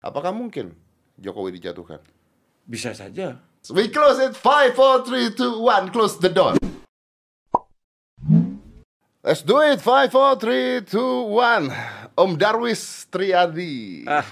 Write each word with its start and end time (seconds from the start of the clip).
Apakah 0.00 0.32
mungkin 0.32 0.72
Jokowi 1.20 1.60
dijatuhkan? 1.60 2.00
Bisa 2.64 2.96
saja. 2.96 3.36
We 3.68 3.92
close 3.92 4.16
it. 4.16 4.32
5, 4.32 4.72
4, 4.72 5.04
3, 5.04 5.36
2, 5.36 5.60
1. 5.60 5.92
Close 5.92 6.16
the 6.16 6.32
door. 6.32 6.56
Let's 9.20 9.44
do 9.44 9.60
it. 9.60 9.84
5, 9.84 10.08
4, 10.08 10.40
3, 10.40 10.88
2, 10.88 12.16
1. 12.16 12.16
Om 12.16 12.32
Darwis 12.40 13.04
Triadi. 13.12 14.08
Ah, 14.08 14.24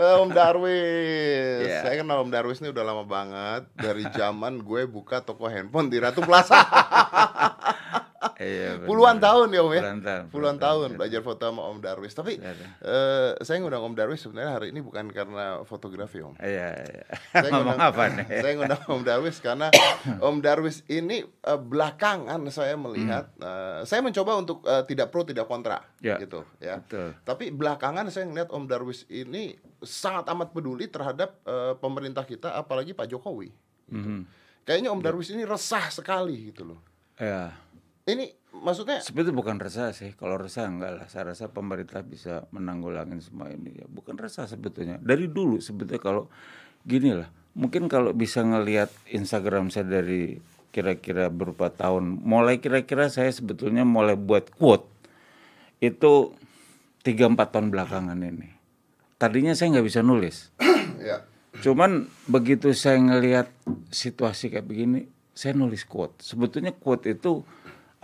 Om 0.20 0.28
Darwis. 0.28 1.64
Iya. 1.64 1.80
Saya 1.80 1.94
kenal 2.04 2.20
Om 2.20 2.28
Darwis 2.28 2.60
ini 2.60 2.68
udah 2.68 2.84
lama 2.84 3.08
banget. 3.08 3.64
Dari 3.72 4.04
zaman 4.12 4.60
gue 4.60 4.84
buka 4.84 5.24
toko 5.24 5.48
handphone 5.48 5.88
di 5.88 5.96
Ratu 5.96 6.20
Plaza. 6.20 6.60
iya. 8.36 8.80
Puluhan 8.88 9.16
tahun 9.16 9.48
ya 9.48 9.60
Om 9.60 9.70
ya. 9.70 9.80
Puluhan 9.80 10.00
tahun, 10.00 10.22
Puluhan 10.22 10.24
puluhan 10.28 10.56
tahun 10.56 10.86
tahun. 10.86 10.98
belajar 10.98 11.20
foto 11.20 11.42
sama 11.44 11.62
Om 11.64 11.78
Darwis. 11.78 12.12
Tapi 12.12 12.32
Iya, 12.36 12.52
eh, 12.80 13.30
saya 13.40 13.56
ngundang 13.58 13.82
Om 13.82 13.94
Darwis 13.94 14.20
sebenarnya 14.20 14.52
hari 14.52 14.66
ini 14.68 14.80
bukan 14.80 15.08
karena 15.08 15.44
fotografi 15.62 16.18
Om. 16.18 16.34
Iya, 16.36 16.68
iya. 16.74 17.04
Saya 17.32 17.50
ngundang- 17.52 17.80
apa 17.88 18.02
nih? 18.08 18.26
Saya 18.42 18.52
ngundang 18.54 18.82
Om 18.84 19.02
Darwis 19.02 19.36
karena 19.38 19.66
Om 20.22 20.36
Darwis 20.38 20.82
ini 20.86 21.20
eh, 21.22 21.60
belakangan 21.60 22.40
saya 22.48 22.74
melihat, 22.74 23.30
eh, 23.36 23.80
saya 23.82 24.00
mencoba 24.00 24.32
untuk 24.34 24.58
tidak 24.84 25.08
pro 25.08 25.22
tidak 25.22 25.44
kontra, 25.44 25.78
Hmm. 25.96 26.04
Ya, 26.04 26.16
gitu 26.18 26.40
ya. 26.58 26.78
betul. 26.78 27.16
Tapi 27.20 27.50
belakangan 27.50 28.06
saya 28.08 28.24
ngeliat 28.24 28.48
Om 28.48 28.64
Darwis 28.64 29.04
ini 29.08 29.54
sangat 29.78 30.26
amat 30.28 30.50
peduli 30.50 30.86
terhadap 30.86 31.38
pemerintah 31.76 32.22
kita, 32.22 32.52
apalagi 32.52 32.90
Pak 32.90 33.06
Jokowi. 33.06 33.50
Mhm. 33.88 34.26
Kayaknya 34.62 34.88
Om 34.88 34.98
Darwis 34.98 35.28
ini 35.28 35.42
resah 35.42 35.86
sekali 35.88 36.50
gitu 36.50 36.66
loh. 36.66 36.80
Ya, 37.16 37.54
Ini 38.06 38.54
maksudnya 38.54 39.02
sebetulnya 39.02 39.34
bukan 39.34 39.58
resah 39.58 39.90
sih. 39.90 40.14
Kalau 40.14 40.38
resah 40.38 40.70
enggak 40.70 40.92
lah. 40.94 41.06
Saya 41.10 41.34
rasa 41.34 41.50
pemerintah 41.50 42.06
bisa 42.06 42.46
menanggulangin 42.54 43.18
semua 43.18 43.50
ini. 43.50 43.82
Ya, 43.82 43.86
bukan 43.90 44.14
resah 44.14 44.46
sebetulnya. 44.46 45.02
Dari 45.02 45.26
dulu 45.26 45.58
sebetulnya 45.58 45.98
kalau 45.98 46.30
gini 46.86 47.18
lah. 47.18 47.26
Mungkin 47.58 47.90
kalau 47.90 48.14
bisa 48.14 48.46
ngelihat 48.46 48.94
Instagram 49.10 49.74
saya 49.74 49.90
dari 50.00 50.38
kira-kira 50.70 51.34
beberapa 51.34 51.66
tahun. 51.66 52.22
Mulai 52.22 52.62
kira-kira 52.62 53.10
saya 53.10 53.32
sebetulnya 53.34 53.82
mulai 53.82 54.14
buat 54.14 54.54
quote. 54.54 54.86
Itu 55.82 56.38
3-4 57.02 57.34
tahun 57.50 57.68
belakangan 57.74 58.18
ini. 58.22 58.54
Tadinya 59.18 59.56
saya 59.58 59.74
nggak 59.74 59.86
bisa 59.88 60.00
nulis. 60.06 60.54
ya 61.02 61.26
Cuman 61.64 62.08
begitu 62.28 62.76
saya 62.76 63.00
ngelihat 63.00 63.48
situasi 63.88 64.52
kayak 64.52 64.68
begini, 64.68 65.08
saya 65.32 65.56
nulis 65.56 65.88
quote. 65.88 66.20
Sebetulnya 66.20 66.76
quote 66.76 67.08
itu 67.08 67.44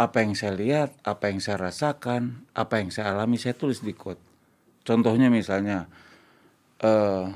apa 0.03 0.27
yang 0.27 0.35
saya 0.35 0.53
lihat, 0.59 0.91
apa 1.07 1.31
yang 1.31 1.39
saya 1.39 1.59
rasakan, 1.71 2.45
apa 2.53 2.83
yang 2.83 2.91
saya 2.91 3.15
alami, 3.15 3.39
saya 3.39 3.55
tulis 3.55 3.81
di 3.81 3.95
quote. 3.95 4.21
Contohnya 4.83 5.31
misalnya 5.31 5.87
eh 6.83 7.27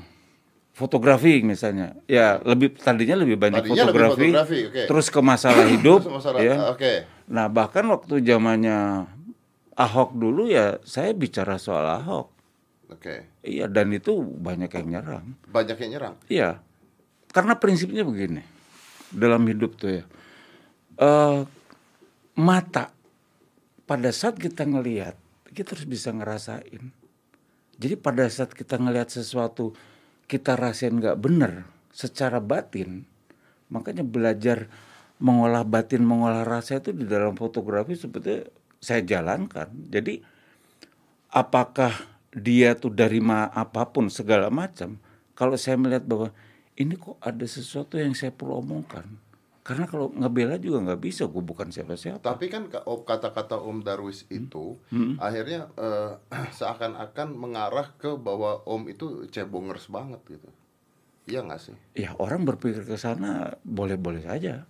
fotografi 0.77 1.41
misalnya, 1.41 1.97
ya 2.05 2.37
lebih 2.45 2.77
tadinya 2.77 3.17
lebih 3.17 3.39
banyak 3.39 3.65
Tadinya 3.65 3.89
lebih 3.89 3.97
fotografi, 3.97 4.29
fotografi, 4.29 4.59
oke. 4.69 4.81
terus 4.85 5.07
ke 5.09 5.19
masalah 5.23 5.65
hidup, 5.73 6.01
masalah 6.05 6.39
ya. 6.43 6.55
oke. 6.69 6.93
Nah 7.31 7.45
bahkan 7.49 7.87
waktu 7.89 8.21
zamannya 8.21 9.09
Ahok 9.77 10.13
dulu 10.17 10.49
ya 10.49 10.81
saya 10.85 11.13
bicara 11.13 11.61
soal 11.61 11.85
Ahok, 11.85 12.33
Oke. 12.89 13.29
iya 13.45 13.69
dan 13.69 13.93
itu 13.93 14.21
banyak 14.21 14.69
yang 14.73 14.87
nyerang. 14.89 15.25
Banyak 15.49 15.77
yang 15.81 15.91
nyerang. 15.97 16.15
Iya, 16.29 16.49
karena 17.29 17.53
prinsipnya 17.57 18.01
begini 18.01 18.41
dalam 19.13 19.45
hidup 19.45 19.77
tuh 19.77 20.01
ya, 20.01 20.03
eh 20.97 21.37
mata 22.37 22.93
pada 23.89 24.13
saat 24.13 24.37
kita 24.37 24.63
ngelihat 24.69 25.17
kita 25.57 25.73
harus 25.73 25.89
bisa 25.89 26.13
ngerasain. 26.13 26.93
Jadi 27.77 27.95
pada 27.97 28.29
saat 28.29 28.53
kita 28.53 28.77
ngelihat 28.77 29.09
sesuatu 29.09 29.73
kita 30.29 30.53
rasain 30.53 30.93
nggak 30.93 31.17
bener 31.17 31.65
secara 31.89 32.37
batin, 32.37 33.09
makanya 33.73 34.05
belajar 34.05 34.69
mengolah 35.17 35.65
batin, 35.65 36.05
mengolah 36.05 36.45
rasa 36.45 36.77
itu 36.77 36.93
di 36.93 37.09
dalam 37.09 37.33
fotografi 37.33 37.97
sebetulnya 37.97 38.45
saya 38.77 39.01
jalankan. 39.01 39.73
Jadi 39.89 40.21
apakah 41.33 41.93
dia 42.37 42.77
tuh 42.77 42.93
dari 42.93 43.17
ma 43.17 43.49
apa 43.49 43.89
pun 43.89 44.13
segala 44.13 44.53
macam 44.53 45.01
kalau 45.33 45.57
saya 45.57 45.73
melihat 45.73 46.05
bahwa 46.05 46.29
ini 46.77 46.93
kok 46.93 47.17
ada 47.17 47.45
sesuatu 47.49 47.97
yang 47.97 48.13
saya 48.13 48.29
perlu 48.29 48.61
omongkan 48.61 49.17
karena 49.67 49.83
kalau 49.83 50.07
ngebela 50.09 50.55
juga 50.55 50.79
nggak 50.79 51.01
bisa 51.03 51.27
gue 51.27 51.43
bukan 51.43 51.67
siapa-siapa 51.67 52.23
Tapi 52.23 52.47
kan 52.47 52.71
ka- 52.71 52.87
oh, 52.87 53.03
kata-kata 53.03 53.59
Om 53.59 53.83
Darwis 53.83 54.23
itu 54.31 54.79
akhirnya 55.19 55.67
eh, 55.75 56.15
seakan-akan 56.57 57.35
mengarah 57.35 57.91
ke 57.99 58.15
bahwa 58.15 58.63
Om 58.63 58.87
itu 58.87 59.27
cebongers 59.27 59.91
banget 59.91 60.23
gitu. 60.25 60.47
Iya 61.27 61.43
nggak 61.43 61.59
sih? 61.59 61.75
ya 61.93 62.15
orang 62.15 62.47
berpikir 62.47 62.87
ke 62.87 62.95
sana 62.95 63.59
boleh-boleh 63.61 64.23
saja 64.23 64.63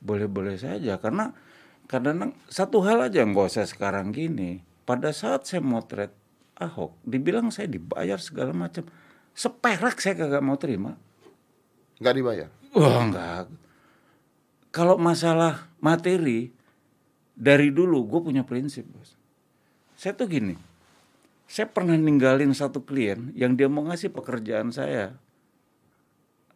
boleh-boleh 0.00 0.56
saja 0.56 0.96
karena 0.96 1.36
kadang 1.84 2.32
satu 2.48 2.80
hal 2.80 3.04
aja 3.04 3.20
nggak 3.22 3.52
usah 3.52 3.68
sekarang 3.68 4.08
gini 4.10 4.64
pada 4.82 5.12
saat 5.12 5.44
saya 5.44 5.60
motret 5.60 6.16
Ahok 6.52 6.96
dibilang 7.04 7.52
saya 7.52 7.68
dibayar 7.68 8.16
segala 8.16 8.56
macam 8.56 8.88
seperak 9.30 10.00
saya 10.00 10.16
kagak 10.16 10.40
mau 10.40 10.56
terima 10.56 10.96
Nggak 11.98 12.14
dibayar. 12.16 12.48
Wah 12.72 12.98
enggak. 12.98 13.46
Kalau 14.72 14.96
masalah 14.96 15.68
materi 15.84 16.48
dari 17.36 17.68
dulu 17.68 18.08
gue 18.08 18.20
punya 18.24 18.40
prinsip 18.40 18.88
bos. 18.88 19.20
Saya 19.94 20.16
tuh 20.16 20.26
gini, 20.32 20.56
saya 21.44 21.68
pernah 21.68 21.92
ninggalin 21.94 22.56
satu 22.56 22.80
klien 22.80 23.28
yang 23.36 23.52
dia 23.52 23.68
mau 23.68 23.84
ngasih 23.84 24.08
pekerjaan 24.08 24.72
saya. 24.72 25.12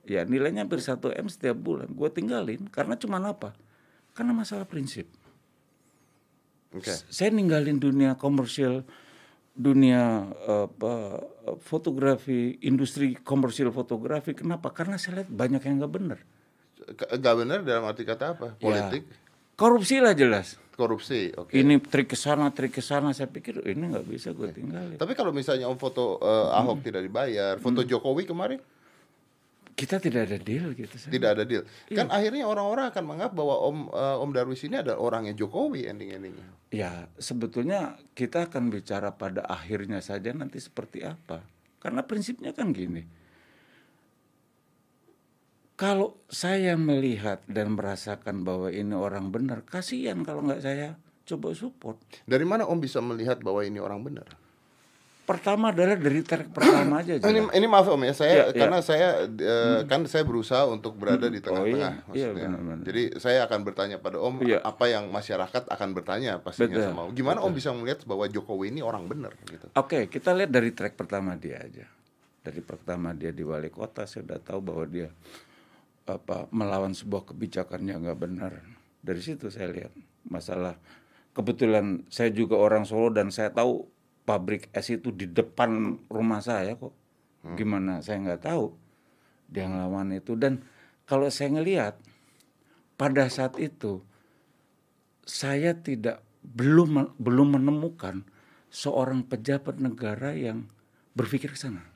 Ya 0.09 0.25
nilainya 0.25 0.65
hampir 0.65 0.81
1 0.81 0.97
M 1.12 1.28
setiap 1.28 1.60
bulan. 1.60 1.93
Gue 1.93 2.09
tinggalin 2.09 2.65
karena 2.72 2.97
cuma 2.97 3.21
apa? 3.21 3.53
Karena 4.16 4.32
masalah 4.32 4.65
prinsip. 4.65 5.05
Oke. 6.72 6.88
Saya 6.88 7.28
ninggalin 7.34 7.76
dunia 7.76 8.16
komersial, 8.16 8.88
dunia 9.53 10.32
apa, 10.47 11.21
fotografi, 11.60 12.56
industri 12.65 13.12
komersial 13.19 13.69
fotografi. 13.76 14.32
Kenapa? 14.32 14.72
Karena 14.72 14.97
saya 14.97 15.21
lihat 15.21 15.31
banyak 15.32 15.60
yang 15.60 15.84
nggak 15.84 15.93
benar. 15.93 16.19
Benar 17.37 17.64
dalam 17.64 17.84
arti 17.84 18.04
kata 18.04 18.37
apa? 18.37 18.47
Politik, 18.56 19.03
Ya, 19.03 19.16
korupsi 19.56 19.97
lah 19.98 20.12
jelas. 20.12 20.60
korupsi. 20.76 21.32
Oke. 21.32 21.56
Ini 21.56 21.81
trik 21.81 22.12
ke 22.12 22.16
sana, 22.16 22.53
trik 22.53 22.76
ke 22.76 22.84
sana. 22.84 23.09
Saya 23.10 23.32
pikir 23.32 23.64
"Oh, 23.64 23.64
ini 23.64 23.88
nggak 23.88 24.04
bisa 24.04 24.37
gue 24.37 24.53
tinggalin. 24.53 25.00
Tapi 25.00 25.16
kalau 25.16 25.32
misalnya 25.32 25.64
Om 25.66 25.81
foto 25.81 26.20
eh, 26.20 26.53
Ahok 26.53 26.84
tidak 26.84 27.00
dibayar, 27.00 27.56
foto 27.56 27.81
Jokowi 27.81 28.28
kemarin 28.28 28.60
Kita 29.72 30.00
tidak 30.00 30.25
ada 30.28 30.41
deal 30.41 30.72
gitu. 30.72 30.97
Saya. 30.97 31.12
tidak 31.12 31.28
ada 31.37 31.44
deal. 31.44 31.60
Iya. 31.88 31.97
Kan 32.00 32.09
akhirnya 32.09 32.48
orang-orang 32.48 32.88
akan 32.88 33.04
menganggap 33.04 33.32
bahwa 33.32 33.56
Om 33.60 33.78
eh, 33.88 34.22
Om 34.25 34.31
Darwis 34.32 34.64
ini 34.64 34.76
adalah 34.81 35.00
orangnya 35.00 35.32
Jokowi 35.32 35.84
ending-endingnya. 35.84 36.48
Ya 36.72 37.08
sebetulnya 37.16 37.97
kita 38.12 38.48
akan 38.48 38.69
bicara 38.69 39.12
pada 39.12 39.44
akhirnya 39.44 40.00
saja 40.00 40.32
nanti 40.32 40.60
seperti 40.60 41.04
apa. 41.04 41.41
Karena 41.76 42.04
prinsipnya 42.04 42.53
kan 42.53 42.72
gini. 42.72 43.04
Kalau 45.76 46.16
saya 46.32 46.72
melihat 46.81 47.44
dan 47.44 47.76
merasakan 47.76 48.48
bahwa 48.48 48.72
ini 48.72 48.97
orang 48.97 49.28
benar, 49.28 49.60
kasihan 49.60 50.25
kalau 50.25 50.41
nggak 50.41 50.64
saya 50.64 50.97
coba 51.28 51.53
support. 51.53 52.00
Dari 52.25 52.48
mana 52.48 52.64
Om 52.64 52.81
bisa 52.81 53.04
melihat 53.04 53.44
bahwa 53.44 53.60
ini 53.60 53.76
orang 53.76 54.00
benar? 54.00 54.25
Pertama 55.26 55.75
adalah 55.75 55.98
dari 55.98 56.22
track 56.22 56.54
pertama 56.54 57.03
aja. 57.03 57.19
Ini, 57.34 57.50
ini 57.50 57.66
maaf 57.66 57.91
om 57.91 57.98
ya 57.98 58.14
saya 58.14 58.31
Iya, 58.31 58.44
iya. 58.47 58.60
karena 58.62 58.78
saya 58.78 59.09
eh, 59.26 59.81
kan 59.91 60.06
saya 60.06 60.22
berusaha 60.22 60.70
untuk 60.70 60.94
berada 60.94 61.26
di 61.26 61.42
Oh, 61.42 61.66
iya. 61.66 61.91
tengah-tengah 61.91 61.93
Iya, 62.14 62.28
maksudnya. 62.31 62.76
Jadi 62.87 63.03
saya 63.19 63.38
akan 63.50 63.60
bertanya 63.66 63.97
pada 63.98 64.22
om 64.22 64.38
Iya. 64.38 64.62
apa 64.62 64.87
yang 64.87 65.10
masyarakat 65.10 65.66
akan 65.66 65.88
bertanya 65.98 66.38
pastinya 66.38 66.78
Betul, 66.78 66.87
sama 66.94 67.00
om. 67.04 67.12
Gimana 67.12 67.43
om 67.43 67.50
bisa 67.50 67.75
melihat 67.75 68.06
bahwa 68.06 68.22
Jokowi 68.31 68.70
ini 68.70 68.87
orang 68.87 69.10
benar 69.10 69.34
gitu? 69.50 69.66
Oke, 69.75 70.06
kita 70.06 70.31
lihat 70.31 70.54
dari 70.54 70.70
track 70.70 70.94
pertama 70.94 71.34
dia 71.34 71.58
aja. 71.58 71.91
Dari 72.47 72.62
pertama 72.62 73.11
dia 73.11 73.34
di 73.34 73.43
wali 73.43 73.67
kota, 73.67 74.06
saya 74.06 74.22
udah 74.31 74.38
tahu 74.38 74.62
bahwa 74.62 74.87
dia 74.87 75.11
apa 76.06 76.47
melawan 76.55 76.94
sebuah 76.94 77.35
kebijakan 77.35 77.87
yang 77.87 78.06
nggak 78.06 78.20
benar. 78.20 78.53
Dari 79.03 79.20
situ 79.23 79.50
saya 79.50 79.70
lihat 79.70 79.93
masalah. 80.26 80.79
Kebetulan 81.35 82.06
saya 82.08 82.32
juga 82.32 82.56
orang 82.56 82.88
Solo 82.88 83.12
dan 83.12 83.29
saya 83.29 83.53
tahu 83.53 83.85
pabrik 84.25 84.73
es 84.73 84.88
itu 84.88 85.12
di 85.12 85.29
depan 85.29 86.00
rumah 86.08 86.41
saya 86.41 86.79
kok. 86.79 86.94
Gimana 87.55 88.03
saya 88.03 88.19
nggak 88.23 88.43
tahu 88.43 88.75
dia 89.47 89.70
ngelawan 89.70 90.11
itu 90.11 90.35
dan 90.35 90.67
kalau 91.06 91.31
saya 91.31 91.55
ngelihat 91.55 91.94
pada 92.99 93.31
saat 93.31 93.55
itu 93.62 94.03
saya 95.23 95.75
tidak 95.79 96.23
belum 96.43 97.14
belum 97.19 97.58
menemukan 97.58 98.26
seorang 98.70 99.23
pejabat 99.23 99.79
negara 99.79 100.35
yang 100.35 100.67
berpikir 101.14 101.55
ke 101.55 101.58
sana 101.58 101.87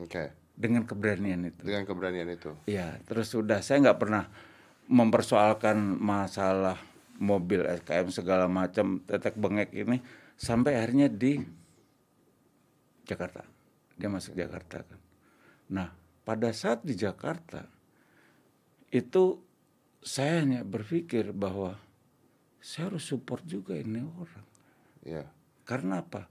Oke. 0.00 0.32
Dengan 0.60 0.84
keberanian 0.84 1.48
itu. 1.48 1.64
Dengan 1.64 1.88
keberanian 1.88 2.28
itu. 2.28 2.52
Ya, 2.68 3.00
terus 3.08 3.32
sudah 3.32 3.64
saya 3.64 3.80
nggak 3.80 4.00
pernah 4.00 4.28
mempersoalkan 4.92 5.96
masalah 5.96 6.76
mobil 7.16 7.64
SKM 7.64 8.12
segala 8.12 8.44
macam 8.44 9.00
tetek 9.08 9.40
bengek 9.40 9.72
ini 9.72 10.04
sampai 10.36 10.76
akhirnya 10.76 11.08
di 11.08 11.40
Jakarta 13.08 13.44
dia 14.00 14.08
masuk 14.08 14.32
Jakarta 14.32 14.80
kan. 14.80 15.00
Nah, 15.68 15.88
pada 16.24 16.48
saat 16.56 16.80
di 16.80 16.96
Jakarta 16.96 17.68
itu 18.88 19.36
saya 20.00 20.40
hanya 20.40 20.64
berpikir 20.64 21.36
bahwa 21.36 21.76
saya 22.64 22.88
harus 22.88 23.04
support 23.04 23.44
juga 23.44 23.76
ini 23.76 24.00
orang. 24.00 24.46
Iya. 25.04 25.24
Karena 25.68 26.00
apa? 26.00 26.24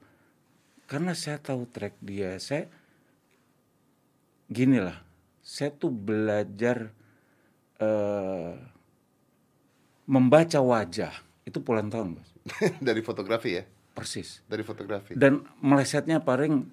Karena 0.89 1.13
saya 1.13 1.37
tahu 1.37 1.69
track 1.69 2.01
dia. 2.01 2.33
Saya 2.41 2.65
gini 4.49 4.81
lah, 4.81 4.97
saya 5.45 5.69
tuh 5.69 5.93
belajar 5.93 6.89
eh, 7.79 8.53
membaca 10.09 10.59
wajah 10.59 11.13
itu 11.45 11.61
puluhan 11.61 11.93
tahun, 11.93 12.17
Bos. 12.17 12.29
Dari 12.87 13.01
fotografi 13.05 13.61
ya. 13.61 13.63
Persis. 13.93 14.41
Dari 14.49 14.65
fotografi. 14.65 15.13
Dan 15.13 15.45
melesetnya 15.61 16.21
paling 16.21 16.65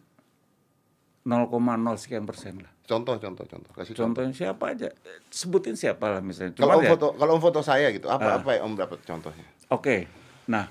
0,0 1.27 1.51
sekian 1.99 2.23
persen 2.23 2.63
lah. 2.63 2.71
Contoh, 2.87 3.19
contoh, 3.19 3.43
contoh. 3.45 3.71
Kasih 3.75 3.99
contoh. 3.99 4.23
Contohnya 4.23 4.33
siapa 4.33 4.65
aja? 4.71 4.89
Sebutin 5.27 5.75
siapa 5.75 6.07
lah 6.07 6.23
misalnya. 6.23 6.55
Kalau 6.55 6.79
ya, 6.79 6.95
foto, 6.95 7.19
kalau 7.19 7.33
om 7.35 7.43
foto 7.43 7.61
saya 7.67 7.91
gitu, 7.91 8.07
apa 8.07 8.39
apa 8.39 8.51
yang 8.57 8.71
om 8.71 8.75
dapat 8.79 9.03
contohnya? 9.03 9.43
Oke. 9.75 10.07
Nah, 10.47 10.71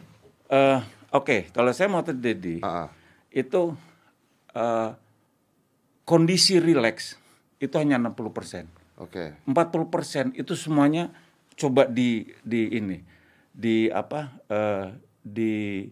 eh, 0.56 0.78
oke. 1.10 1.50
Kalau 1.50 1.74
saya 1.74 1.90
mau 1.90 2.06
Dedi, 2.06 2.62
Ah, 2.62 2.86
ah. 2.86 2.88
itu 3.34 3.74
eh, 4.54 4.90
kondisi 6.06 6.62
rileks 6.62 7.18
itu 7.58 7.74
hanya 7.76 7.98
60 7.98 8.30
persen. 8.30 8.64
Oke. 8.96 9.36
40 9.44 9.92
persen 9.92 10.24
itu 10.32 10.56
semuanya 10.56 11.12
coba 11.58 11.84
di 11.84 12.32
di 12.40 12.72
ini 12.72 13.04
di 13.52 13.88
apa 13.92 14.32
eh, 14.48 14.88
di 15.20 15.84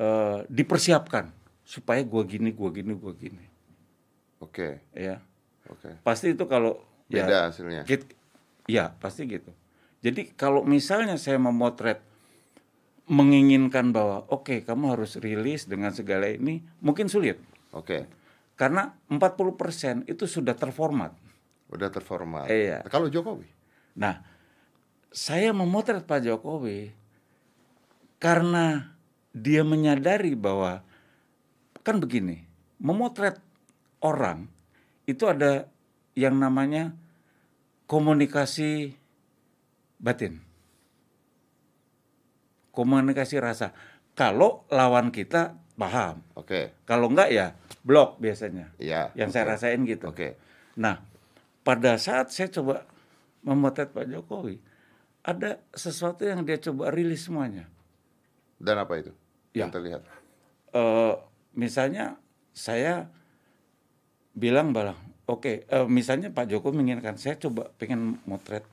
eh, 0.00 0.38
dipersiapkan 0.48 1.28
supaya 1.64 2.00
gua 2.04 2.24
gini 2.24 2.52
gua 2.52 2.68
gini 2.72 2.92
gua 2.96 3.12
gini 3.16 3.44
Oke. 4.40 4.80
ya 4.92 5.20
Oke. 5.68 5.96
pasti 6.04 6.36
itu 6.36 6.44
kalau 6.44 6.80
ya, 7.08 7.24
Beda 7.24 7.48
hasilnya. 7.48 7.88
Kit- 7.88 8.12
ya 8.68 8.92
pasti 9.00 9.24
gitu. 9.24 9.52
Jadi 10.04 10.36
kalau 10.36 10.60
misalnya 10.64 11.16
saya 11.16 11.40
memotret 11.40 12.04
menginginkan 13.08 13.92
bahwa 13.92 14.24
oke 14.32 14.64
kamu 14.64 14.96
harus 14.96 15.16
rilis 15.20 15.68
dengan 15.68 15.92
segala 15.92 16.24
ini 16.28 16.64
mungkin 16.80 17.08
sulit 17.12 17.36
Oke. 17.72 18.08
Karena 18.54 18.94
40% 19.10 20.06
itu 20.06 20.24
sudah 20.30 20.54
terformat. 20.54 21.14
Udah 21.70 21.90
terformat. 21.90 22.46
Iya. 22.46 22.86
Kalau 22.86 23.10
Jokowi? 23.10 23.50
Nah, 23.98 24.22
saya 25.10 25.50
memotret 25.54 26.06
Pak 26.06 26.22
Jokowi 26.26 26.94
karena 28.22 28.94
dia 29.34 29.66
menyadari 29.66 30.38
bahwa 30.38 30.86
kan 31.82 31.98
begini, 31.98 32.46
memotret 32.78 33.42
orang 33.98 34.46
itu 35.04 35.26
ada 35.26 35.66
yang 36.14 36.38
namanya 36.38 36.94
komunikasi 37.90 38.94
batin. 39.98 40.40
Komunikasi 42.70 43.38
rasa. 43.38 43.74
Kalau 44.14 44.66
lawan 44.70 45.10
kita 45.10 45.58
paham, 45.74 46.22
Oke. 46.38 46.70
kalau 46.86 47.10
enggak 47.10 47.34
ya 47.34 47.46
blok 47.84 48.18
biasanya. 48.18 48.72
Iya. 48.80 49.12
Yang 49.12 49.30
saya 49.36 49.44
oke. 49.44 49.52
rasain 49.52 49.80
gitu. 49.84 50.06
Oke. 50.10 50.40
Nah, 50.80 51.04
pada 51.60 52.00
saat 52.00 52.32
saya 52.32 52.48
coba 52.48 52.88
memotret 53.44 53.92
Pak 53.92 54.08
Jokowi, 54.08 54.56
ada 55.20 55.60
sesuatu 55.76 56.24
yang 56.24 56.42
dia 56.42 56.56
coba 56.58 56.88
rilis 56.90 57.28
semuanya. 57.28 57.68
Dan 58.56 58.80
apa 58.80 58.96
itu? 58.96 59.12
Ya. 59.52 59.68
Yang 59.68 59.70
terlihat. 59.76 60.02
Eh, 60.74 61.14
misalnya 61.54 62.16
saya 62.56 63.12
bilang 64.34 64.72
balang, 64.72 64.98
oke, 65.28 65.68
eh, 65.68 65.86
misalnya 65.86 66.32
Pak 66.32 66.50
Jokowi 66.50 66.80
menginginkan 66.80 67.20
saya 67.20 67.36
coba 67.36 67.70
pengen 67.76 68.18
motret, 68.24 68.64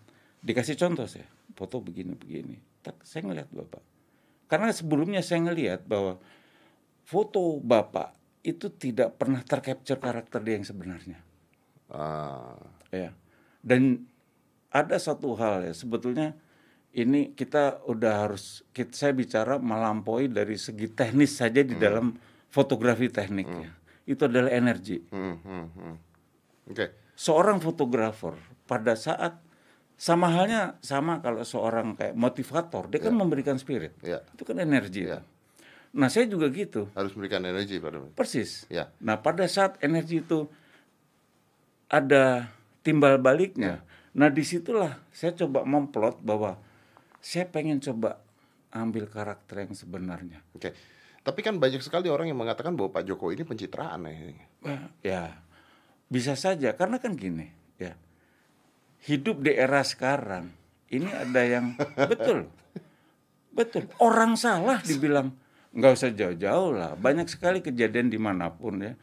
dikasih 0.42 0.80
contoh 0.80 1.06
saya, 1.06 1.28
foto 1.54 1.84
begini 1.84 2.16
begini. 2.18 2.58
Tak, 2.82 3.06
saya 3.06 3.30
ngelihat 3.30 3.54
bapak, 3.54 3.84
karena 4.50 4.74
sebelumnya 4.74 5.22
saya 5.22 5.46
ngelihat 5.46 5.86
bahwa 5.86 6.18
foto 7.06 7.62
bapak 7.62 8.21
itu 8.42 8.74
tidak 8.74 9.22
pernah 9.22 9.42
tercapture 9.46 10.02
karakter 10.02 10.42
dia 10.42 10.58
yang 10.58 10.66
sebenarnya. 10.66 11.20
Ah, 11.92 12.56
ya 12.92 13.12
dan 13.62 14.08
ada 14.74 14.98
satu 14.98 15.38
hal 15.38 15.68
ya 15.70 15.74
sebetulnya 15.76 16.34
ini 16.92 17.32
kita 17.32 17.84
udah 17.88 18.28
harus 18.28 18.64
kita, 18.76 18.92
saya 18.92 19.14
bicara 19.16 19.56
melampaui 19.62 20.28
dari 20.28 20.56
segi 20.60 20.92
teknis 20.92 21.40
saja 21.40 21.64
di 21.64 21.76
dalam 21.78 22.16
fotografi 22.52 23.08
tekniknya 23.08 23.72
itu 24.04 24.24
adalah 24.28 24.52
energi 24.52 25.00
hmm, 25.08 25.36
hmm, 25.40 25.66
hmm. 25.78 25.96
Oke. 26.74 26.86
seorang 27.16 27.60
fotografer 27.64 28.36
pada 28.68 28.98
saat 28.98 29.40
sama 29.96 30.34
halnya 30.34 30.82
sama 30.82 31.22
kalau 31.22 31.46
seorang 31.46 31.94
kayak 31.94 32.18
motivator 32.18 32.90
dia 32.90 33.00
kan 33.00 33.14
memberikan 33.14 33.56
spirit 33.62 33.94
Ya. 34.02 34.26
itu 34.34 34.42
kan 34.44 34.58
energi 34.58 35.06
Ya. 35.12 35.22
Nah 35.92 36.08
saya 36.08 36.24
juga 36.24 36.48
gitu 36.52 36.88
Harus 36.96 37.12
memberikan 37.16 37.44
energi 37.44 37.76
pada 37.84 38.00
persis 38.16 38.64
Ya. 38.72 38.92
Nah, 39.04 39.20
pada 39.20 39.44
saat 39.48 39.76
energi 39.84 40.24
itu 40.24 40.48
ada 41.92 42.48
timbal 42.82 43.20
baliknya. 43.20 43.84
Nah, 44.16 44.32
di 44.32 44.44
situlah 44.48 45.00
saya 45.12 45.36
coba 45.36 45.68
memplot 45.68 46.24
bahwa 46.24 46.56
saya 47.20 47.44
pengen 47.48 47.84
coba 47.84 48.24
ambil 48.72 49.12
karakter 49.12 49.68
yang 49.68 49.76
sebenarnya. 49.76 50.40
Oke. 50.56 50.72
Tapi 51.22 51.40
kan 51.46 51.62
banyak 51.62 51.84
sekali 51.86 52.10
orang 52.10 52.32
yang 52.32 52.40
mengatakan 52.40 52.74
bahwa 52.74 52.98
Pak 52.98 53.06
Jokowi 53.06 53.38
ini 53.38 53.46
pencitraan 53.46 54.10
ya. 54.10 54.18
Wah, 54.66 54.84
ya, 55.06 55.24
bisa 56.10 56.34
saja 56.34 56.74
karena 56.74 56.98
kan 56.98 57.14
gini, 57.14 57.46
ya. 57.78 57.94
Hidup 59.06 59.46
di 59.46 59.54
era 59.54 59.86
sekarang 59.86 60.50
ini 60.90 61.10
ada 61.14 61.42
yang 61.46 61.78
betul. 62.12 62.50
Betul. 63.52 63.92
Orang 64.00 64.40
salah 64.40 64.80
dibilang 64.82 65.36
nggak 65.72 65.92
usah 65.96 66.12
jauh-jauh 66.12 66.76
lah. 66.76 66.92
Banyak 67.00 67.28
sekali 67.32 67.64
kejadian 67.64 68.12
di 68.12 68.20
mana 68.20 68.52
pun 68.52 68.84
ya. 68.84 68.94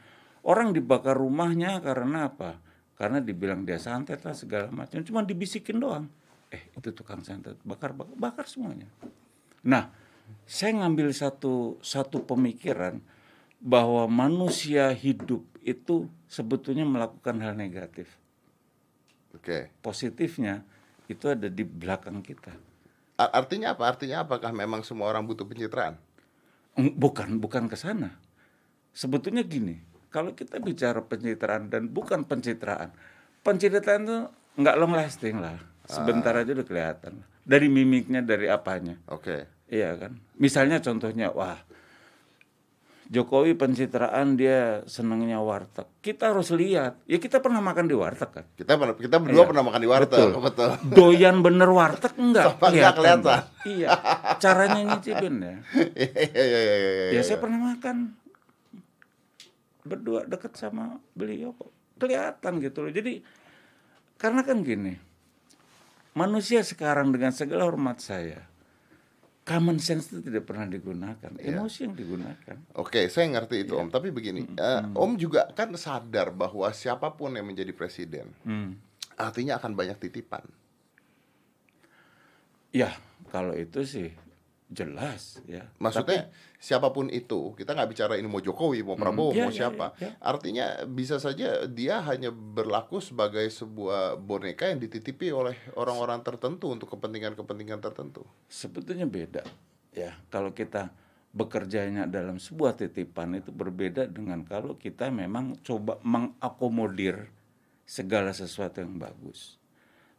Orang 0.44 0.72
dibakar 0.72 1.16
rumahnya 1.16 1.80
karena 1.80 2.32
apa? 2.32 2.60
Karena 2.96 3.20
dibilang 3.20 3.62
dia 3.64 3.80
santet 3.80 4.24
lah 4.24 4.36
segala 4.36 4.68
macam. 4.72 5.00
Cuma 5.04 5.24
dibisikin 5.24 5.80
doang. 5.80 6.08
Eh 6.48 6.72
itu 6.72 6.90
tukang 6.92 7.20
santet. 7.24 7.56
Bakar, 7.64 7.92
bakar, 7.92 8.16
bakar 8.16 8.44
semuanya. 8.48 8.88
Nah, 9.64 9.92
saya 10.48 10.76
ngambil 10.80 11.12
satu 11.12 11.76
satu 11.84 12.24
pemikiran 12.24 13.00
bahwa 13.58 14.06
manusia 14.06 14.88
hidup 14.94 15.44
itu 15.66 16.08
sebetulnya 16.30 16.86
melakukan 16.86 17.36
hal 17.44 17.58
negatif. 17.58 18.08
Oke. 19.36 19.72
Positifnya 19.84 20.64
itu 21.08 21.28
ada 21.28 21.48
di 21.48 21.64
belakang 21.64 22.24
kita. 22.24 22.54
Artinya 23.18 23.74
apa? 23.74 23.90
Artinya 23.90 24.22
apakah 24.22 24.54
memang 24.54 24.86
semua 24.86 25.10
orang 25.10 25.26
butuh 25.26 25.42
pencitraan? 25.42 25.98
Bukan, 26.78 27.42
bukan 27.42 27.66
ke 27.66 27.74
sana. 27.74 28.14
Sebetulnya 28.94 29.42
gini, 29.42 29.78
kalau 30.14 30.32
kita 30.32 30.62
bicara 30.62 31.02
pencitraan 31.02 31.68
dan 31.68 31.90
bukan 31.90 32.22
pencitraan, 32.24 32.94
pencitraan 33.42 34.02
itu 34.06 34.18
nggak 34.62 34.76
long 34.78 34.94
lasting 34.94 35.42
lah. 35.42 35.58
Sebentar 35.88 36.36
aja 36.36 36.54
udah 36.54 36.66
kelihatan. 36.68 37.24
Dari 37.48 37.66
mimiknya, 37.66 38.20
dari 38.20 38.46
apanya. 38.46 39.00
Oke. 39.08 39.48
Iya 39.68 39.96
kan. 39.96 40.20
Misalnya 40.40 40.80
contohnya, 40.80 41.32
wah 41.32 41.60
Jokowi 43.08 43.56
pencitraan 43.56 44.36
dia 44.36 44.84
senangnya 44.84 45.40
warteg. 45.40 45.88
Kita 46.04 46.28
harus 46.28 46.52
lihat. 46.52 47.00
Ya 47.08 47.16
kita 47.16 47.40
pernah 47.40 47.64
makan 47.64 47.88
di 47.88 47.96
warteg 47.96 48.28
kan. 48.28 48.44
Kita 48.52 48.76
pernah 48.76 48.92
kita 48.92 49.16
berdua 49.16 49.42
Iya. 49.42 49.48
pernah 49.48 49.64
makan 49.64 49.80
di 49.80 49.88
warteg, 49.88 50.28
Betul. 50.28 50.42
betul. 50.44 50.68
Doyan 50.92 51.36
bener 51.40 51.72
warteg 51.72 52.12
enggak 52.20 52.52
Sama 52.52 52.68
nggak 52.68 52.92
kelihatan. 53.00 53.24
Bang. 53.24 53.44
Iya. 53.64 53.88
Caranya 54.36 54.80
nyicipin 54.92 55.34
ya. 55.40 55.54
Iya 55.96 56.20
iya 56.20 56.44
iya 56.44 56.60
iya. 56.60 56.76
iya. 57.08 57.10
Ya 57.16 57.20
saya 57.24 57.40
pernah 57.40 57.60
makan 57.72 57.96
berdua 59.88 60.28
dekat 60.28 60.52
sama 60.60 61.00
beliau 61.16 61.56
kok. 61.56 61.72
Kelihatan 61.96 62.60
gitu 62.60 62.84
loh. 62.84 62.92
Jadi 62.92 63.24
karena 64.20 64.44
kan 64.44 64.60
gini. 64.60 65.00
Manusia 66.12 66.60
sekarang 66.60 67.08
dengan 67.08 67.32
segala 67.32 67.64
hormat 67.64 68.04
saya 68.04 68.42
common 69.48 69.80
sense 69.80 70.12
itu 70.12 70.20
tidak 70.20 70.44
pernah 70.44 70.68
digunakan. 70.68 71.32
Emosi 71.40 71.88
yang 71.88 71.96
digunakan. 71.96 72.56
Oke, 72.76 73.08
saya 73.08 73.32
ngerti 73.32 73.56
Iya. 73.56 73.64
itu 73.64 73.72
Om. 73.74 73.88
Tapi 73.88 74.12
begini, 74.12 74.44
eh, 74.44 74.82
Om 74.92 75.16
juga 75.16 75.48
kan 75.50 75.72
sadar 75.72 76.28
bahwa 76.30 76.68
siapa 76.70 77.08
pun 77.16 77.32
yang 77.32 77.48
menjadi 77.48 77.72
presiden, 77.72 78.28
Hmm. 78.44 78.76
artinya 79.16 79.56
akan 79.56 79.72
banyak 79.72 79.96
titipan. 79.96 80.44
Ya, 82.68 82.92
kalau 83.32 83.56
itu 83.56 83.80
sih 83.82 84.12
jelas 84.68 85.40
ya. 85.48 85.64
Maksudnya 85.80 86.28
siapa 86.60 86.92
pun 86.92 87.08
itu, 87.08 87.56
kita 87.56 87.72
nggak 87.72 87.88
bicara 87.88 88.14
ini 88.20 88.28
mau 88.28 88.40
Jokowi, 88.40 88.84
mau 88.84 89.00
Prabowo, 89.00 89.32
Iya, 89.32 89.48
mau 89.48 89.52
iya, 89.52 89.58
siapa. 89.64 89.86
iya, 89.96 90.12
iya. 90.12 90.20
Artinya 90.20 90.66
bisa 90.84 91.16
saja 91.16 91.64
dia 91.64 92.04
hanya 92.04 92.28
berlaku 92.28 93.00
sebagai 93.00 93.48
sebuah 93.48 94.20
boneka 94.20 94.68
yang 94.68 94.76
dititipi 94.78 95.32
oleh 95.32 95.56
orang-orang 95.72 96.20
tertentu 96.20 96.68
untuk 96.68 96.92
kepentingan-kepentingan 96.92 97.80
tertentu. 97.80 98.28
sebetulnya 98.46 99.08
beda 99.08 99.42
ya 99.92 100.12
kalau 100.28 100.52
kita 100.52 100.92
bekerjanya 101.32 102.08
dalam 102.08 102.40
sebuah 102.40 102.76
titipan 102.76 103.36
itu 103.36 103.52
berbeda 103.52 104.08
dengan 104.08 104.44
kalau 104.44 104.76
kita 104.76 105.08
memang 105.12 105.56
coba 105.60 106.00
mengakomodir 106.04 107.28
segala 107.84 108.32
sesuatu 108.32 108.80
yang 108.84 108.96
bagus. 109.00 109.56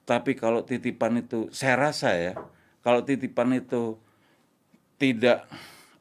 Tapi 0.05 0.33
kalau 0.33 0.65
titipan 0.65 1.21
itu 1.21 1.49
saya 1.53 1.77
rasa 1.77 2.17
ya, 2.17 2.33
kalau 2.81 3.05
titipan 3.05 3.53
itu 3.53 3.97
tidak 4.99 5.47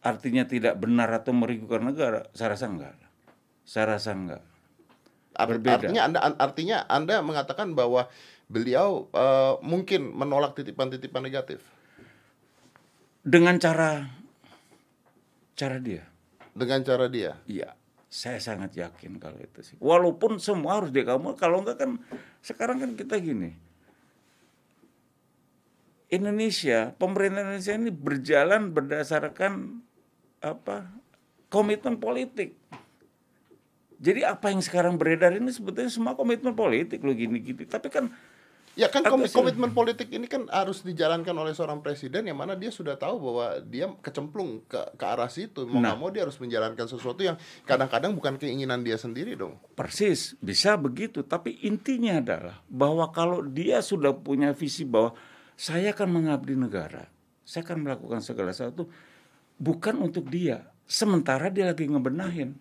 artinya 0.02 0.44
tidak 0.44 0.74
benar 0.76 1.08
atau 1.14 1.30
merugikan 1.30 1.86
negara, 1.86 2.26
saya 2.34 2.58
rasa 2.58 2.66
enggak. 2.66 2.94
Saya 3.62 3.84
rasa 3.96 4.10
enggak. 4.12 4.42
Berbeda. 5.38 5.86
Artinya 5.86 6.02
Anda 6.02 6.18
artinya 6.34 6.78
Anda 6.90 7.22
mengatakan 7.22 7.78
bahwa 7.78 8.10
beliau 8.50 9.06
eh, 9.14 9.54
mungkin 9.62 10.10
menolak 10.10 10.58
titipan-titipan 10.58 11.22
negatif 11.22 11.62
Dengan 13.22 13.60
cara 13.60 14.08
cara 15.54 15.78
dia. 15.78 16.06
dengan 16.58 16.82
cara 16.82 17.06
dia. 17.06 17.38
Iya, 17.46 17.70
saya 18.10 18.42
sangat 18.42 18.74
yakin 18.74 19.22
kalau 19.22 19.38
itu 19.38 19.62
sih. 19.62 19.76
Walaupun 19.78 20.42
semua 20.42 20.82
harus 20.82 20.90
kamu 20.90 21.38
kalau 21.38 21.62
enggak 21.62 21.86
kan 21.86 22.02
sekarang 22.42 22.82
kan 22.82 22.90
kita 22.98 23.20
gini. 23.22 23.54
Indonesia, 26.08 26.96
pemerintah 26.96 27.44
Indonesia 27.44 27.74
ini 27.76 27.92
berjalan 27.92 28.72
berdasarkan 28.72 29.84
apa? 30.40 30.88
komitmen 31.48 31.96
politik. 31.96 32.60
Jadi 33.98 34.20
apa 34.22 34.52
yang 34.52 34.60
sekarang 34.60 35.00
beredar 35.00 35.32
ini 35.32 35.48
sebetulnya 35.48 35.88
semua 35.88 36.12
komitmen 36.12 36.52
politik 36.52 37.00
loh 37.00 37.16
gini-gini. 37.16 37.64
Tapi 37.64 37.88
kan 37.88 38.12
Ya 38.78 38.86
kan 38.86 39.02
komitmen 39.02 39.74
politik 39.74 40.06
ini 40.14 40.30
kan 40.30 40.46
harus 40.54 40.86
dijalankan 40.86 41.34
oleh 41.34 41.50
seorang 41.50 41.82
presiden 41.82 42.30
yang 42.30 42.38
mana 42.38 42.54
dia 42.54 42.70
sudah 42.70 42.94
tahu 42.94 43.18
bahwa 43.18 43.58
dia 43.66 43.90
kecemplung 43.98 44.62
ke 44.70 44.78
ke 44.94 45.02
arah 45.02 45.26
situ. 45.26 45.66
Mau 45.66 45.82
Nah. 45.82 45.98
mau 45.98 46.14
dia 46.14 46.22
harus 46.22 46.38
menjalankan 46.38 46.86
sesuatu 46.86 47.18
yang 47.26 47.34
kadang-kadang 47.66 48.14
bukan 48.14 48.38
keinginan 48.38 48.86
dia 48.86 48.94
sendiri 48.94 49.34
dong. 49.34 49.58
Persis, 49.74 50.38
bisa 50.38 50.78
begitu. 50.78 51.26
Tapi 51.26 51.58
intinya 51.66 52.22
adalah 52.22 52.62
bahwa 52.70 53.10
kalau 53.10 53.42
dia 53.42 53.82
sudah 53.82 54.14
punya 54.14 54.54
visi 54.54 54.86
bahwa 54.86 55.10
saya 55.58 55.90
akan 55.90 56.22
mengabdi 56.22 56.54
negara, 56.54 57.10
saya 57.42 57.66
akan 57.66 57.82
melakukan 57.82 58.22
segala 58.22 58.54
sesuatu 58.54 58.86
bukan 59.58 59.98
untuk 59.98 60.30
dia. 60.30 60.70
Sementara 60.86 61.50
dia 61.50 61.68
lagi 61.68 61.84
ngebenahin. 61.84 62.54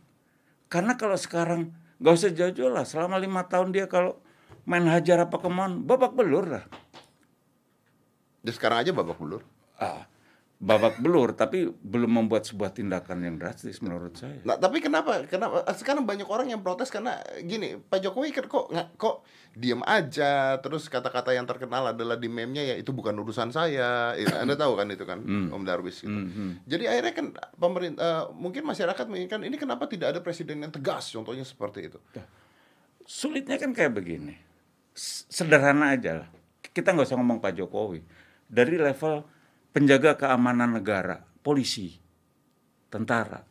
Karena 0.67 0.97
kalau 0.97 1.15
sekarang 1.15 1.71
nggak 2.01 2.13
usah 2.17 2.33
jauh-jauh 2.33 2.73
lah, 2.73 2.83
selama 2.83 3.21
lima 3.21 3.45
tahun 3.45 3.71
dia 3.71 3.85
kalau 3.85 4.17
main 4.65 4.83
hajar 4.89 5.29
apa 5.29 5.37
ke 5.37 5.47
mana, 5.47 5.77
babak 5.77 6.17
belur 6.17 6.49
lah. 6.49 6.65
Dia 8.41 8.51
sekarang 8.51 8.83
aja 8.83 8.91
babak 8.91 9.15
belur. 9.21 9.45
Ah, 9.77 10.09
babak 10.57 10.97
belur, 10.97 11.37
tapi 11.37 11.69
belum 11.69 12.17
membuat 12.17 12.49
sebuah 12.49 12.73
tindakan 12.73 13.21
yang 13.21 13.37
drastis 13.37 13.77
menurut 13.77 14.17
saya. 14.17 14.41
Nah, 14.41 14.57
tapi 14.57 14.81
kenapa? 14.81 15.21
Kenapa 15.29 15.61
sekarang 15.77 16.01
banyak 16.01 16.25
orang 16.25 16.49
yang 16.49 16.65
protes 16.65 16.89
karena 16.89 17.21
gini, 17.45 17.77
Pak 17.77 18.01
Jokowi 18.01 18.33
kan 18.33 18.49
kok 18.49 18.73
nggak 18.73 18.97
kok 18.97 19.21
diam 19.53 19.85
aja, 19.85 20.57
terus 20.57 20.89
kata-kata 20.89 21.37
yang 21.37 21.45
terkenal 21.45 21.93
adalah 21.93 22.17
di 22.17 22.25
meme-nya 22.25 22.73
ya 22.73 22.75
itu 22.77 22.89
bukan 22.89 23.13
urusan 23.21 23.53
saya. 23.53 24.17
Ya, 24.17 24.41
Anda 24.41 24.57
tahu 24.57 24.73
kan 24.73 24.89
itu 24.89 25.05
kan, 25.05 25.21
Om 25.25 25.61
Darwis 25.61 26.01
gitu. 26.01 26.19
Jadi 26.65 26.83
akhirnya 26.89 27.13
kan 27.13 27.25
pemerintah 27.61 28.33
mungkin 28.33 28.65
masyarakat 28.65 29.05
menginginkan 29.05 29.45
ini 29.45 29.61
kenapa 29.61 29.85
tidak 29.85 30.17
ada 30.17 30.19
presiden 30.25 30.65
yang 30.65 30.73
tegas, 30.73 31.13
contohnya 31.13 31.45
seperti 31.45 31.93
itu. 31.93 32.01
Sulitnya 33.05 33.61
kan 33.61 33.77
kayak 33.77 33.93
begini. 33.93 34.33
Sederhana 35.29 35.93
aja 35.93 36.25
lah. 36.25 36.29
Kita 36.65 36.97
nggak 36.97 37.13
usah 37.13 37.17
ngomong 37.21 37.37
Pak 37.37 37.53
Jokowi. 37.61 38.01
Dari 38.49 38.81
level 38.81 39.36
penjaga 39.77 40.17
keamanan 40.17 40.73
negara, 40.73 41.21
polisi, 41.45 42.01
tentara. 42.89 43.45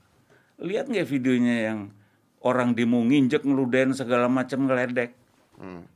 Lihat 0.59 0.91
nggak 0.91 1.07
videonya 1.07 1.71
yang 1.71 1.95
orang 2.43 2.75
demo 2.75 2.99
nginjek 2.99 3.47
ngeludahin 3.47 3.95
segala 3.95 4.27
macam 4.27 4.67
ngeledek. 4.67 5.15
Hmm. 5.55 5.87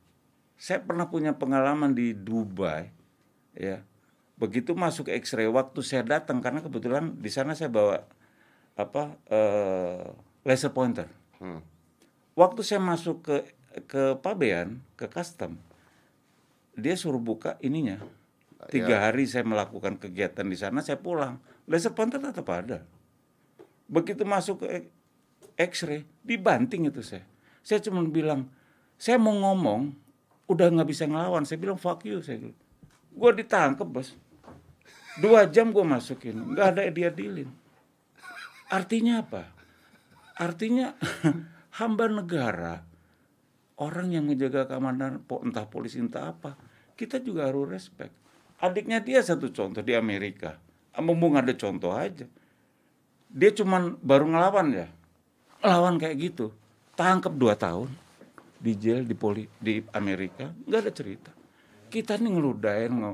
Saya 0.54 0.86
pernah 0.86 1.10
punya 1.10 1.34
pengalaman 1.34 1.98
di 1.98 2.14
Dubai, 2.14 2.86
ya. 3.58 3.82
Begitu 4.38 4.78
masuk 4.78 5.10
X-ray 5.10 5.50
waktu 5.50 5.82
saya 5.82 6.06
datang 6.06 6.38
karena 6.38 6.62
kebetulan 6.62 7.18
di 7.18 7.26
sana 7.26 7.58
saya 7.58 7.66
bawa 7.66 7.98
apa 8.78 9.18
eh, 9.26 10.06
laser 10.46 10.70
pointer 10.70 11.10
Hmm. 11.40 11.64
waktu 12.36 12.60
saya 12.60 12.84
masuk 12.84 13.24
ke 13.24 13.36
ke 13.88 14.12
pabean 14.20 14.84
ke 14.92 15.08
custom 15.08 15.56
dia 16.76 16.92
suruh 17.00 17.16
buka 17.16 17.56
ininya 17.64 17.96
tiga 18.68 19.08
hari 19.08 19.24
saya 19.24 19.46
melakukan 19.48 19.96
kegiatan 19.96 20.44
di 20.44 20.56
sana 20.58 20.84
saya 20.84 21.00
pulang. 21.00 21.40
Laser 21.64 21.96
pointer 21.96 22.20
tetap 22.20 22.44
ada. 22.52 22.84
Begitu 23.88 24.26
masuk 24.28 24.66
ke 24.66 24.92
X-ray 25.56 26.04
dibanting 26.20 26.92
itu 26.92 27.00
saya. 27.00 27.24
Saya 27.64 27.80
cuma 27.80 28.04
bilang 28.04 28.50
saya 29.00 29.16
mau 29.16 29.32
ngomong 29.32 29.96
udah 30.50 30.66
nggak 30.68 30.88
bisa 30.92 31.08
ngelawan. 31.08 31.48
Saya 31.48 31.56
bilang 31.56 31.80
fuck 31.80 32.04
you 32.04 32.20
saya 32.20 32.42
bilang. 32.42 32.60
Gue 33.16 33.30
ditangkep 33.40 33.88
bos. 33.88 34.12
Dua 35.16 35.48
jam 35.48 35.72
gue 35.72 35.84
masukin 35.86 36.52
nggak 36.52 36.66
ada 36.76 36.82
dia 36.92 37.08
dilin 37.08 37.60
artinya 38.70 39.26
apa? 39.26 39.44
Artinya 40.38 40.94
hamba 41.82 42.06
negara 42.06 42.86
orang 43.76 44.14
yang 44.14 44.24
menjaga 44.30 44.70
keamanan 44.70 45.26
entah 45.26 45.66
polisi 45.68 46.00
entah 46.00 46.32
apa 46.32 46.56
kita 46.94 47.20
juga 47.20 47.50
harus 47.50 47.68
respect 47.68 48.14
adiknya 48.60 49.00
dia 49.00 49.24
satu 49.24 49.48
contoh 49.50 49.80
di 49.80 49.96
Amerika. 49.96 50.60
Mumpung 51.00 51.40
ada 51.40 51.50
contoh 51.56 51.96
aja. 51.96 52.28
Dia 53.32 53.50
cuman 53.56 53.96
baru 54.04 54.28
ngelawan 54.28 54.68
ya. 54.76 54.88
Lawan 55.64 55.96
kayak 55.96 56.16
gitu. 56.20 56.52
Tangkap 56.92 57.32
dua 57.32 57.56
tahun. 57.56 57.88
Di 58.60 58.76
jail 58.76 59.08
di 59.08 59.16
poli 59.16 59.48
di 59.56 59.80
Amerika. 59.96 60.52
Nggak 60.52 60.80
ada 60.84 60.92
cerita. 60.92 61.30
Kita 61.88 62.20
nih 62.20 62.30
ngeludain 62.36 62.92
nge 62.92 63.12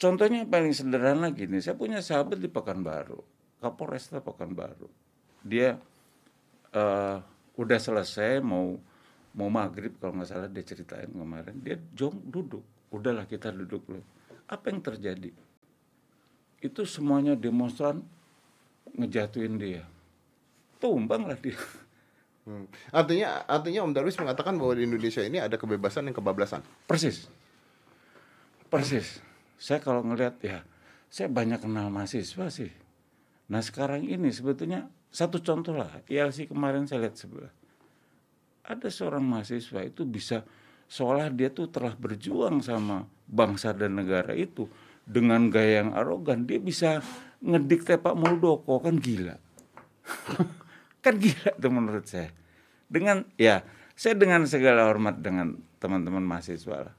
contohnya 0.00 0.48
paling 0.48 0.72
sederhana 0.72 1.28
gini. 1.30 1.60
Saya 1.60 1.76
punya 1.76 2.00
sahabat 2.00 2.40
di 2.40 2.48
Pekanbaru. 2.48 3.20
Kapolresta 3.60 4.24
Pekanbaru. 4.24 4.88
Dia 5.44 5.76
eh, 6.72 7.16
udah 7.60 7.78
selesai 7.78 8.40
mau 8.40 8.80
mau 9.32 9.48
maghrib 9.52 9.96
kalau 10.00 10.16
nggak 10.16 10.28
salah 10.30 10.48
dia 10.48 10.64
ceritain 10.64 11.12
kemarin. 11.12 11.60
Dia 11.60 11.76
jong 11.92 12.32
duduk. 12.32 12.64
Udahlah 12.88 13.28
kita 13.28 13.52
duduk 13.52 13.84
loh 13.92 14.21
apa 14.52 14.68
yang 14.68 14.84
terjadi? 14.84 15.32
Itu 16.60 16.84
semuanya 16.84 17.32
demonstran 17.32 18.04
ngejatuhin 18.92 19.56
dia. 19.56 19.88
Tumbang 20.76 21.24
lah 21.24 21.38
dia. 21.40 21.56
Hmm. 22.42 22.66
Artinya 22.90 23.46
artinya 23.46 23.86
Om 23.86 23.94
Darwis 23.94 24.18
mengatakan 24.18 24.58
bahwa 24.58 24.74
di 24.74 24.82
Indonesia 24.82 25.22
ini 25.22 25.38
ada 25.38 25.54
kebebasan 25.54 26.10
yang 26.10 26.16
kebablasan. 26.18 26.60
persis. 26.90 27.30
Persis. 28.66 29.22
Saya 29.62 29.78
kalau 29.78 30.02
ngelihat 30.02 30.42
ya 30.42 30.66
saya 31.06 31.30
banyak 31.30 31.62
kenal 31.62 31.86
mahasiswa 31.88 32.46
sih. 32.50 32.72
Nah 33.46 33.62
sekarang 33.62 34.02
ini 34.02 34.34
sebetulnya 34.34 34.90
satu 35.14 35.38
contoh 35.38 35.76
lah. 35.76 36.02
ILC 36.10 36.50
kemarin 36.50 36.90
saya 36.90 37.06
lihat 37.06 37.14
sebelah. 37.14 37.52
Ada 38.66 38.90
seorang 38.90 39.22
mahasiswa 39.22 39.86
itu 39.86 40.02
bisa 40.02 40.42
seolah 40.92 41.32
dia 41.32 41.48
tuh 41.48 41.72
telah 41.72 41.96
berjuang 41.96 42.60
sama 42.60 43.08
bangsa 43.24 43.72
dan 43.72 43.96
negara 43.96 44.36
itu 44.36 44.68
dengan 45.08 45.48
gaya 45.48 45.80
yang 45.80 45.96
arogan. 45.96 46.44
Dia 46.44 46.60
bisa 46.60 47.00
ngedikte 47.40 47.96
Pak 47.96 48.12
Muldoko 48.12 48.76
kan 48.84 49.00
gila. 49.00 49.40
Kan 51.02 51.18
gila 51.18 51.50
tuh 51.58 51.72
menurut 51.72 52.06
saya. 52.06 52.30
Dengan 52.86 53.26
ya 53.34 53.66
saya 53.98 54.14
dengan 54.14 54.46
segala 54.46 54.86
hormat 54.86 55.18
dengan 55.18 55.58
teman-teman 55.82 56.22
mahasiswa 56.22 56.86
lah. 56.86 56.94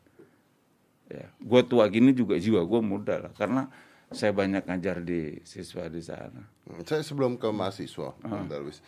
Ya 1.08 1.32
gue 1.32 1.62
tua 1.64 1.88
gini 1.88 2.12
juga 2.12 2.36
jiwa 2.36 2.68
gue 2.68 2.82
muda 2.84 3.24
lah 3.24 3.32
karena 3.32 3.72
saya 4.12 4.36
banyak 4.36 4.68
ngajar 4.68 5.00
di 5.00 5.40
siswa 5.48 5.88
di 5.88 6.04
sana. 6.04 6.44
Hmm, 6.68 6.84
Saya 6.84 7.02
sebelum 7.02 7.40
ke 7.40 7.50
mahasiswa, 7.50 8.14
Om 8.22 8.46
Darwis. 8.46 8.84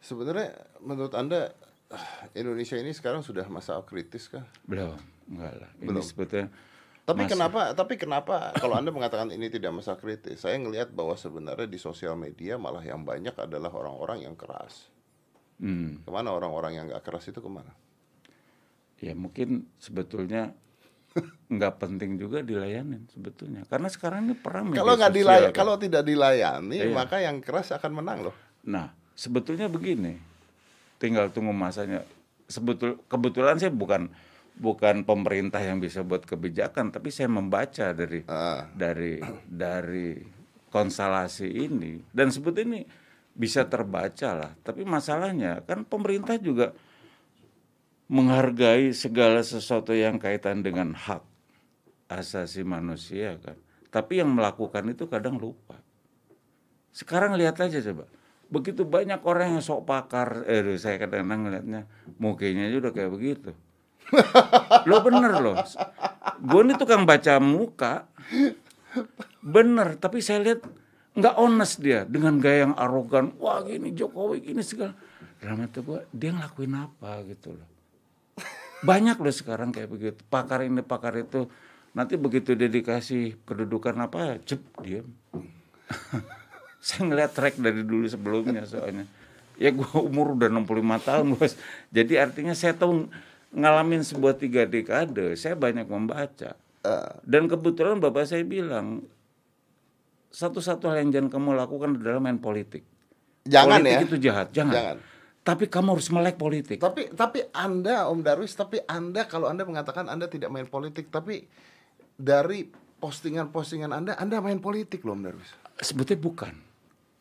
Sebenarnya 0.00 0.54
menurut 0.80 1.12
Anda 1.12 1.52
Indonesia 2.32 2.74
ini 2.74 2.90
sekarang 2.90 3.20
sudah 3.20 3.46
masa 3.46 3.78
kritis 3.80 4.26
kah? 4.26 4.42
belum 4.64 4.98
enggak 5.28 5.54
lah 5.56 5.70
ini 5.76 5.86
Belum. 5.86 6.02
sebetulnya 6.02 6.50
Tapi 7.02 7.22
Mas- 7.22 7.30
kenapa? 7.30 7.60
Tapi 7.72 7.94
kenapa 7.94 8.50
kalau 8.56 8.74
Anda 8.74 8.90
mengatakan 8.90 9.30
ini 9.30 9.46
tidak 9.46 9.70
masa 9.72 9.94
kritis? 9.94 10.42
Saya 10.42 10.58
ngelihat 10.58 10.90
bahwa 10.90 11.14
sebenarnya 11.14 11.64
di 11.64 11.78
sosial 11.78 12.18
media 12.18 12.58
malah 12.58 12.82
yang 12.82 13.06
banyak 13.06 13.30
adalah 13.32 13.70
orang-orang 13.70 14.26
yang 14.26 14.34
keras. 14.34 14.90
hmm, 15.56 16.02
Ke 16.02 16.10
mana 16.10 16.34
orang-orang 16.34 16.74
yang 16.74 16.84
nggak 16.86 17.00
keras 17.00 17.26
itu 17.26 17.38
ke 17.38 17.46
mana? 17.46 17.70
ya 18.96 19.12
mungkin 19.12 19.70
sebetulnya 19.76 20.50
nggak 21.52 21.74
penting 21.78 22.16
juga 22.16 22.40
dilayanin 22.40 23.04
sebetulnya 23.06 23.62
karena 23.64 23.86
sekarang 23.86 24.24
ini 24.24 24.34
perang 24.34 24.72
Kalau 24.72 24.96
nggak 24.96 25.12
dilayani, 25.12 25.46
kan. 25.48 25.54
kalau 25.54 25.74
tidak 25.76 26.02
dilayani, 26.02 26.76
Iya. 26.80 26.90
maka 26.90 27.20
yang 27.20 27.38
keras 27.38 27.70
akan 27.70 27.92
menang 27.94 28.26
loh. 28.26 28.34
Nah, 28.64 28.90
sebetulnya 29.12 29.68
begini, 29.68 30.16
tinggal 30.96 31.30
tunggu 31.32 31.52
masanya. 31.52 32.02
Sebetul 32.46 33.02
kebetulan 33.10 33.58
saya 33.58 33.74
bukan 33.74 34.12
bukan 34.56 35.04
pemerintah 35.04 35.60
yang 35.60 35.82
bisa 35.82 36.00
buat 36.00 36.24
kebijakan, 36.24 36.94
tapi 36.94 37.12
saya 37.12 37.28
membaca 37.28 37.92
dari 37.92 38.24
Ah. 38.28 38.64
dari 38.72 39.20
dari 39.44 40.16
konstelasi 40.72 41.48
ini 41.48 42.00
dan 42.12 42.32
sebetulnya 42.32 42.64
ini 42.76 42.82
bisa 43.36 43.68
terbaca 43.68 44.32
lah. 44.32 44.52
Tapi 44.64 44.82
masalahnya 44.88 45.60
kan 45.68 45.84
pemerintah 45.84 46.40
juga 46.40 46.72
menghargai 48.06 48.94
segala 48.94 49.42
sesuatu 49.42 49.90
yang 49.92 50.16
kaitan 50.16 50.62
dengan 50.62 50.94
hak 50.94 51.22
asasi 52.06 52.62
manusia 52.62 53.36
kan. 53.42 53.58
Tapi 53.90 54.22
yang 54.22 54.30
melakukan 54.32 54.86
itu 54.88 55.10
kadang 55.10 55.36
lupa. 55.36 55.78
Sekarang 56.94 57.36
lihat 57.36 57.60
aja 57.60 57.82
coba. 57.82 58.08
Begitu 58.46 58.86
banyak 58.86 59.20
orang 59.26 59.58
yang 59.58 59.62
sok 59.62 59.90
pakar, 59.90 60.46
eh 60.46 60.62
saya 60.78 61.02
kadang-kadang 61.02 61.50
ngeliatnya 61.50 61.80
mukanya 62.22 62.70
aja 62.70 62.76
udah 62.78 62.92
kayak 62.94 63.10
begitu. 63.10 63.50
lo 64.88 65.02
bener 65.02 65.32
loh. 65.42 65.58
Gue 66.38 66.62
ini 66.62 66.78
tukang 66.78 67.02
baca 67.02 67.42
muka. 67.42 68.06
Bener, 69.42 69.98
tapi 69.98 70.22
saya 70.22 70.42
lihat 70.46 70.62
nggak 71.16 71.34
honest 71.42 71.82
dia 71.82 72.06
dengan 72.06 72.38
gaya 72.38 72.70
yang 72.70 72.74
arogan. 72.78 73.34
Wah 73.42 73.66
gini 73.66 73.90
Jokowi 73.90 74.46
gini 74.46 74.62
segala. 74.62 74.94
Dalam 75.42 75.66
hati 75.66 75.82
gue, 75.82 76.00
dia 76.14 76.30
ngelakuin 76.32 76.74
apa 76.78 77.26
gitu 77.26 77.50
loh. 77.58 77.68
Banyak 78.86 79.18
loh 79.18 79.34
sekarang 79.34 79.74
kayak 79.74 79.90
begitu. 79.90 80.20
Pakar 80.30 80.62
ini, 80.62 80.86
pakar 80.86 81.18
itu. 81.18 81.50
Nanti 81.96 82.14
begitu 82.20 82.52
dia 82.52 82.68
dikasih 82.68 83.40
kedudukan 83.48 83.96
apa, 83.96 84.38
cep, 84.44 84.60
diam. 84.84 85.08
saya 86.86 87.02
ngeliat 87.02 87.34
track 87.34 87.58
dari 87.58 87.82
dulu 87.82 88.06
sebelumnya 88.06 88.62
soalnya. 88.62 89.10
Ya 89.58 89.74
gue 89.74 89.90
umur 89.98 90.38
udah 90.38 90.46
65 90.46 91.02
tahun 91.02 91.24
bos. 91.34 91.58
Jadi 91.90 92.14
artinya 92.14 92.54
saya 92.54 92.78
tahu 92.78 93.10
ngalamin 93.50 94.06
sebuah 94.06 94.38
tiga 94.38 94.62
dekade, 94.70 95.34
saya 95.34 95.58
banyak 95.58 95.90
membaca. 95.90 96.54
Dan 97.26 97.50
kebetulan 97.50 97.98
bapak 97.98 98.30
saya 98.30 98.46
bilang, 98.46 99.02
satu-satu 100.30 100.86
hal 100.86 101.02
yang 101.02 101.10
jangan 101.10 101.28
kamu 101.34 101.58
lakukan 101.58 101.98
adalah 101.98 102.22
main 102.22 102.38
politik. 102.38 102.86
Jangan 103.50 103.82
politik 103.82 103.98
ya. 103.98 104.06
itu 104.06 104.16
jahat, 104.22 104.48
jangan. 104.54 104.74
Jangan. 104.76 104.96
Tapi 105.42 105.64
kamu 105.66 105.88
harus 105.98 106.08
melek 106.14 106.36
politik. 106.38 106.78
Tapi 106.78 107.10
tapi 107.14 107.50
Anda 107.50 108.06
Om 108.06 108.22
Darwis, 108.22 108.54
tapi 108.54 108.78
Anda 108.86 109.26
kalau 109.26 109.50
Anda 109.50 109.66
mengatakan 109.66 110.06
Anda 110.06 110.30
tidak 110.30 110.54
main 110.54 110.70
politik, 110.70 111.10
tapi 111.10 111.46
dari 112.14 112.70
postingan-postingan 113.02 113.90
Anda 113.90 114.12
Anda 114.18 114.38
main 114.38 114.62
politik 114.62 115.02
loh 115.02 115.18
Om 115.18 115.22
Darwis. 115.26 115.50
Sebetulnya 115.82 116.22
bukan. 116.22 116.54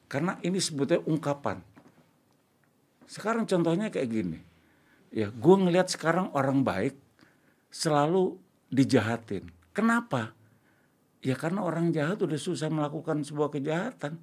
Karena 0.05 0.37
ini 0.45 0.61
sebetulnya 0.61 1.01
ungkapan. 1.05 1.59
Sekarang 3.05 3.45
contohnya 3.45 3.89
kayak 3.89 4.09
gini. 4.09 4.39
Ya, 5.13 5.31
gue 5.31 5.55
ngelihat 5.55 5.87
sekarang 5.87 6.33
orang 6.35 6.65
baik 6.65 6.97
selalu 7.71 8.35
dijahatin. 8.69 9.47
Kenapa? 9.75 10.35
Ya 11.25 11.33
karena 11.33 11.65
orang 11.65 11.89
jahat 11.89 12.21
udah 12.21 12.37
susah 12.37 12.69
melakukan 12.69 13.25
sebuah 13.25 13.49
kejahatan. 13.49 14.21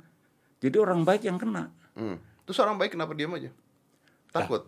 Jadi 0.63 0.77
orang 0.79 1.03
baik 1.03 1.27
yang 1.27 1.37
kena. 1.37 1.75
Hmm. 1.99 2.17
Terus 2.47 2.59
orang 2.63 2.79
baik 2.79 2.95
kenapa 2.95 3.13
diam 3.19 3.35
aja? 3.35 3.51
Takut. 4.31 4.63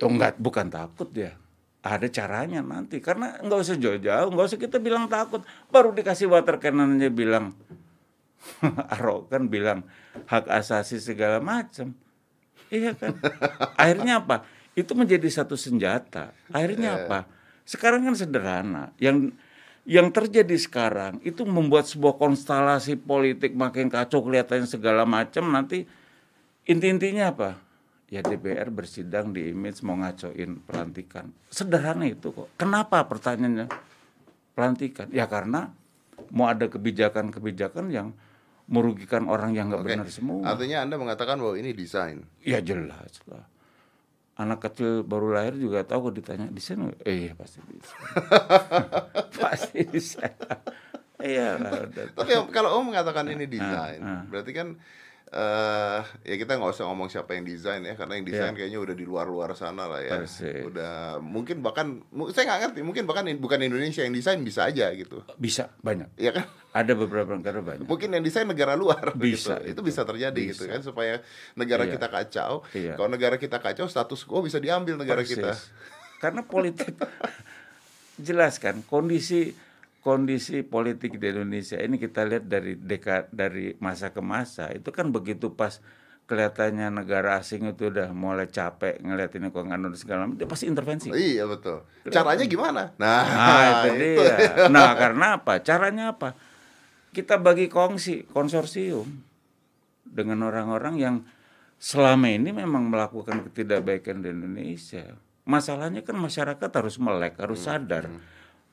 Oh 0.00 0.08
enggak, 0.08 0.36
bukan 0.36 0.68
takut 0.68 1.08
dia. 1.08 1.36
Ada 1.80 2.12
caranya 2.12 2.60
nanti. 2.60 3.00
Karena 3.00 3.40
nggak 3.40 3.60
usah 3.64 3.76
jauh-jauh, 3.80 4.28
nggak 4.28 4.46
usah 4.52 4.60
kita 4.60 4.76
bilang 4.76 5.08
takut. 5.08 5.40
Baru 5.72 5.96
dikasih 5.96 6.28
water 6.28 6.60
cannon 6.60 7.00
aja 7.00 7.08
bilang. 7.08 7.56
arogan 8.96 9.46
bilang 9.46 9.84
hak 10.26 10.48
asasi 10.48 11.00
segala 11.00 11.38
macam. 11.38 11.92
Iya 12.70 12.94
kan? 12.94 13.18
Akhirnya 13.74 14.22
apa? 14.22 14.46
Itu 14.78 14.94
menjadi 14.94 15.26
satu 15.26 15.58
senjata. 15.58 16.32
Akhirnya 16.54 17.04
apa? 17.04 17.26
Sekarang 17.66 18.06
kan 18.06 18.14
sederhana. 18.14 18.94
Yang 19.02 19.34
yang 19.88 20.12
terjadi 20.12 20.54
sekarang 20.60 21.18
itu 21.24 21.42
membuat 21.48 21.88
sebuah 21.88 22.20
konstelasi 22.20 23.00
politik 23.00 23.56
makin 23.56 23.88
kacau 23.90 24.22
kelihatannya 24.22 24.68
segala 24.68 25.02
macam 25.08 25.50
nanti 25.50 25.88
inti-intinya 26.68 27.32
apa? 27.32 27.50
Ya 28.10 28.26
DPR 28.26 28.74
bersidang 28.74 29.30
di 29.30 29.54
image 29.54 29.86
mau 29.86 29.94
ngacoin 29.98 30.66
pelantikan. 30.66 31.30
Sederhana 31.50 32.10
itu 32.10 32.34
kok. 32.34 32.50
Kenapa 32.58 33.06
pertanyaannya 33.06 33.70
pelantikan? 34.54 35.06
Ya 35.14 35.30
karena 35.30 35.70
mau 36.34 36.50
ada 36.50 36.66
kebijakan-kebijakan 36.66 37.90
yang 37.90 38.14
merugikan 38.70 39.26
orang 39.26 39.50
yang 39.50 39.66
nggak 39.66 39.82
Oke. 39.82 39.90
benar 39.98 40.08
semua. 40.08 40.46
Artinya 40.46 40.86
Anda 40.86 40.96
mengatakan 40.96 41.42
bahwa 41.42 41.58
ini 41.58 41.74
desain. 41.74 42.22
Ya 42.46 42.62
jelas 42.62 43.18
lah. 43.26 43.44
Anak 44.38 44.62
kecil 44.62 45.04
baru 45.04 45.36
lahir 45.36 45.58
juga 45.58 45.84
tahu 45.84 46.08
kalau 46.08 46.14
ditanya 46.16 46.46
di 46.48 46.62
sana, 46.62 46.88
eh 47.04 47.34
pasti 47.34 47.60
bisa. 47.66 47.96
pasti 49.42 49.80
bisa. 49.84 50.24
Iya. 51.20 51.60
Tapi 52.16 52.32
kalau 52.48 52.80
Om 52.80 52.94
mengatakan 52.94 53.28
ini 53.28 53.44
desain, 53.44 54.00
ah. 54.00 54.24
berarti 54.24 54.56
kan 54.56 54.80
eh 55.30 56.02
ya 56.26 56.34
kita 56.34 56.58
nggak 56.58 56.74
usah 56.74 56.90
ngomong 56.90 57.06
siapa 57.06 57.38
yang 57.38 57.46
desain 57.46 57.78
ya, 57.80 57.94
karena 57.94 58.18
yang 58.18 58.26
desain 58.26 58.50
Iya. 58.50 58.58
kayaknya 58.58 58.78
udah 58.82 58.94
di 58.94 59.06
luar-luar 59.06 59.54
sana 59.54 59.86
lah 59.86 60.02
ya. 60.02 60.18
Persis. 60.18 60.66
Udah 60.66 61.22
mungkin 61.22 61.62
bahkan 61.62 62.02
saya 62.34 62.50
nggak 62.50 62.60
ngerti, 62.66 62.80
mungkin 62.82 63.06
bahkan 63.06 63.30
bukan 63.38 63.62
Indonesia 63.62 64.02
yang 64.02 64.10
desain 64.10 64.42
bisa 64.42 64.66
aja 64.66 64.90
gitu. 64.90 65.22
Bisa 65.38 65.70
banyak. 65.78 66.10
Iya 66.18 66.34
kan? 66.34 66.50
Ada 66.70 66.92
beberapa 66.94 67.30
negara 67.32 67.62
banyak. 67.62 67.86
Mungkin 67.86 68.10
yang 68.10 68.22
desain 68.22 68.42
negara 68.42 68.74
luar 68.74 69.14
Bisa 69.14 69.62
gitu. 69.62 69.70
Itu 69.70 69.70
itu. 69.78 69.80
bisa 69.86 70.02
terjadi 70.02 70.40
gitu 70.50 70.66
Bisa. 70.66 70.72
kan 70.74 70.80
supaya 70.82 71.22
negara 71.54 71.86
Iya. 71.86 71.94
kita 71.94 72.06
kacau. 72.10 72.52
Iya. 72.74 72.98
Kalau 72.98 73.08
negara 73.08 73.38
kita 73.38 73.62
kacau, 73.62 73.86
status 73.86 74.26
quo 74.26 74.42
bisa 74.42 74.58
diambil 74.58 74.98
negara 74.98 75.22
Persis. 75.22 75.38
kita. 75.38 75.54
Karena 76.18 76.42
politik 76.42 76.98
jelas 78.18 78.58
kan 78.58 78.82
kondisi 78.84 79.54
kondisi 80.00 80.64
politik 80.64 81.20
di 81.20 81.26
Indonesia 81.28 81.76
ini 81.76 82.00
kita 82.00 82.24
lihat 82.24 82.44
dari 82.48 82.76
deka 82.76 83.28
dari 83.28 83.76
masa 83.78 84.12
ke 84.12 84.24
masa 84.24 84.72
itu 84.72 84.88
kan 84.88 85.12
begitu 85.12 85.52
pas 85.52 85.80
kelihatannya 86.30 86.94
negara 86.94 87.42
asing 87.42 87.66
itu 87.66 87.90
udah 87.90 88.14
mulai 88.14 88.46
capek 88.46 89.02
ngeliat 89.02 89.34
ini 89.34 89.50
kok 89.50 89.66
nggak 89.66 89.78
nurut 89.82 89.98
segala 89.98 90.30
macam 90.30 90.38
dia 90.38 90.46
pasti 90.46 90.70
intervensi. 90.70 91.10
Iya 91.10 91.42
betul. 91.50 91.82
Caranya 92.06 92.46
gimana? 92.46 92.94
Nah, 93.02 93.24
Nah, 93.26 93.66
itu 93.82 93.88
dia. 93.98 94.36
Nah, 94.70 94.94
karena 94.94 95.42
apa? 95.42 95.58
Caranya 95.58 96.14
apa? 96.14 96.38
Kita 97.10 97.42
bagi 97.42 97.66
kongsi, 97.66 98.30
konsorsium 98.30 99.10
dengan 100.06 100.46
orang-orang 100.46 101.02
yang 101.02 101.16
selama 101.82 102.30
ini 102.30 102.54
memang 102.54 102.86
melakukan 102.86 103.50
ketidakbaikan 103.50 104.22
di 104.22 104.30
Indonesia. 104.30 105.18
Masalahnya 105.50 106.06
kan 106.06 106.14
masyarakat 106.14 106.70
harus 106.70 106.94
melek, 107.02 107.42
harus 107.42 107.66
sadar. 107.66 108.06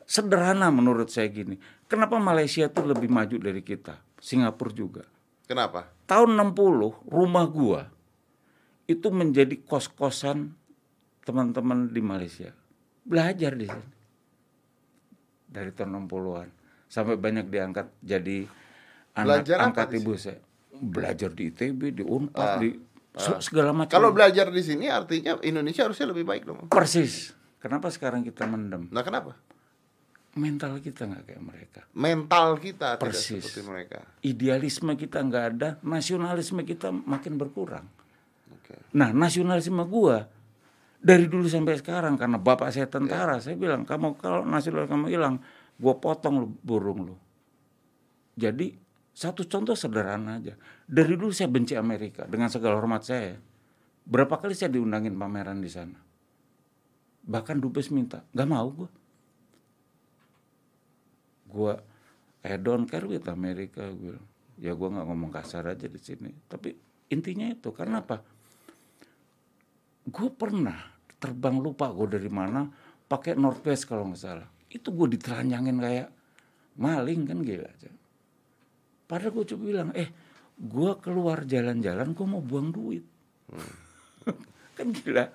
Sederhana 0.08 0.72
menurut 0.72 1.12
saya 1.12 1.28
gini. 1.28 1.60
Kenapa 1.92 2.16
Malaysia 2.16 2.72
tuh 2.72 2.88
lebih 2.88 3.12
maju 3.12 3.36
dari 3.36 3.60
kita? 3.60 4.00
Singapura 4.18 4.72
juga. 4.72 5.04
Kenapa? 5.44 5.92
Tahun 6.08 6.32
60 6.32 7.12
rumah 7.12 7.46
gua 7.48 7.92
itu 8.88 9.12
menjadi 9.12 9.60
kos-kosan 9.68 10.56
teman-teman 11.28 11.92
di 11.92 12.00
Malaysia. 12.00 12.56
Belajar 13.04 13.52
di 13.56 13.68
sini. 13.68 13.88
Dari 15.48 15.72
tahun 15.76 16.08
60-an 16.08 16.48
sampai 16.88 17.20
banyak 17.20 17.52
diangkat 17.52 17.88
jadi 18.00 18.48
anak 19.12 19.44
Belajar 19.44 19.58
angkat 19.60 19.88
ibu 19.96 20.12
saya. 20.16 20.40
Belajar 20.72 21.32
di 21.36 21.52
ITB, 21.52 22.00
di 22.00 22.04
Unpad, 22.04 22.64
di 22.64 22.70
se- 23.16 23.44
segala 23.44 23.76
macam. 23.76 23.92
Kalau 23.92 24.12
belajar 24.12 24.48
di 24.48 24.64
sini 24.64 24.88
artinya 24.88 25.40
Indonesia 25.44 25.84
harusnya 25.84 26.08
lebih 26.12 26.24
baik 26.24 26.44
dong. 26.48 26.68
persis. 26.72 27.36
Kenapa 27.58 27.90
sekarang 27.90 28.22
kita 28.22 28.46
mendem? 28.46 28.88
Nah, 28.94 29.02
kenapa? 29.02 29.34
Mental 30.38 30.78
kita 30.78 31.10
nggak 31.10 31.24
kayak 31.26 31.44
mereka. 31.44 31.82
Mental 31.98 32.62
kita 32.62 33.02
Persis. 33.02 33.42
tidak 33.42 33.42
seperti 33.50 33.62
mereka. 33.66 34.00
Idealisme 34.22 34.94
kita 34.94 35.18
nggak 35.26 35.46
ada, 35.58 35.70
nasionalisme 35.82 36.62
kita 36.62 36.94
makin 36.94 37.42
berkurang. 37.42 37.90
Oke. 38.54 38.78
Nah, 38.94 39.10
nasionalisme 39.10 39.82
gua 39.90 40.30
dari 41.02 41.26
dulu 41.26 41.50
sampai 41.50 41.82
sekarang 41.82 42.16
karena 42.16 42.38
bapak 42.38 42.70
saya 42.70 42.86
tentara, 42.86 43.42
saya 43.42 43.58
bilang 43.58 43.84
kamu 43.84 44.18
kalau 44.22 44.46
nasional 44.46 44.86
kamu 44.86 45.10
hilang, 45.10 45.42
gua 45.82 45.98
potong 45.98 46.46
lu 46.46 46.48
burung 46.62 47.10
lu. 47.10 47.16
Jadi 48.38 48.78
satu 49.18 49.50
contoh 49.50 49.74
sederhana 49.74 50.38
aja. 50.38 50.54
Dari 50.86 51.18
dulu 51.18 51.34
saya 51.34 51.50
benci 51.50 51.74
Amerika 51.74 52.30
dengan 52.30 52.54
segala 52.54 52.78
hormat 52.78 53.02
saya. 53.02 53.34
Berapa 54.06 54.38
kali 54.38 54.54
saya 54.54 54.70
diundangin 54.70 55.18
pameran 55.18 55.60
di 55.60 55.68
sana. 55.68 55.98
Bahkan 57.28 57.58
dubes 57.60 57.90
minta, 57.90 58.22
nggak 58.32 58.48
mau 58.48 58.70
gua. 58.70 58.90
Gua 61.48 61.80
I 62.44 62.56
don't 62.60 62.86
care 62.86 63.08
with 63.08 63.28
Amerika 63.28 63.88
gue. 63.92 64.20
Ya 64.60 64.76
gua 64.78 64.94
nggak 64.94 65.08
ngomong 65.08 65.32
kasar 65.32 65.68
aja 65.68 65.88
di 65.90 66.00
sini. 66.00 66.32
Tapi 66.48 66.76
intinya 67.12 67.48
itu 67.50 67.72
karena 67.72 68.04
apa? 68.04 68.38
gue 70.08 70.30
pernah 70.32 70.80
terbang 71.20 71.60
lupa 71.60 71.92
gue 71.92 72.08
dari 72.16 72.32
mana 72.32 72.64
pakai 73.08 73.36
Northwest 73.36 73.92
kalau 73.92 74.08
nggak 74.08 74.22
salah 74.22 74.48
itu 74.72 74.88
gue 74.88 75.20
ditelanjangin 75.20 75.78
kayak 75.84 76.10
maling 76.80 77.28
kan 77.28 77.44
gila 77.44 77.68
aja 77.68 77.92
padahal 79.04 79.32
gue 79.36 79.46
coba 79.52 79.64
bilang 79.68 79.90
eh 79.92 80.10
gue 80.56 80.92
keluar 81.04 81.44
jalan-jalan 81.44 82.16
gue 82.16 82.28
mau 82.28 82.40
buang 82.40 82.72
duit 82.72 83.04
kan 84.80 84.88
gila 84.96 85.28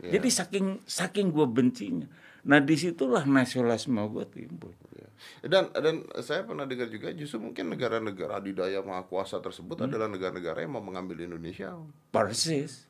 jadi 0.00 0.28
saking 0.30 0.86
saking 0.86 1.34
gue 1.34 1.46
bencinya 1.50 2.06
Nah 2.48 2.58
di 2.60 2.76
situlah 2.76 3.28
nasionalisme 3.28 4.00
gue 4.08 4.24
timbul. 4.32 4.72
Ya. 4.96 5.08
Dan 5.44 5.68
dan 5.76 6.08
saya 6.24 6.44
pernah 6.48 6.64
dengar 6.64 6.88
juga 6.88 7.12
justru 7.12 7.40
mungkin 7.44 7.68
negara-negara 7.68 8.40
adidaya 8.40 8.80
maha 8.80 9.04
kuasa 9.04 9.40
tersebut 9.44 9.84
adalah 9.84 10.08
negara-negara 10.08 10.64
yang 10.64 10.72
mau 10.76 10.84
mengambil 10.84 11.20
Indonesia. 11.20 11.76
Persis. 12.08 12.88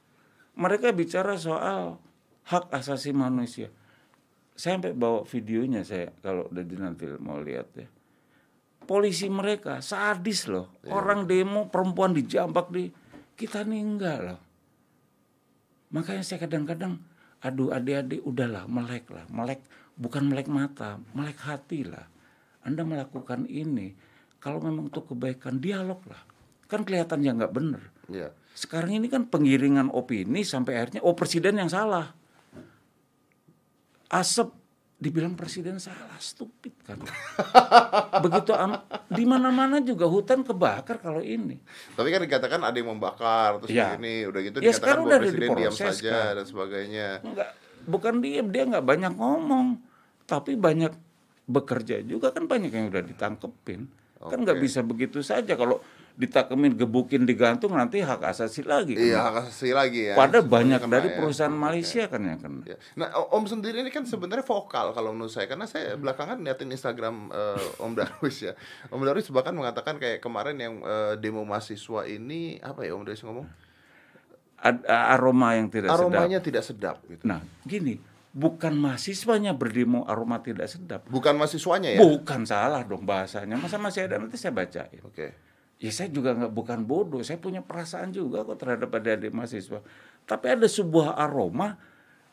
Mereka 0.55 0.95
bicara 0.95 1.35
soal 1.35 1.99
hak 2.47 2.71
asasi 2.71 3.11
manusia. 3.11 3.75
Saya 4.55 4.77
sampai 4.79 4.95
bawa 4.95 5.25
videonya 5.25 5.83
saya 5.83 6.13
kalau 6.21 6.47
udah 6.53 6.65
nanti 6.79 7.09
mau 7.19 7.41
lihat 7.43 7.69
ya. 7.75 7.89
Polisi 8.87 9.31
mereka 9.31 9.83
sadis 9.83 10.51
loh. 10.51 10.79
Orang 10.91 11.27
demo 11.31 11.71
perempuan 11.71 12.15
dijambak 12.15 12.71
di 12.71 12.91
kita 13.39 13.63
nih 13.67 13.81
enggak 13.83 14.19
loh. 14.21 14.41
Makanya 15.91 16.23
saya 16.23 16.43
kadang-kadang 16.47 17.03
aduh 17.40 17.72
adik-adik 17.72 18.20
udahlah 18.22 18.68
melek 18.68 19.09
lah. 19.09 19.24
Melek 19.33 19.64
bukan 19.96 20.29
melek 20.29 20.48
mata 20.48 21.00
melek 21.16 21.40
hati 21.40 21.88
lah. 21.88 22.07
Anda 22.61 22.85
melakukan 22.85 23.48
ini 23.48 23.96
kalau 24.40 24.61
memang 24.61 24.92
untuk 24.92 25.09
kebaikan 25.12 25.61
dialog 25.61 26.00
lah. 26.09 26.20
Kan 26.68 26.87
kelihatannya 26.87 27.31
nggak 27.40 27.55
bener 27.55 27.83
Ya. 28.11 28.35
sekarang 28.59 28.98
ini 28.98 29.07
kan 29.07 29.31
pengiringan 29.31 29.87
opini 29.94 30.42
sampai 30.42 30.83
akhirnya 30.83 31.00
oh 31.07 31.14
presiden 31.14 31.62
yang 31.62 31.70
salah. 31.70 32.12
Asap 34.11 34.60
dibilang 35.01 35.33
presiden 35.33 35.81
salah 35.81 36.21
stupid 36.21 36.77
kan 36.85 37.01
begitu 38.21 38.53
am 38.53 38.77
di 39.09 39.25
mana 39.25 39.49
mana 39.49 39.81
juga 39.81 40.05
hutan 40.05 40.45
kebakar 40.45 41.01
kalau 41.01 41.19
ini 41.19 41.57
Tapi 41.97 42.09
kan 42.09 42.21
dikatakan 42.21 42.61
ada 42.61 42.77
yang 42.77 42.93
membakar 42.93 43.57
terus 43.59 43.73
Ya. 43.73 43.97
begini 43.97 44.29
udah 44.29 44.41
gitu 44.43 44.57
Ya, 44.57 44.69
dikatakan 44.69 44.77
sekarang 44.77 45.03
bahwa 45.03 45.19
presiden 45.19 45.49
diam 45.57 45.73
saja 45.73 46.13
kan. 46.13 46.33
dan 46.37 46.45
sebagainya. 46.45 47.09
nggak 47.23 47.51
bukan 47.83 48.15
diem 48.21 48.47
dia 48.47 48.63
nggak 48.69 48.85
banyak 48.85 49.13
ngomong 49.15 49.67
tapi 50.23 50.53
banyak 50.55 50.93
bekerja 51.45 52.05
juga 52.05 52.31
kan 52.31 52.45
banyak 52.45 52.69
yang 52.69 52.87
udah 52.87 53.03
ditangkepin 53.03 53.89
kan 54.21 54.39
nggak 54.39 54.61
bisa 54.61 54.85
begitu 54.85 55.19
saja 55.21 55.57
kalau 55.57 55.81
ditakemin 56.21 56.77
gebukin 56.77 57.25
digantung 57.25 57.73
nanti 57.73 58.05
hak 58.05 58.21
asasi 58.21 58.61
lagi 58.63 58.93
kan. 58.93 59.01
Iya, 59.01 59.19
hak 59.25 59.37
asasi 59.49 59.73
lagi 59.73 60.13
ya. 60.13 60.15
pada 60.15 60.39
Semuanya 60.39 60.53
banyak 60.53 60.81
kena 60.85 60.93
dari 60.93 61.09
ya. 61.09 61.17
perusahaan. 61.17 61.55
Malaysia 61.57 62.05
kan 62.07 62.21
yang 62.21 62.37
kena 62.37 62.61
Ya. 62.69 62.77
Nah, 62.95 63.09
Om 63.33 63.49
sendiri 63.49 63.81
ini 63.81 63.89
kan 63.89 64.05
sebenarnya 64.05 64.45
vokal 64.45 64.93
kalau 64.93 65.17
menurut 65.17 65.33
saya 65.33 65.49
karena 65.49 65.65
saya 65.65 65.97
belakangan 65.97 66.45
liatin 66.45 66.69
Instagram 66.69 67.33
eh, 67.33 67.81
Om 67.81 67.93
Darwis 67.97 68.45
ya. 68.45 68.53
Om 68.89 69.01
Darwis 69.01 69.33
bahkan 69.33 69.57
mengatakan 69.57 69.97
kayak 69.97 70.21
kemarin 70.21 70.61
yang 70.61 70.75
eh, 70.79 71.17
demo 71.17 71.41
mahasiswa 71.43 72.05
ini 72.05 72.61
apa 72.61 72.85
ya 72.85 72.93
Om 72.93 73.03
Darwis 73.03 73.25
ngomong? 73.25 73.49
Ad- 74.61 74.85
aroma 74.85 75.57
yang 75.57 75.73
tidak 75.73 75.89
sedap 75.89 76.05
Aromanya 76.05 76.39
tidak 76.39 76.61
sedap 76.61 77.01
gitu. 77.09 77.25
nah 77.25 77.41
gini 77.65 77.97
bukan 78.29 78.77
mahasiswanya 78.77 79.57
berdemo 79.57 80.05
aroma 80.05 80.37
tidak 80.39 80.69
sedap 80.69 81.09
Bukan 81.09 81.33
mahasiswanya 81.35 81.97
ya? 81.97 82.01
bukan 82.05 82.45
salah 82.45 82.85
dong 82.85 83.09
bahasanya 83.09 83.57
masa 83.57 83.81
masih 83.81 84.05
ada 84.05 84.21
nanti 84.21 84.37
saya 84.37 84.53
bacain 84.53 85.01
Oke. 85.01 85.33
Ya 85.81 85.88
saya 85.88 86.12
juga 86.12 86.37
nggak 86.37 86.53
bukan 86.53 86.85
bodoh, 86.85 87.25
saya 87.25 87.40
punya 87.40 87.64
perasaan 87.64 88.12
juga 88.12 88.45
kok 88.45 88.61
terhadap 88.61 88.93
adik-adik 88.93 89.33
mahasiswa. 89.33 89.81
Tapi 90.29 90.47
ada 90.53 90.69
sebuah 90.69 91.16
aroma 91.16 91.81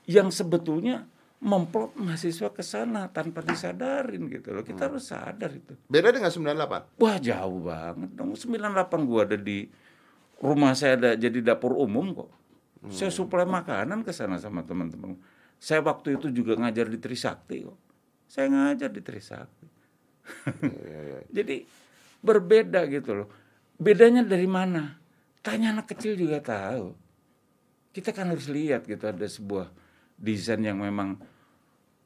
yang 0.04 0.28
sebetulnya 0.28 1.08
memplot 1.38 1.96
mahasiswa 1.96 2.50
ke 2.52 2.60
sana 2.66 3.08
tanpa 3.08 3.46
disadarin 3.46 4.28
gitu 4.28 4.52
loh. 4.52 4.68
Kita 4.68 4.92
harus 4.92 5.08
sadar 5.08 5.54
itu. 5.56 5.80
Beda 5.88 6.12
dengan 6.12 6.28
98. 6.28 7.00
Wah 7.00 7.18
jauh 7.24 7.60
banget 7.64 8.12
dong. 8.20 8.36
98 8.36 9.08
gua 9.08 9.24
ada 9.24 9.38
di 9.40 9.70
rumah 10.44 10.76
saya 10.76 11.00
ada 11.00 11.10
jadi 11.16 11.40
dapur 11.40 11.78
umum 11.78 12.14
kok. 12.14 12.32
Saya 12.92 13.12
suplai 13.12 13.48
makanan 13.48 14.04
ke 14.04 14.12
sana 14.12 14.40
sama 14.40 14.64
teman-teman. 14.64 15.18
Saya 15.58 15.82
waktu 15.82 16.20
itu 16.20 16.30
juga 16.30 16.56
ngajar 16.60 16.88
di 16.92 17.00
Trisakti 17.02 17.66
kok. 17.66 17.78
Saya 18.28 18.48
ngajar 18.52 18.90
di 18.92 19.02
Trisakti. 19.02 19.68
Iya, 20.62 21.00
iya. 21.00 21.20
Jadi 21.42 21.56
berbeda 22.28 22.84
gitu 22.92 23.24
loh. 23.24 23.28
Bedanya 23.80 24.22
dari 24.22 24.44
mana? 24.46 25.00
Tanya 25.40 25.72
anak 25.72 25.88
kecil 25.88 26.20
juga 26.20 26.44
tahu. 26.44 26.92
Kita 27.96 28.12
kan 28.12 28.28
harus 28.28 28.52
lihat 28.52 28.84
gitu 28.84 29.08
ada 29.08 29.24
sebuah 29.24 29.72
desain 30.20 30.60
yang 30.60 30.78
memang 30.78 31.16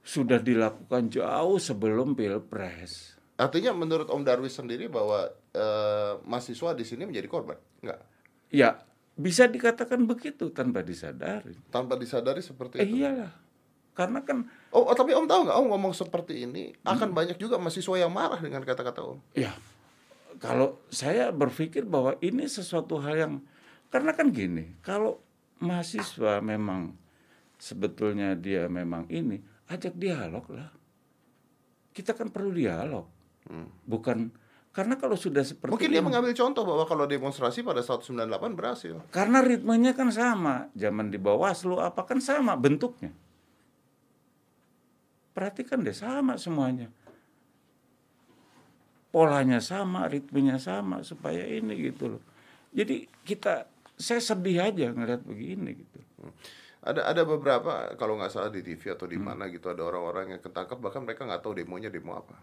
sudah 0.01 0.37
dilakukan 0.37 1.09
jauh 1.09 1.57
sebelum 1.57 2.13
pilpres. 2.13 3.17
Artinya 3.35 3.73
menurut 3.73 4.05
Om 4.05 4.21
Darwis 4.21 4.53
sendiri 4.53 4.85
bahwa 4.85 5.25
eh, 5.51 6.13
mahasiswa 6.21 6.71
di 6.71 6.85
sini 6.85 7.09
menjadi 7.09 7.25
korban? 7.25 7.57
Enggak. 7.81 7.99
Ya 8.53 8.77
bisa 9.11 9.45
dikatakan 9.45 10.05
begitu 10.05 10.49
tanpa 10.49 10.81
disadari. 10.81 11.57
Tanpa 11.67 11.97
disadari 11.97 12.39
seperti 12.39 12.79
Eh 12.79 12.87
itu. 12.87 13.03
iyalah, 13.03 13.33
karena 13.91 14.23
kan 14.23 14.47
Oh, 14.71 14.87
oh, 14.87 14.95
tapi 14.95 15.11
Om 15.11 15.27
tahu 15.27 15.41
nggak 15.45 15.57
Om 15.57 15.67
ngomong 15.67 15.93
seperti 15.93 16.45
ini 16.45 16.71
Hmm. 16.79 16.95
akan 16.95 17.09
banyak 17.11 17.35
juga 17.35 17.57
mahasiswa 17.57 17.95
yang 17.97 18.09
marah 18.09 18.39
dengan 18.39 18.61
kata-kata 18.61 19.03
Om. 19.03 19.19
ya 19.35 19.51
kalau 20.41 20.81
saya 20.89 21.29
berpikir 21.29 21.85
bahwa 21.85 22.17
ini 22.17 22.49
sesuatu 22.49 22.97
hal 22.97 23.13
yang 23.13 23.33
karena 23.93 24.17
kan 24.17 24.33
gini, 24.33 24.73
kalau 24.81 25.21
mahasiswa 25.61 26.41
memang 26.41 26.97
sebetulnya 27.61 28.33
dia 28.33 28.65
memang 28.65 29.05
ini 29.13 29.37
ajak 29.69 29.93
dialog 29.93 30.41
lah. 30.49 30.73
Kita 31.93 32.17
kan 32.17 32.33
perlu 32.33 32.55
dialog, 32.55 33.05
bukan 33.85 34.33
karena 34.71 34.95
kalau 34.95 35.19
sudah 35.19 35.43
seperti 35.43 35.67
Hmm. 35.67 35.75
Mungkin 35.75 35.91
ini, 35.91 35.95
dia 35.99 36.03
mengambil 36.03 36.31
contoh 36.31 36.63
bahwa 36.63 36.87
kalau 36.87 37.03
demonstrasi 37.03 37.59
pada 37.61 37.83
saat 37.83 38.01
98 38.07 38.55
berhasil. 38.55 38.95
karena 39.11 39.43
ritmenya 39.43 39.91
kan 39.91 40.07
sama, 40.09 40.71
zaman 40.73 41.11
di 41.11 41.19
Bawaslu 41.19 41.77
apa 41.83 42.07
kan 42.07 42.23
sama 42.23 42.55
bentuknya. 42.55 43.11
Perhatikan 45.35 45.83
deh 45.83 45.95
sama 45.95 46.39
semuanya. 46.39 46.87
Polanya 49.11 49.59
sama, 49.59 50.07
ritmenya 50.07 50.55
sama 50.55 51.03
supaya 51.03 51.43
ini 51.43 51.75
gitu 51.77 52.15
loh. 52.15 52.23
Jadi 52.71 53.03
kita 53.21 53.67
saya 53.93 54.17
sedih 54.17 54.63
aja 54.63 54.87
ngeliat 54.89 55.21
begini 55.21 55.75
gitu. 55.75 55.99
Ada 56.81 57.05
ada 57.05 57.21
beberapa 57.21 57.91
kalau 57.93 58.17
nggak 58.17 58.31
salah 58.31 58.49
di 58.49 58.63
TV 58.63 58.81
atau 58.89 59.05
di 59.05 59.19
Hmm. 59.19 59.27
mana 59.29 59.51
gitu 59.51 59.67
ada 59.67 59.83
orang-orang 59.83 60.33
yang 60.33 60.41
ketangkap 60.41 60.79
bahkan 60.79 61.03
mereka 61.03 61.27
nggak 61.27 61.43
tahu 61.43 61.53
demonya 61.53 61.91
demo 61.91 62.15
apa. 62.15 62.33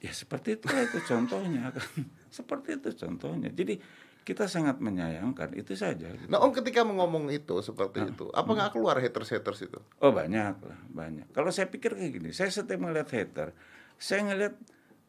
Ya 0.00 0.10
seperti 0.10 0.56
itu 0.56 0.66
itu 0.66 0.98
contohnya 1.06 1.70
kan. 1.70 1.86
seperti 2.42 2.80
itu 2.80 2.88
contohnya. 2.96 3.52
Jadi 3.52 3.78
kita 4.22 4.46
sangat 4.46 4.78
menyayangkan 4.78 5.52
itu 5.52 5.74
saja. 5.74 6.10
Nah 6.26 6.40
Om 6.40 6.50
ketika 6.56 6.82
ngomong 6.82 7.28
itu 7.28 7.58
seperti 7.60 8.02
Ah. 8.02 8.08
itu, 8.08 8.26
apa 8.32 8.50
nggak 8.50 8.70
keluar 8.72 8.98
haters-haters 8.98 9.68
itu? 9.68 9.78
Oh 10.00 10.10
banyak 10.10 10.56
lah, 10.58 10.78
banyak. 10.88 11.30
Kalau 11.30 11.50
saya 11.50 11.66
pikir 11.66 11.94
kayak 11.94 12.12
gini, 12.16 12.30
saya 12.30 12.48
setiap 12.48 12.78
melihat 12.80 13.10
hater, 13.10 13.50
saya 13.98 14.22
ngelihat 14.24 14.54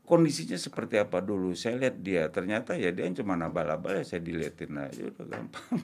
kondisinya 0.03 0.59
seperti 0.59 0.99
apa 0.99 1.23
dulu. 1.23 1.55
Saya 1.55 1.79
lihat 1.79 1.99
dia, 2.03 2.27
ternyata 2.29 2.75
ya 2.75 2.91
dia 2.91 3.07
cuma 3.15 3.39
abal-abal 3.39 3.99
ya 3.99 4.05
saya 4.05 4.21
diliatin 4.23 4.75
aja 4.77 5.01
udah 5.09 5.25
gampang. 5.27 5.79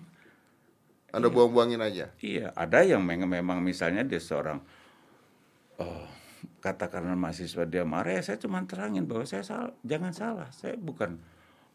Anda 1.16 1.26
buang-buangin 1.34 1.82
aja. 1.82 2.14
iya, 2.22 2.54
ada 2.54 2.86
yang 2.86 3.02
memang 3.02 3.66
misalnya 3.66 4.06
dia 4.06 4.22
seorang 4.22 4.62
oh, 5.82 6.06
katakanlah 6.62 7.18
mahasiswa 7.18 7.66
dia 7.66 7.82
marah, 7.82 8.20
ya 8.20 8.22
saya 8.22 8.38
cuma 8.38 8.62
terangin 8.70 9.10
bahwa 9.10 9.26
saya 9.26 9.42
salah, 9.42 9.74
jangan 9.82 10.14
salah, 10.14 10.50
saya 10.54 10.78
bukan 10.78 11.18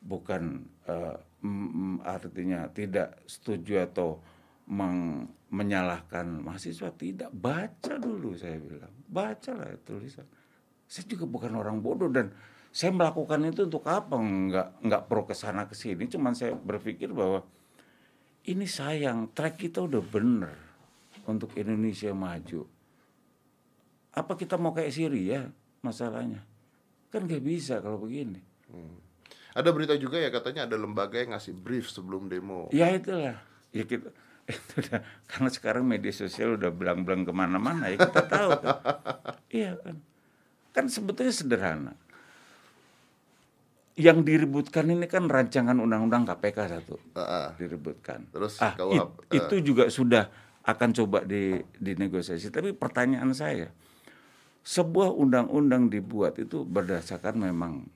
bukan 0.04 0.62
eh, 0.86 1.16
mm, 1.42 2.04
artinya 2.04 2.68
tidak 2.70 3.24
setuju 3.26 3.88
atau 3.88 4.20
meng- 4.68 5.32
menyalahkan 5.48 6.44
mahasiswa 6.44 6.92
tidak 6.94 7.32
baca 7.32 7.96
dulu 7.96 8.36
saya 8.36 8.60
bilang 8.60 8.92
bacalah 9.08 9.72
tulisan 9.86 10.28
saya 10.84 11.04
juga 11.08 11.24
bukan 11.26 11.52
orang 11.56 11.80
bodoh 11.80 12.08
dan 12.12 12.30
saya 12.74 12.90
melakukan 12.90 13.38
itu 13.46 13.70
untuk 13.70 13.86
apa 13.86 14.18
nggak 14.18 14.68
nggak 14.82 15.02
pro 15.06 15.22
ke 15.22 15.34
sana 15.34 15.70
ke 15.70 15.78
sini 15.78 16.10
cuman 16.10 16.34
saya 16.34 16.58
berpikir 16.58 17.14
bahwa 17.14 17.46
ini 18.44 18.66
sayang 18.66 19.30
track 19.30 19.62
kita 19.62 19.86
udah 19.86 20.02
bener 20.02 20.56
untuk 21.24 21.54
Indonesia 21.54 22.10
maju 22.10 22.66
apa 24.14 24.32
kita 24.34 24.58
mau 24.58 24.74
kayak 24.74 24.92
Syria 24.94 25.46
masalahnya 25.80 26.42
kan 27.14 27.30
nggak 27.30 27.44
bisa 27.46 27.78
kalau 27.78 28.02
begini 28.02 28.42
Ada 29.54 29.70
berita 29.70 29.94
juga 29.94 30.18
ya 30.18 30.34
katanya 30.34 30.66
ada 30.66 30.74
lembaga 30.74 31.14
yang 31.14 31.30
ngasih 31.30 31.54
brief 31.54 31.86
sebelum 31.86 32.26
demo. 32.26 32.66
Ya 32.74 32.90
itulah. 32.90 33.38
Ya 33.70 33.86
kita 33.86 34.10
itu 34.50 34.72
udah 34.82 35.00
karena 35.30 35.48
sekarang 35.48 35.86
media 35.86 36.10
sosial 36.10 36.58
udah 36.58 36.74
belang-belang 36.74 37.22
ke 37.22 37.30
mana-mana 37.30 37.86
ya 37.86 38.02
kita 38.02 38.22
tahu 38.26 38.50
kan. 38.58 38.76
iya 39.62 39.78
kan. 39.78 40.02
Kan 40.74 40.90
sebetulnya 40.90 41.30
sederhana. 41.30 41.94
Yang 43.94 44.26
diributkan 44.26 44.90
ini 44.90 45.06
kan 45.06 45.30
rancangan 45.30 45.78
undang-undang 45.78 46.26
KPK 46.26 46.58
satu 46.66 46.98
Heeh. 47.14 47.46
diributkan. 47.62 48.26
Terus 48.34 48.58
ah, 48.58 48.74
KUHP, 48.74 49.30
it- 49.30 49.38
itu 49.38 49.54
juga 49.70 49.86
sudah 49.86 50.26
akan 50.66 50.90
coba 50.90 51.22
di 51.22 51.62
dinegosiasi. 51.78 52.50
Tapi 52.50 52.74
pertanyaan 52.74 53.30
saya, 53.30 53.70
sebuah 54.66 55.14
undang-undang 55.14 55.86
dibuat 55.86 56.42
itu 56.42 56.66
berdasarkan 56.66 57.38
memang 57.38 57.86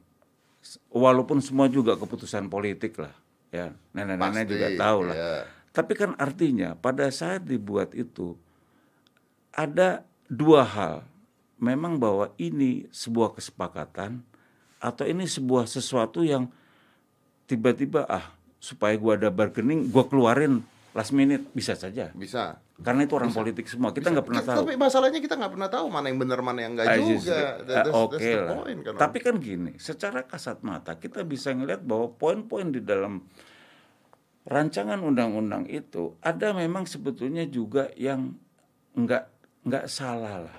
walaupun 0.94 1.42
semua 1.42 1.66
juga 1.66 1.98
keputusan 1.98 2.46
politik 2.46 2.94
lah, 3.02 3.10
ya 3.50 3.74
nenek-nenek 3.90 4.46
Pasti, 4.46 4.52
juga 4.54 4.68
tahu 4.78 4.98
lah. 5.02 5.16
ya. 5.18 5.34
Tapi 5.74 5.92
kan 5.98 6.14
artinya 6.14 6.78
pada 6.78 7.10
saat 7.10 7.42
dibuat 7.42 7.90
itu 7.98 8.38
ada 9.50 10.06
dua 10.30 10.62
hal. 10.62 10.96
Memang 11.59 11.99
bahwa 11.99 12.31
ini 12.38 12.87
sebuah 12.88 13.35
kesepakatan 13.35 14.23
atau 14.79 15.05
ini 15.05 15.27
sebuah 15.27 15.66
sesuatu 15.66 16.23
yang 16.23 16.47
tiba-tiba 17.44 18.07
ah 18.07 18.31
supaya 18.59 18.94
gua 18.94 19.18
ada 19.18 19.31
bargaining, 19.31 19.90
gua 19.90 20.07
keluarin 20.07 20.62
last 20.94 21.11
minute 21.11 21.47
bisa 21.51 21.75
saja. 21.75 22.14
Bisa. 22.14 22.62
Karena 22.79 23.03
itu 23.03 23.14
orang 23.18 23.35
politik 23.35 23.66
semua. 23.66 23.90
Kita 23.90 24.14
nggak 24.14 24.23
pernah 24.23 24.42
tahu. 24.42 24.62
Tapi 24.62 24.75
masalahnya 24.79 25.18
kita 25.18 25.35
nggak 25.35 25.53
pernah 25.59 25.66
tahu 25.66 25.87
mana 25.90 26.07
yang 26.07 26.18
benar 26.23 26.40
mana 26.40 26.59
yang 26.62 26.73
enggak 26.79 26.87
Ah, 26.87 26.94
juga. 26.94 27.11
justru. 27.11 27.35
That- 27.35 27.59
Ah, 27.59 27.75
that's- 27.83 27.94
Oke 27.99 28.11
that's 28.14 28.23
the 28.23 28.38
lah. 28.38 28.55
point, 28.55 28.79
kan. 28.87 28.92
Tapi 28.94 29.18
kan 29.18 29.35
gini, 29.38 29.73
secara 29.77 30.21
kasat 30.23 30.59
mata 30.62 30.94
kita 30.94 31.27
bisa 31.27 31.51
ngelihat 31.51 31.83
bahwa 31.83 32.14
poin-poin 32.14 32.71
di 32.71 32.79
dalam 32.79 33.27
rancangan 34.47 35.03
undang-undang 35.03 35.66
itu 35.66 36.14
ada 36.23 36.55
memang 36.55 36.87
sebetulnya 36.87 37.44
juga 37.44 37.90
yang 37.99 38.38
nggak 38.94 39.25
nggak 39.66 39.85
salah 39.90 40.47
lah. 40.47 40.59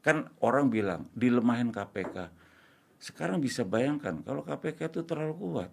Kan 0.00 0.30
orang 0.38 0.70
bilang 0.70 1.10
dilemahin 1.12 1.74
KPK. 1.74 2.30
Sekarang 2.98 3.38
bisa 3.38 3.62
bayangkan 3.62 4.22
kalau 4.22 4.42
KPK 4.42 4.90
itu 4.90 5.00
terlalu 5.06 5.34
kuat. 5.38 5.70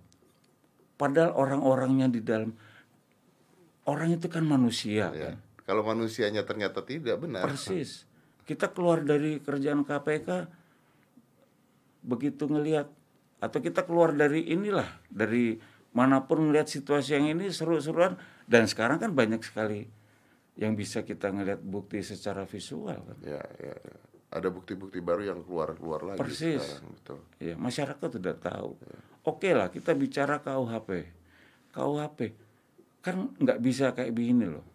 Padahal 0.96 1.36
orang-orangnya 1.36 2.08
di 2.08 2.22
dalam 2.24 2.54
orang 3.86 4.16
itu 4.16 4.28
kan 4.30 4.46
manusia 4.46 5.12
Ya. 5.12 5.34
kan. 5.34 5.36
Kalau 5.66 5.82
manusianya 5.82 6.46
ternyata 6.46 6.86
tidak 6.86 7.18
benar. 7.26 7.42
Persis. 7.50 8.06
Kita 8.46 8.70
keluar 8.70 9.02
dari 9.02 9.42
kerjaan 9.42 9.82
KPK 9.82 10.46
begitu 12.06 12.46
ngelihat 12.46 12.86
atau 13.42 13.60
kita 13.60 13.82
keluar 13.82 14.14
dari 14.14 14.46
inilah 14.54 14.86
dari 15.10 15.58
mana 15.90 16.22
pun 16.30 16.50
ngelihat 16.50 16.70
situasi 16.70 17.18
yang 17.18 17.34
ini 17.34 17.50
seru-seruan 17.50 18.14
dan 18.46 18.70
sekarang 18.70 19.02
kan 19.02 19.18
banyak 19.18 19.42
sekali 19.42 19.90
yang 20.56 20.78
bisa 20.78 21.02
kita 21.02 21.34
ngelihat 21.34 21.60
bukti 21.66 22.00
secara 22.06 22.46
visual 22.46 22.96
kan. 22.96 23.18
Ya, 23.26 23.42
ya, 23.58 23.74
ya. 23.74 23.98
Ada 24.36 24.52
bukti-bukti 24.52 25.00
baru 25.00 25.24
yang 25.24 25.40
keluar-keluar 25.42 26.04
lagi 26.04 26.20
Persis. 26.20 26.60
sekarang, 26.60 26.92
betul. 26.92 27.20
Ya, 27.40 27.56
masyarakat 27.56 28.08
sudah 28.12 28.36
tahu. 28.36 28.70
Oke 29.24 29.56
lah, 29.56 29.72
kita 29.72 29.96
bicara 29.96 30.44
KUHP. 30.44 30.90
KUHP 31.72 32.20
kan 33.00 33.32
nggak 33.38 33.60
bisa 33.62 33.96
kayak 33.96 34.12
begini 34.12 34.50
loh. 34.50 34.66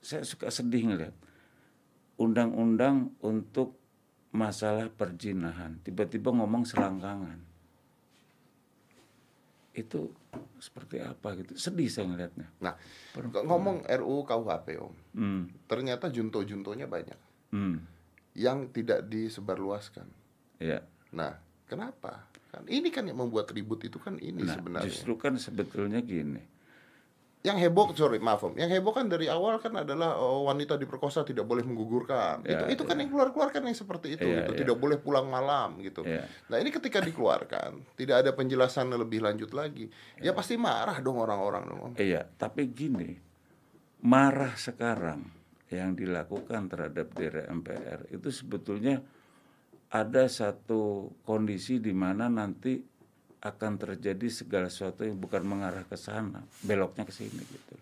Saya 0.00 0.24
suka 0.24 0.50
sedih 0.50 0.88
ngeliat 0.88 1.14
undang-undang 2.16 3.12
untuk 3.20 3.76
masalah 4.32 4.88
perjinahan. 4.88 5.78
Tiba-tiba 5.80 6.32
ngomong 6.32 6.64
selangkangan. 6.64 7.38
Itu 9.72 10.16
seperti 10.56 10.98
apa 10.98 11.36
gitu. 11.36 11.52
Sedih 11.54 11.92
saya 11.92 12.08
ngeliatnya. 12.08 12.48
Nah, 12.64 12.74
ngomong 13.44 13.84
RUU 13.84 14.24
KUHP 14.24 14.66
Om, 14.80 14.94
Hmm. 15.12 15.42
ternyata 15.68 16.08
junto-juntonya 16.08 16.88
banyak 16.88 17.18
Hmm. 17.46 17.78
Yang 18.36 18.68
tidak 18.68 19.08
disebarluaskan. 19.08 20.04
Ya. 20.60 20.84
Nah, 21.16 21.40
kenapa? 21.64 22.28
Kan 22.52 22.68
ini 22.68 22.92
kan 22.92 23.08
yang 23.08 23.16
membuat 23.16 23.48
ribut 23.50 23.80
itu 23.82 23.96
kan 23.96 24.20
ini 24.20 24.44
Nah, 24.44 24.54
sebenarnya. 24.54 24.86
justru 24.86 25.16
kan 25.16 25.40
sebetulnya 25.40 26.04
gini. 26.04 26.54
Yang 27.46 27.62
heboh, 27.62 27.94
sorry 27.94 28.18
maaf 28.18 28.42
Om, 28.42 28.58
yang 28.58 28.66
heboh 28.66 28.90
kan 28.90 29.06
dari 29.06 29.30
awal 29.30 29.62
kan 29.62 29.70
adalah 29.70 30.18
oh, 30.18 30.50
wanita 30.50 30.74
diperkosa 30.74 31.22
tidak 31.22 31.46
boleh 31.46 31.62
menggugurkan. 31.62 32.42
Ya, 32.42 32.66
itu 32.66 32.74
itu 32.74 32.82
kan 32.82 32.98
yang 32.98 33.06
keluar-keluar 33.06 33.54
kan 33.54 33.62
yang 33.62 33.76
seperti 33.78 34.18
itu, 34.18 34.26
Ya, 34.26 34.42
gitu. 34.42 34.52
ya. 34.52 34.58
tidak 34.66 34.76
boleh 34.82 34.98
pulang 34.98 35.30
malam 35.30 35.78
gitu. 35.78 36.02
Ya. 36.02 36.26
Nah 36.50 36.58
ini 36.58 36.74
ketika 36.74 36.98
dikeluarkan, 36.98 37.86
tidak 37.94 38.26
ada 38.26 38.34
penjelasan 38.34 38.90
lebih 38.90 39.22
lanjut 39.22 39.54
lagi, 39.54 39.86
ya 40.18 40.34
pasti 40.34 40.58
marah 40.58 40.98
dong 40.98 41.22
orang-orang 41.22 41.62
dong 41.70 41.80
Om. 41.86 41.92
Iya, 42.02 42.26
tapi 42.34 42.66
gini, 42.66 43.14
marah 44.02 44.58
sekarang 44.58 45.35
yang 45.68 45.92
dilakukan 45.92 46.70
terhadap 46.70 47.10
diri 47.12 47.42
MPR 47.44 48.06
itu 48.08 48.30
sebetulnya 48.30 49.02
ada 49.88 50.26
satu 50.26 51.10
kondisi 51.22 51.78
di 51.78 51.90
mana 51.90 52.26
nanti 52.26 52.78
akan 53.36 53.72
terjadi 53.76 54.26
segala 54.26 54.66
sesuatu 54.66 55.06
yang 55.06 55.14
bukan 55.14 55.42
mengarah 55.42 55.82
ke 55.82 55.94
sana, 55.94 56.42
beloknya 56.60 57.06
ke 57.06 57.14
sini 57.14 57.38
gitu. 57.38 57.74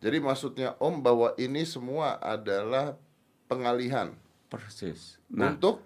Jadi 0.00 0.16
maksudnya 0.18 0.72
Om 0.76 1.00
bahwa 1.00 1.36
ini 1.36 1.62
semua 1.62 2.16
adalah 2.16 2.96
pengalihan 3.44 4.12
Persis. 4.48 5.16
Nah, 5.28 5.52
untuk 5.52 5.80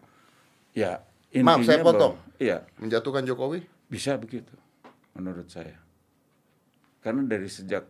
ya 0.72 1.02
Maaf, 1.36 1.62
saya 1.62 1.78
intinya 1.78 1.84
potong. 1.84 2.14
bahwa- 2.18 2.38
Iya, 2.38 2.58
menjatuhkan 2.76 3.22
Jokowi. 3.22 3.60
bisa 3.86 4.14
begitu 4.14 4.54
menurut 5.12 5.46
saya. 5.46 5.78
Karena 7.00 7.22
dari 7.22 7.46
sejak 7.46 7.86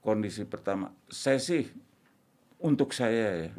kondisi 0.00 0.42
pertama, 0.42 0.88
saya 1.06 1.36
sih 1.36 1.68
untuk 2.62 2.94
saya 2.94 3.46
ya, 3.46 3.50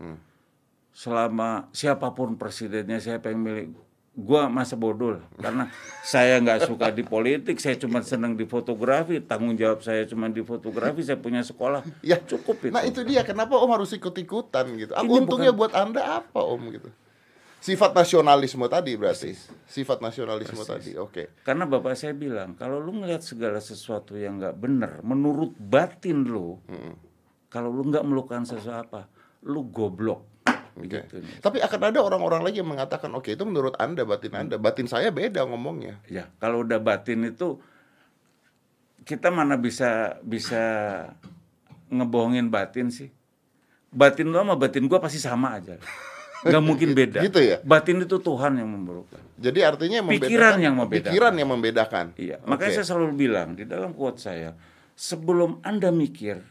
selama 0.93 1.67
siapa 1.75 2.13
pun 2.15 2.39
presidennya 2.39 3.01
siapa 3.01 3.33
yang 3.33 3.41
milih, 3.43 3.65
gua 4.13 4.45
masa 4.45 4.77
bodoh 4.77 5.17
lah. 5.17 5.25
karena 5.41 5.65
saya 6.05 6.37
nggak 6.37 6.69
suka 6.69 6.93
di 6.93 7.01
politik, 7.01 7.57
saya 7.57 7.75
cuma 7.81 8.05
senang 8.05 8.37
di 8.37 8.45
fotografi, 8.45 9.17
tanggung 9.25 9.57
jawab 9.57 9.81
saya 9.81 10.05
cuma 10.05 10.29
di 10.29 10.45
fotografi, 10.45 11.01
saya 11.01 11.17
punya 11.17 11.41
sekolah, 11.41 11.81
Ya, 12.05 12.21
cukup 12.21 12.69
itu. 12.69 12.73
Nah 12.73 12.85
itu 12.85 13.01
dia 13.01 13.25
kenapa 13.25 13.57
Om 13.57 13.73
harus 13.73 13.89
ikut-ikutan 13.97 14.69
gitu. 14.77 14.93
Aku 14.93 15.09
Ini 15.09 15.25
untungnya 15.25 15.51
buat 15.51 15.73
Anda 15.73 16.21
apa 16.21 16.39
Om 16.39 16.61
gitu. 16.77 16.89
Sifat 17.63 17.95
nasionalisme 17.95 18.67
tadi 18.67 18.99
berarti. 18.99 19.31
Sifat 19.71 20.03
nasionalisme 20.03 20.67
tadi. 20.67 20.99
Oke. 20.99 21.31
Karena 21.47 21.63
bapak 21.63 21.95
saya 21.95 22.11
bilang, 22.11 22.59
kalau 22.59 22.83
lu 22.83 22.91
ngelihat 22.91 23.23
segala 23.23 23.63
sesuatu 23.63 24.19
yang 24.19 24.35
nggak 24.35 24.59
benar, 24.59 24.99
menurut 24.99 25.55
batin 25.55 26.27
lu, 26.27 26.59
kalau 27.53 27.69
lu 27.69 27.85
nggak 27.85 28.01
melakukan 28.01 28.43
sesuatu 28.43 28.73
apa, 28.89 29.01
lu 29.45 29.69
goblok. 29.69 30.25
Oke. 30.73 31.05
Begitu. 31.05 31.21
Tapi 31.37 31.61
akan 31.61 31.93
ada 31.93 32.01
orang-orang 32.01 32.41
lagi 32.41 32.57
yang 32.57 32.73
mengatakan, 32.73 33.13
oke 33.13 33.29
itu 33.29 33.45
menurut 33.45 33.77
anda 33.77 34.01
batin 34.03 34.33
anda, 34.33 34.57
batin 34.57 34.89
saya 34.89 35.13
beda 35.13 35.45
ngomongnya. 35.45 36.01
Ya, 36.09 36.33
kalau 36.41 36.65
udah 36.65 36.81
batin 36.81 37.29
itu 37.29 37.61
kita 39.05 39.29
mana 39.29 39.53
bisa 39.53 40.17
bisa 40.25 40.63
ngebohongin 41.93 42.49
batin 42.49 42.89
sih. 42.89 43.13
Batin 43.93 44.33
lu 44.33 44.41
sama 44.41 44.57
batin 44.57 44.89
gua 44.89 44.97
pasti 44.97 45.21
sama 45.21 45.61
aja. 45.61 45.77
Nggak 46.41 46.63
mungkin 46.73 46.89
beda. 46.97 47.21
Gitu 47.21 47.37
ya? 47.37 47.61
Batin 47.61 48.01
itu 48.01 48.17
Tuhan 48.17 48.57
yang 48.57 48.65
memburukan. 48.73 49.21
Jadi 49.37 49.59
artinya 49.61 50.01
yang 50.01 50.07
Pikiran 50.09 50.57
membedakan- 50.57 50.57
yang 50.65 50.73
membedakan. 50.73 51.05
Pikiran 51.13 51.33
yang 51.37 51.49
membedakan. 51.53 52.05
Iya, 52.17 52.37
makanya 52.49 52.81
saya 52.81 52.87
selalu 52.89 53.13
bilang 53.13 53.53
di 53.53 53.69
dalam 53.69 53.93
quote 53.93 54.17
saya, 54.17 54.57
sebelum 54.97 55.61
Anda 55.61 55.93
mikir, 55.93 56.41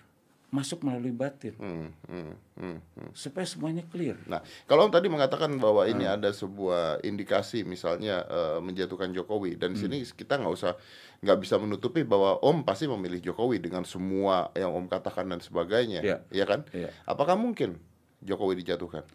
masuk 0.52 0.84
melalui 0.84 1.10
batin 1.10 1.56
Hmm, 1.56 1.88
hmm, 2.04 2.32
hmm, 2.60 2.76
hmm. 2.92 3.10
supaya 3.16 3.48
semuanya 3.48 3.80
clear. 3.88 4.20
Nah, 4.28 4.44
kalau 4.68 4.84
Om 4.84 4.92
tadi 4.92 5.08
mengatakan 5.08 5.48
bahwa 5.56 5.88
ini 5.88 6.04
Hmm. 6.04 6.20
ada 6.20 6.28
sebuah 6.28 7.00
indikasi 7.00 7.64
misalnya 7.64 8.20
eh, 8.22 8.58
menjatuhkan 8.60 9.16
Jokowi 9.16 9.56
dan 9.56 9.72
di 9.72 9.80
Hmm. 9.80 9.88
sini 9.88 10.04
kita 10.04 10.36
nggak 10.36 10.52
usah 10.52 10.76
nggak 11.24 11.38
bisa 11.40 11.56
menutupi 11.56 12.04
bahwa 12.04 12.36
Om 12.38 12.62
pasti 12.62 12.84
memilih 12.84 13.24
Jokowi 13.24 13.58
dengan 13.58 13.82
semua 13.82 14.52
yang 14.52 14.70
Om 14.70 14.86
katakan 14.86 15.24
dan 15.24 15.40
sebagainya, 15.40 16.04
Iya. 16.04 16.16
ya 16.28 16.44
kan? 16.44 16.68
Iya. 16.68 16.92
Apakah 17.08 17.34
mungkin 17.34 17.80
Jokowi 18.20 18.60
dijatuhkan? 18.60 19.08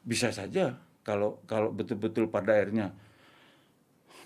Bisa 0.00 0.30
saja 0.30 0.78
kalau 1.02 1.42
kalau 1.44 1.74
betul-betul 1.74 2.30
pada 2.30 2.54
akhirnya 2.54 2.94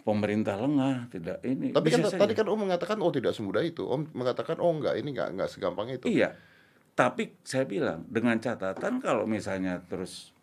pemerintah 0.01 0.57
lengah, 0.57 1.09
tidak 1.09 1.41
ini. 1.41 1.73
Tapi 1.73 1.89
kan 1.89 2.01
bisa 2.05 2.17
tadi 2.17 2.33
saja. 2.33 2.41
kan 2.45 2.47
Om 2.53 2.61
mengatakan 2.69 2.97
oh 3.01 3.09
tidak 3.09 3.33
semudah 3.33 3.65
itu. 3.65 3.85
Om 3.85 4.13
mengatakan 4.13 4.61
oh 4.61 4.73
enggak 4.73 4.97
ini 4.97 5.13
enggak 5.13 5.29
enggak 5.33 5.49
segampang 5.49 5.89
itu. 5.89 6.05
Iya. 6.05 6.37
Tapi 7.01 7.33
saya 7.41 7.65
bilang 7.65 8.05
dengan 8.13 8.37
catatan 8.37 9.01
kalau 9.01 9.25
misalnya 9.25 9.81
terus 9.89 10.37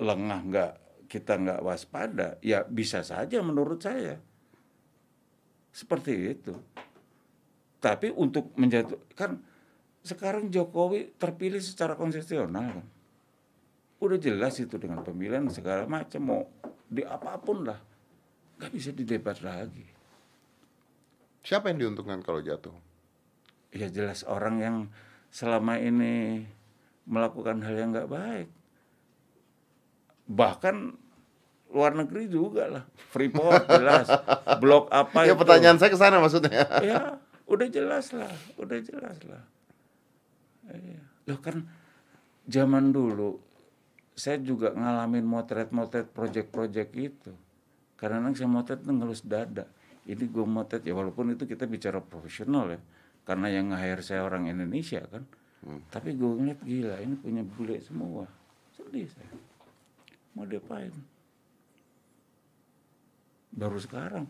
lengah 0.00 0.40
nggak 0.48 0.72
kita 1.12 1.36
nggak 1.36 1.60
waspada, 1.60 2.40
ya 2.40 2.64
bisa 2.64 3.04
saja 3.04 3.44
menurut 3.44 3.84
saya 3.84 4.16
seperti 5.76 6.32
itu. 6.32 6.56
Tapi 7.84 8.16
untuk 8.16 8.56
menjatuhkan 8.56 9.44
sekarang 10.00 10.48
Jokowi 10.48 11.20
terpilih 11.20 11.60
secara 11.60 11.92
konstitusional 12.00 12.80
kan. 12.80 12.86
Udah 14.00 14.16
jelas 14.16 14.56
itu 14.56 14.80
dengan 14.80 15.04
pemilihan 15.04 15.44
segala 15.52 15.84
macam 15.84 16.22
mau 16.24 16.42
di 16.88 17.04
apa 17.04 17.36
pun 17.36 17.68
lah 17.68 17.76
nggak 18.56 18.72
bisa 18.72 18.88
didebat 18.96 19.44
lagi. 19.44 19.84
Siapa 21.44 21.68
yang 21.68 21.92
diuntungkan 21.92 22.24
kalau 22.24 22.40
jatuh? 22.40 22.72
ya 23.70 23.86
jelas 23.86 24.26
orang 24.26 24.56
yang 24.58 24.76
selama 25.30 25.78
ini 25.78 26.44
melakukan 27.06 27.62
hal 27.62 27.74
yang 27.74 27.90
nggak 27.94 28.10
baik. 28.10 28.48
Bahkan 30.30 30.76
luar 31.70 31.94
negeri 31.94 32.26
juga 32.26 32.66
lah. 32.66 32.84
Freeport 33.14 33.66
jelas. 33.70 34.10
Blok 34.62 34.90
apa 34.90 35.26
ya 35.26 35.34
itu? 35.34 35.38
pertanyaan 35.38 35.78
saya 35.78 35.90
ke 35.90 35.98
sana 35.98 36.18
maksudnya. 36.18 36.66
ya 36.86 37.18
udah 37.50 37.66
jelas 37.66 38.14
lah 38.14 38.30
udah 38.58 38.78
jelas 38.78 39.18
lah. 39.26 39.42
Iya. 40.70 41.02
loh 41.26 41.42
kan 41.42 41.66
zaman 42.46 42.94
dulu 42.94 43.42
saya 44.14 44.38
juga 44.38 44.70
ngalamin 44.70 45.26
motret-motret 45.26 46.10
project-project 46.10 46.90
itu. 46.94 47.32
Karena 47.98 48.30
saya 48.34 48.46
motret 48.46 48.82
ngelus 48.86 49.26
dada. 49.26 49.66
Ini 50.06 50.30
gue 50.30 50.46
motret 50.46 50.82
ya 50.86 50.94
walaupun 50.94 51.34
itu 51.34 51.46
kita 51.46 51.66
bicara 51.66 52.02
profesional 52.02 52.70
ya 52.70 52.80
karena 53.22 53.46
yang 53.48 53.70
nge-hire 53.70 54.02
saya 54.02 54.24
orang 54.24 54.48
Indonesia 54.48 55.04
kan 55.06 55.22
tapi 55.92 56.16
gue 56.16 56.24
ngeliat 56.24 56.60
gila 56.64 56.96
ini 57.04 57.14
punya 57.20 57.44
bule 57.44 57.76
semua 57.84 58.24
sedih 58.72 59.04
saya. 59.12 59.36
Mau 60.32 60.48
diapain? 60.48 60.88
Baru 63.52 63.76
sekarang 63.76 64.24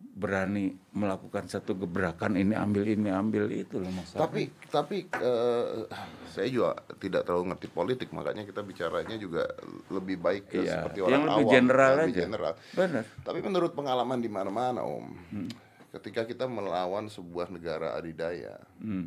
berani 0.00 0.76
melakukan 0.92 1.48
satu 1.48 1.72
gebrakan 1.72 2.36
ini 2.36 2.52
ambil 2.52 2.84
ini 2.84 3.08
ambil 3.08 3.48
itu 3.48 3.80
loh 3.80 3.88
masalah. 3.88 4.28
Tapi 4.28 4.42
tapi 4.68 4.96
eh, 5.08 5.88
saya 6.28 6.48
juga 6.52 6.76
tidak 7.00 7.24
terlalu 7.24 7.56
ngerti 7.56 7.68
politik 7.72 8.08
makanya 8.12 8.44
kita 8.44 8.60
bicaranya 8.60 9.16
juga 9.16 9.48
lebih 9.88 10.20
baik 10.20 10.52
ke 10.52 10.60
Iya, 10.60 10.84
seperti 10.84 10.98
yang 11.00 11.08
orang 11.08 11.22
lebih 11.24 11.44
awam, 11.46 11.54
general 11.56 11.92
lebih 11.96 12.12
aja. 12.12 12.20
general. 12.28 12.52
Benar. 12.76 13.04
Tapi 13.24 13.38
menurut 13.40 13.72
pengalaman 13.72 14.18
di 14.20 14.28
mana-mana 14.28 14.84
Om, 14.84 15.06
ketika 15.90 16.22
kita 16.26 16.46
melawan 16.46 17.10
sebuah 17.10 17.50
negara 17.50 17.94
adidaya 17.98 18.58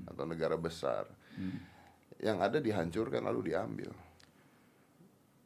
atau 0.08 0.24
negara 0.28 0.56
besar, 0.60 1.08
yang 2.20 2.40
ada 2.40 2.60
dihancurkan 2.60 3.24
lalu 3.24 3.52
diambil. 3.52 3.92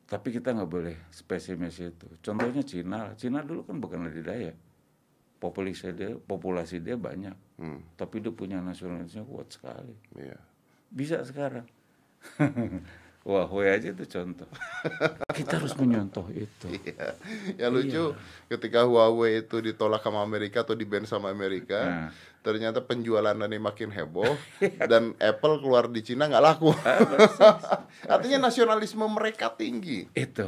Tapi 0.08 0.32
kita 0.32 0.56
nggak 0.56 0.72
boleh 0.72 0.96
spesimes 1.12 1.76
itu. 1.84 2.08
Contohnya 2.24 2.64
Cina. 2.64 3.12
Cina 3.20 3.44
dulu 3.44 3.68
kan 3.68 3.76
bukan 3.78 4.08
adidaya. 4.08 4.56
Populasi 5.38 5.94
dia, 5.94 6.16
populasi 6.16 6.80
dia 6.82 6.96
banyak. 6.98 7.36
Hmm, 7.62 7.84
Tapi 7.94 8.24
dia 8.24 8.32
punya 8.34 8.58
nasionalisme 8.64 9.28
kuat 9.28 9.52
sekali. 9.54 9.94
iya. 10.18 10.40
Bisa 10.88 11.22
sekarang. 11.28 11.68
Huawei 13.28 13.76
aja 13.76 13.92
itu 13.92 14.08
contoh. 14.08 14.48
kita 15.38 15.60
harus 15.60 15.76
menyontoh 15.76 16.24
itu. 16.32 16.72
Iya. 16.80 17.12
Ya 17.60 17.68
lucu 17.68 18.16
ketika 18.48 18.88
Huawei 18.88 19.44
itu 19.44 19.60
ditolak 19.60 20.00
sama 20.00 20.24
Amerika 20.24 20.64
atau 20.64 20.80
di 20.80 20.88
ban 20.88 21.04
sama 21.04 21.28
Amerika, 21.28 21.76
Nah. 21.84 22.10
ternyata 22.40 22.80
penjualannya 22.80 23.60
makin 23.60 23.92
heboh 23.92 24.32
dan 24.92 25.12
Apple 25.20 25.60
keluar 25.60 25.92
di 25.92 26.00
Cina 26.00 26.32
nggak 26.32 26.40
laku. 26.40 26.72
Artinya 28.16 28.48
nasionalisme 28.48 29.04
mereka 29.12 29.52
tinggi. 29.52 30.08
Itu. 30.16 30.48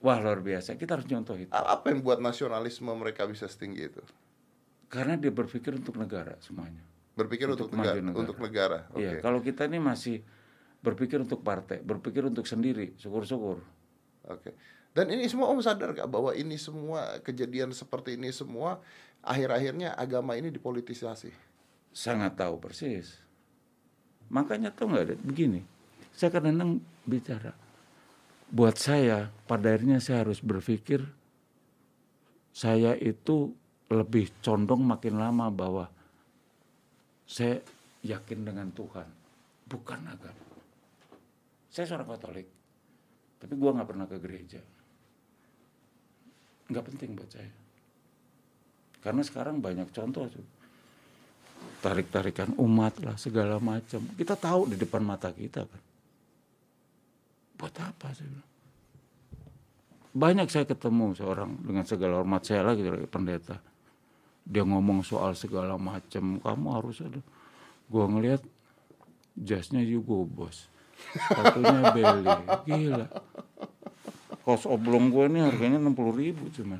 Wah 0.00 0.16
luar 0.16 0.40
biasa. 0.40 0.80
Kita 0.80 0.96
harus 0.96 1.04
contoh 1.04 1.36
itu. 1.36 1.52
Apa 1.52 1.92
yang 1.92 2.00
buat 2.00 2.16
nasionalisme 2.16 2.88
mereka 2.96 3.28
bisa 3.28 3.44
setinggi 3.44 3.92
itu? 3.92 4.00
Karena 4.88 5.20
dia 5.20 5.28
berpikir 5.28 5.76
untuk 5.76 6.00
negara 6.00 6.38
semuanya. 6.40 6.80
Berpikir 7.12 7.48
untuk, 7.48 7.72
Untuk 7.72 7.80
negara, 7.80 7.96
negara. 8.00 8.20
untuk 8.20 8.36
negara. 8.40 8.78
Oke. 8.92 9.00
Iya, 9.04 9.12
kalau 9.20 9.40
kita 9.40 9.64
ini 9.68 9.80
masih 9.80 10.20
berpikir 10.86 11.18
untuk 11.18 11.42
partai, 11.42 11.82
berpikir 11.82 12.22
untuk 12.22 12.46
sendiri, 12.46 12.94
syukur-syukur. 12.94 13.58
Oke. 14.30 14.54
Dan 14.94 15.10
ini 15.10 15.26
semua 15.26 15.50
Om 15.50 15.58
sadar 15.58 15.92
gak 15.92 16.06
bahwa 16.06 16.30
ini 16.30 16.54
semua 16.54 17.18
kejadian 17.26 17.74
seperti 17.74 18.14
ini 18.14 18.30
semua 18.30 18.78
akhir-akhirnya 19.26 19.98
agama 19.98 20.38
ini 20.38 20.54
dipolitisasi. 20.54 21.34
Sangat 21.90 22.38
tahu 22.38 22.62
persis. 22.62 23.18
Makanya 24.30 24.70
tahu 24.70 24.94
nggak 24.94 25.04
ada 25.10 25.16
begini. 25.20 25.60
Saya 26.14 26.30
kadang-kadang 26.32 26.80
bicara. 27.04 27.52
Buat 28.46 28.78
saya, 28.78 29.28
pada 29.50 29.74
akhirnya 29.74 29.98
saya 29.98 30.22
harus 30.22 30.38
berpikir 30.38 31.02
saya 32.54 32.96
itu 32.96 33.52
lebih 33.92 34.32
condong 34.40 34.80
makin 34.86 35.18
lama 35.18 35.52
bahwa 35.52 35.90
saya 37.26 37.60
yakin 38.06 38.48
dengan 38.48 38.70
Tuhan, 38.72 39.04
bukan 39.68 40.00
agama. 40.08 40.55
Saya 41.76 41.92
seorang 41.92 42.08
Katolik, 42.08 42.48
tapi 43.36 43.52
gua 43.60 43.76
nggak 43.76 43.88
pernah 43.92 44.08
ke 44.08 44.16
gereja. 44.16 44.64
Nggak 46.72 46.84
penting 46.88 47.12
buat 47.12 47.28
saya. 47.28 47.52
Karena 49.04 49.20
sekarang 49.20 49.60
banyak 49.60 49.92
contoh 49.92 50.24
tuh 50.24 50.46
tarik-tarikan 51.84 52.56
umat 52.56 52.96
lah 53.04 53.20
segala 53.20 53.60
macam. 53.60 54.08
Kita 54.16 54.40
tahu 54.40 54.72
di 54.72 54.80
depan 54.80 55.04
mata 55.04 55.28
kita 55.28 55.68
kan. 55.68 55.82
Buat 57.60 57.76
apa 57.76 58.08
bilang. 58.24 58.48
Banyak 60.16 60.48
saya 60.48 60.64
ketemu 60.64 61.12
seorang 61.12 61.60
dengan 61.60 61.84
segala 61.84 62.24
hormat 62.24 62.40
saya 62.40 62.64
lagi 62.72 62.88
sebagai 62.88 63.04
pendeta. 63.04 63.60
Dia 64.48 64.64
ngomong 64.64 65.04
soal 65.04 65.36
segala 65.36 65.76
macam. 65.76 66.40
Kamu 66.40 66.68
harus 66.72 67.04
ada. 67.04 67.20
Gua 67.92 68.08
ngelihat 68.08 68.40
jasnya 69.36 69.84
Yugo 69.84 70.24
bos. 70.24 70.72
Satunya 71.28 71.90
Beli. 71.90 72.34
Gila. 72.64 73.06
Kos 74.42 74.62
oblong 74.64 75.10
gue 75.10 75.26
ini 75.26 75.40
harganya 75.42 75.78
60 75.78 75.96
ribu 76.14 76.46
cuman. 76.50 76.78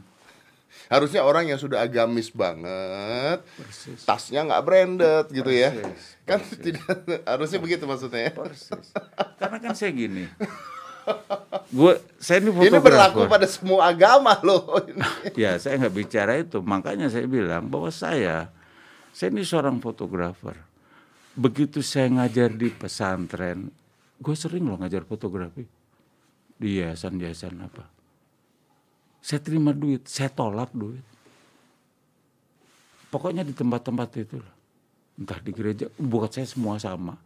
Harusnya 0.86 1.26
orang 1.26 1.50
yang 1.50 1.58
sudah 1.58 1.82
agamis 1.82 2.30
banget, 2.30 3.42
Persis. 3.58 4.06
tasnya 4.06 4.46
nggak 4.46 4.62
branded 4.62 5.26
gitu 5.34 5.50
ya. 5.50 5.74
Persis, 5.74 6.06
Kan 6.22 6.38
tidak 6.62 6.86
harusnya 7.26 7.58
begitu 7.58 7.82
maksudnya. 7.84 8.30
ya. 8.30 8.32
Persis. 8.32 8.86
Karena 9.34 9.58
kan 9.58 9.74
saya 9.74 9.90
gini. 9.90 10.30
Gue 11.68 11.98
saya 12.18 12.38
ini 12.38 12.50
Ini 12.50 12.78
berlaku 12.78 13.26
fotografer. 13.26 13.30
pada 13.30 13.46
semua 13.50 13.90
agama 13.90 14.38
loh. 14.42 14.78
Ini. 14.78 15.02
Ya 15.42 15.58
saya 15.58 15.74
nggak 15.76 15.94
bicara 15.96 16.38
itu. 16.38 16.62
Makanya 16.62 17.10
saya 17.10 17.26
bilang 17.26 17.66
bahwa 17.66 17.90
saya 17.90 18.54
saya 19.10 19.34
ini 19.34 19.42
seorang 19.42 19.82
fotografer. 19.82 20.54
Begitu 21.34 21.82
saya 21.82 22.06
ngajar 22.08 22.48
di 22.48 22.70
pesantren, 22.70 23.74
gue 24.16 24.34
sering 24.36 24.64
loh 24.64 24.80
ngajar 24.80 25.04
fotografi 25.04 25.64
di 26.56 26.80
yayasan-yayasan 26.80 27.54
apa. 27.60 27.84
Saya 29.20 29.40
terima 29.42 29.74
duit, 29.74 30.06
saya 30.08 30.32
tolak 30.32 30.72
duit. 30.72 31.02
Pokoknya 33.12 33.42
di 33.44 33.52
tempat-tempat 33.52 34.08
itu 34.22 34.38
lah. 34.40 34.54
Entah 35.16 35.40
di 35.40 35.50
gereja, 35.52 35.88
buat 35.96 36.30
saya 36.32 36.46
semua 36.46 36.76
sama. 36.76 37.16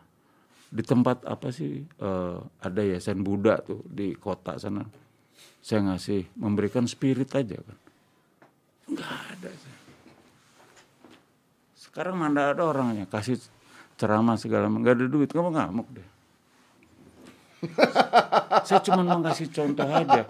Di 0.70 0.82
tempat 0.86 1.26
apa 1.26 1.50
sih, 1.50 1.82
eh, 1.82 2.38
ada 2.62 2.80
yayasan 2.80 3.20
Buddha 3.20 3.58
tuh 3.60 3.82
di 3.84 4.14
kota 4.14 4.54
sana. 4.56 4.86
Saya 5.60 5.92
ngasih, 5.92 6.40
memberikan 6.40 6.86
spirit 6.86 7.28
aja 7.36 7.58
kan. 7.58 7.78
Enggak 8.90 9.12
ada. 9.36 9.50
Sekarang 11.76 12.16
mana 12.22 12.54
ada 12.54 12.62
orangnya 12.64 13.04
kasih 13.10 13.36
ceramah 13.98 14.38
segala 14.38 14.70
nggak 14.70 14.94
ada 14.94 15.06
duit, 15.10 15.28
kamu 15.28 15.52
ngamuk 15.52 15.88
deh. 15.90 16.19
saya 18.68 18.80
cuma 18.84 19.04
mau 19.04 19.20
kasih 19.20 19.48
contoh 19.52 19.88
aja 19.88 20.24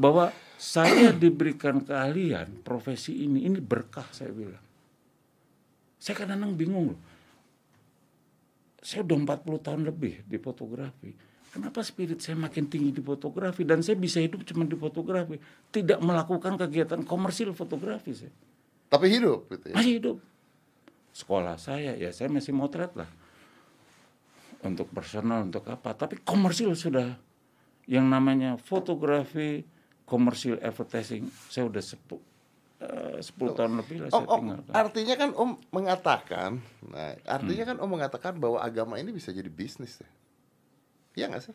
bahwa 0.00 0.32
saya 0.60 1.08
diberikan 1.16 1.80
keahlian 1.80 2.60
profesi 2.60 3.24
ini, 3.24 3.48
ini 3.48 3.58
berkah 3.64 4.04
saya 4.12 4.28
bilang. 4.28 4.60
Saya 6.00 6.16
kadang-kadang 6.20 6.52
bingung 6.56 6.84
loh. 6.92 7.00
Saya 8.80 9.04
udah 9.04 9.40
40 9.40 9.64
tahun 9.64 9.82
lebih 9.88 10.24
di 10.24 10.36
fotografi. 10.40 11.12
Kenapa 11.50 11.82
spirit 11.82 12.22
saya 12.22 12.38
makin 12.38 12.70
tinggi 12.70 12.94
di 12.94 13.02
fotografi 13.02 13.66
dan 13.66 13.82
saya 13.82 13.98
bisa 13.98 14.22
hidup 14.22 14.46
cuma 14.46 14.64
di 14.64 14.78
fotografi, 14.78 15.36
tidak 15.74 15.98
melakukan 16.00 16.54
kegiatan 16.56 17.02
komersil 17.04 17.52
fotografi 17.52 18.14
saya. 18.14 18.32
Tapi 18.86 19.06
hidup 19.10 19.50
gitu 19.50 19.74
ya. 19.74 19.76
Masih 19.76 19.94
hidup. 19.98 20.16
Sekolah 21.10 21.58
saya 21.58 21.98
ya 21.98 22.14
saya 22.14 22.30
masih 22.30 22.54
motret 22.54 22.94
lah. 22.94 23.10
Untuk 24.60 24.92
personal 24.92 25.48
untuk 25.48 25.64
apa? 25.66 25.96
Tapi 25.96 26.20
komersil 26.20 26.76
sudah 26.76 27.16
yang 27.88 28.06
namanya 28.06 28.60
fotografi 28.60 29.64
komersil 30.04 30.60
advertising 30.60 31.26
saya 31.48 31.66
udah 31.66 31.80
eh, 31.80 33.18
10 33.18 33.56
tahun 33.56 33.72
lebih 33.80 33.96
lah 34.04 34.08
Om, 34.08 34.14
saya 34.14 34.26
om, 34.26 34.38
tinggalkan. 34.42 34.72
artinya 34.74 35.14
kan 35.16 35.30
Om 35.32 35.50
mengatakan, 35.70 36.50
nah, 36.86 37.12
artinya 37.24 37.64
kan 37.66 37.76
Om 37.80 37.90
mengatakan 37.90 38.32
bahwa 38.36 38.58
agama 38.60 38.94
ini 38.96 39.10
bisa 39.10 39.30
jadi 39.30 39.48
bisnis 39.48 39.98
ya. 39.98 40.08
Iya 41.16 41.24
nggak 41.32 41.42
sih? 41.42 41.54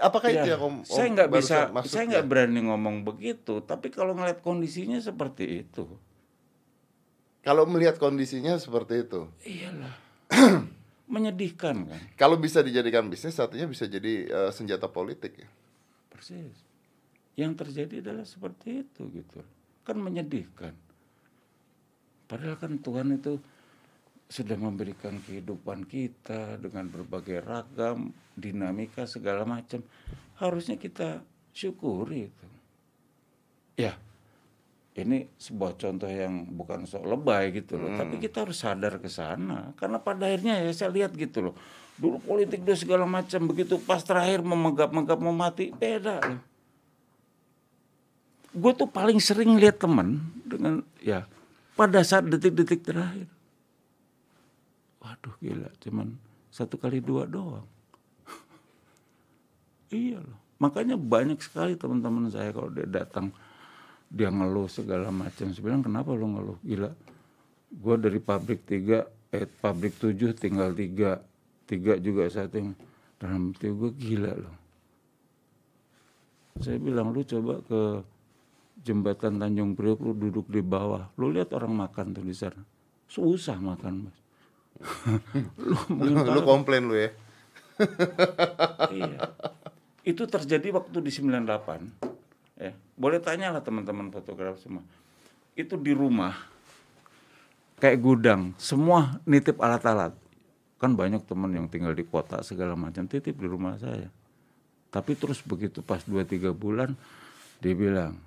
Apakah 0.00 0.28
itu 0.28 0.44
Ya, 0.44 0.56
yang 0.56 0.62
Om, 0.62 0.74
Om 0.82 0.84
saya 0.84 1.06
nggak 1.10 1.30
bisa, 1.32 1.56
maksudnya? 1.70 1.92
saya 1.92 2.04
nggak 2.10 2.26
berani 2.28 2.60
ngomong 2.64 2.96
begitu. 3.04 3.60
Tapi 3.60 3.88
kalau 3.88 4.12
ngeliat 4.12 4.40
kondisinya 4.40 4.98
seperti 4.98 5.64
itu, 5.66 5.84
Kalau 7.38 7.64
melihat 7.64 7.96
kondisinya 7.96 8.58
seperti 8.60 9.08
itu, 9.08 9.24
iyalah 9.46 9.94
menyedihkan 11.08 11.88
kan, 11.88 12.00
kalau 12.20 12.36
bisa 12.36 12.60
dijadikan 12.60 13.08
bisnis, 13.08 13.40
artinya 13.40 13.66
bisa 13.66 13.88
jadi 13.88 14.28
eh, 14.28 14.50
senjata 14.52 14.86
politik 14.92 15.40
ya. 15.40 15.48
persis. 16.12 16.56
Yang 17.38 17.52
terjadi 17.64 17.94
adalah 18.04 18.26
seperti 18.28 18.84
itu 18.84 19.02
gitu, 19.10 19.40
kan 19.86 19.96
menyedihkan. 19.96 20.74
Padahal 22.28 22.60
kan 22.60 22.76
Tuhan 22.76 23.16
itu 23.16 23.40
sudah 24.28 24.60
memberikan 24.60 25.16
kehidupan 25.24 25.88
kita 25.88 26.60
dengan 26.60 26.84
berbagai 26.92 27.40
ragam 27.40 28.12
dinamika 28.36 29.08
segala 29.08 29.48
macam. 29.48 29.80
Harusnya 30.36 30.76
kita 30.76 31.24
syukuri 31.56 32.28
itu. 32.28 32.46
Ya, 33.80 33.96
ini 34.98 35.30
sebuah 35.38 35.78
contoh 35.78 36.10
yang 36.10 36.50
bukan 36.58 36.82
sok 36.82 37.06
lebay 37.06 37.54
gitu 37.54 37.78
loh, 37.78 37.94
tapi 37.94 38.18
kita 38.18 38.42
harus 38.42 38.58
sadar 38.58 38.98
ke 38.98 39.06
sana. 39.06 39.70
Karena 39.78 40.02
pada 40.02 40.26
akhirnya 40.26 40.58
ya 40.58 40.70
saya 40.74 40.90
lihat 40.90 41.14
gitu 41.14 41.50
loh. 41.50 41.54
Dulu 41.98 42.18
politik 42.22 42.66
dia 42.66 42.74
segala 42.74 43.06
macam 43.06 43.46
begitu 43.46 43.78
pas 43.78 44.02
terakhir 44.02 44.42
memenggap-menggap 44.42 45.18
mau 45.22 45.34
mati 45.34 45.70
beda 45.70 46.18
loh. 46.22 46.40
Gue 48.54 48.72
tuh 48.74 48.90
paling 48.90 49.22
sering 49.22 49.54
lihat 49.54 49.78
teman 49.78 50.18
dengan 50.42 50.82
ya 50.98 51.30
pada 51.78 52.02
saat 52.02 52.26
detik-detik 52.26 52.82
terakhir. 52.82 53.30
Waduh 54.98 55.34
gila, 55.38 55.70
cuman 55.78 56.18
satu 56.50 56.74
kali 56.74 56.98
dua 56.98 57.22
doang. 57.22 57.66
iya 59.94 60.18
loh. 60.18 60.38
Makanya 60.58 60.98
banyak 60.98 61.38
sekali 61.38 61.78
teman-teman 61.78 62.26
saya 62.34 62.50
kalau 62.50 62.66
dia 62.74 62.82
datang 62.82 63.30
dia 64.08 64.32
ngeluh 64.32 64.66
segala 64.66 65.12
macam. 65.12 65.52
Saya 65.52 65.62
bilang 65.62 65.84
kenapa 65.84 66.16
lo 66.16 66.26
ngeluh? 66.26 66.58
Gila. 66.64 66.90
Gue 67.68 67.94
dari 68.00 68.18
pabrik 68.18 68.64
tiga, 68.64 69.04
eh 69.28 69.44
pabrik 69.44 70.00
tujuh 70.00 70.32
tinggal 70.32 70.72
tiga, 70.72 71.20
tiga 71.68 72.00
juga 72.00 72.24
satu 72.32 72.56
yang 72.56 72.72
dalam 73.20 73.52
hati 73.52 73.68
gue 73.68 73.90
gila 73.92 74.32
loh. 74.32 74.56
Saya 76.58 76.80
bilang 76.80 77.12
lu 77.12 77.22
coba 77.22 77.60
ke 77.62 78.02
jembatan 78.82 79.36
Tanjung 79.36 79.76
Priok 79.76 80.00
lu 80.00 80.12
duduk 80.16 80.48
di 80.48 80.64
bawah, 80.64 81.12
lu 81.20 81.28
lihat 81.28 81.52
orang 81.52 81.76
makan 81.76 82.16
tuh 82.16 82.24
di 82.24 82.32
sana, 82.32 82.64
susah 83.06 83.60
makan 83.60 84.08
mas. 84.08 84.18
lu, 85.92 86.08
lu 86.08 86.40
komplain 86.46 86.88
lu 86.88 86.96
ya? 86.96 87.10
iya. 88.90 89.18
Itu 90.02 90.24
terjadi 90.24 90.72
waktu 90.72 91.04
di 91.04 91.10
98 91.12 92.17
ya 92.58 92.74
boleh 92.98 93.22
tanya 93.22 93.54
lah 93.54 93.62
teman-teman 93.62 94.10
fotografer 94.10 94.58
semua. 94.58 94.84
Itu 95.54 95.78
di 95.78 95.94
rumah 95.94 96.34
kayak 97.78 97.98
gudang 98.02 98.42
semua 98.58 99.22
nitip 99.22 99.62
alat-alat. 99.62 100.12
Kan 100.78 100.94
banyak 100.94 101.22
teman 101.26 101.50
yang 101.54 101.66
tinggal 101.70 101.94
di 101.94 102.06
kota 102.06 102.42
segala 102.42 102.74
macam 102.74 103.06
titip 103.06 103.38
di 103.38 103.46
rumah 103.46 103.78
saya. 103.78 104.10
Tapi 104.90 105.14
terus 105.14 105.42
begitu 105.42 105.82
pas 105.82 106.02
2-3 106.02 106.50
bulan 106.54 106.94
dia 107.58 107.74
bilang 107.74 108.18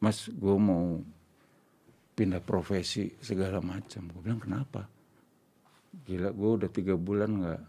mas 0.00 0.28
gue 0.28 0.56
mau 0.56 1.00
pindah 2.16 2.40
profesi 2.40 3.12
segala 3.20 3.60
macam. 3.60 4.08
Gue 4.08 4.20
bilang 4.24 4.40
kenapa? 4.40 4.88
Gila 6.04 6.32
gue 6.32 6.50
udah 6.60 6.70
tiga 6.72 6.96
bulan 6.96 7.30
nggak 7.40 7.62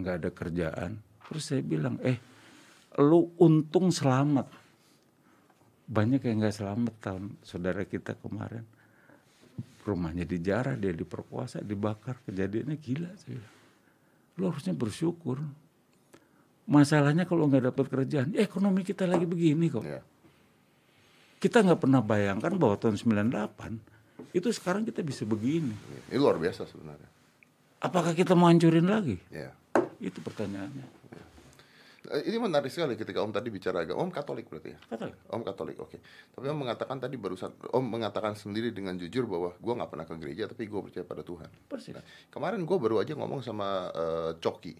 nggak 0.00 0.14
ada 0.24 0.30
kerjaan. 0.32 0.92
Terus 1.28 1.44
saya 1.44 1.62
bilang 1.64 2.00
eh 2.00 2.29
lu 2.98 3.30
untung 3.38 3.94
selamat. 3.94 4.50
Banyak 5.90 6.22
yang 6.26 6.42
nggak 6.42 6.56
selamat 6.56 6.94
tahun 7.02 7.24
saudara 7.42 7.86
kita 7.86 8.18
kemarin 8.18 8.66
rumahnya 9.82 10.22
dijarah 10.28 10.78
dia 10.78 10.94
diperkosa 10.94 11.64
dibakar 11.64 12.20
kejadiannya 12.22 12.76
gila 12.78 13.10
sih 13.16 13.34
lu 14.40 14.48
harusnya 14.48 14.72
bersyukur. 14.72 15.42
Masalahnya 16.70 17.26
kalau 17.26 17.50
nggak 17.50 17.74
dapat 17.74 17.86
kerjaan 17.90 18.32
ekonomi 18.38 18.86
kita 18.86 19.04
lagi 19.04 19.28
begini 19.28 19.68
kok. 19.68 19.84
Ya. 19.84 20.00
kita 21.40 21.64
nggak 21.64 21.80
pernah 21.88 22.04
bayangkan 22.04 22.52
bahwa 22.52 22.76
tahun 22.76 23.00
98 23.00 24.36
itu 24.36 24.48
sekarang 24.52 24.84
kita 24.84 25.00
bisa 25.00 25.24
begini. 25.24 25.72
Ini 26.12 26.20
luar 26.20 26.36
biasa 26.36 26.68
sebenarnya. 26.68 27.08
Apakah 27.80 28.12
kita 28.12 28.36
mau 28.36 28.52
hancurin 28.52 28.86
lagi? 28.86 29.16
Ya. 29.32 29.56
itu 30.00 30.16
pertanyaannya 30.24 30.99
ini 32.00 32.36
menarik 32.40 32.72
sekali 32.72 32.96
ketika 32.96 33.20
Om 33.20 33.28
tadi 33.28 33.52
bicara 33.52 33.84
agama. 33.84 34.00
Om 34.00 34.10
Katolik 34.10 34.48
berarti 34.48 34.72
ya? 34.72 34.78
Katolik. 34.88 35.16
Om 35.28 35.42
Katolik, 35.44 35.76
oke. 35.76 35.88
Okay. 35.92 36.00
Tapi 36.32 36.46
Om 36.48 36.58
mengatakan 36.64 36.96
tadi 36.96 37.20
barusan, 37.20 37.52
Om 37.76 37.84
mengatakan 37.84 38.32
sendiri 38.32 38.72
dengan 38.72 38.96
jujur 38.96 39.28
bahwa 39.28 39.52
gue 39.52 39.74
nggak 39.76 39.90
pernah 39.92 40.06
ke 40.08 40.14
gereja, 40.16 40.48
tapi 40.48 40.64
gue 40.64 40.80
percaya 40.80 41.04
pada 41.04 41.20
Tuhan. 41.20 41.50
Persis. 41.68 41.92
Nah, 41.92 42.04
kemarin 42.32 42.64
gue 42.64 42.78
baru 42.80 43.04
aja 43.04 43.12
ngomong 43.12 43.44
sama 43.44 43.92
uh, 43.92 44.32
Coki, 44.40 44.74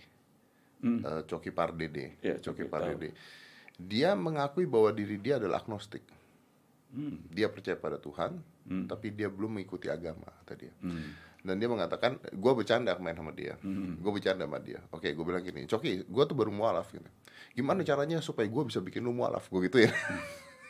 hmm. 0.80 1.00
uh, 1.04 1.22
Coki 1.28 1.52
Pardede, 1.52 2.16
ya, 2.24 2.40
Coki 2.40 2.64
Pardede. 2.64 3.12
Dia 3.76 4.16
mengakui 4.16 4.64
bahwa 4.64 4.88
diri 4.88 5.20
dia 5.20 5.36
adalah 5.36 5.60
agnostik. 5.60 6.04
Hmm. 6.90 7.20
Dia 7.28 7.52
percaya 7.52 7.76
pada 7.76 8.00
Tuhan, 8.00 8.40
hmm. 8.66 8.88
tapi 8.88 9.12
dia 9.12 9.28
belum 9.28 9.60
mengikuti 9.60 9.92
agama, 9.92 10.26
tadi. 10.48 10.66
Hmm 10.80 11.29
dan 11.40 11.56
dia 11.56 11.68
mengatakan 11.68 12.20
gue 12.20 12.52
bercanda 12.52 12.92
main 13.00 13.16
sama 13.16 13.32
dia 13.32 13.56
hmm. 13.60 14.00
gue 14.00 14.12
bercanda 14.12 14.44
sama 14.44 14.60
dia 14.60 14.80
oke 14.92 15.08
gue 15.08 15.24
bilang 15.24 15.40
gini 15.40 15.64
coki 15.64 16.04
gue 16.04 16.22
tuh 16.28 16.36
baru 16.36 16.52
mualaf 16.52 16.92
gitu 16.92 17.08
gimana 17.56 17.80
caranya 17.82 18.20
supaya 18.20 18.46
gue 18.46 18.62
bisa 18.68 18.78
bikin 18.84 19.00
lu 19.04 19.16
mualaf 19.16 19.48
gue 19.48 19.60
gitu 19.68 19.88
ya 19.88 19.92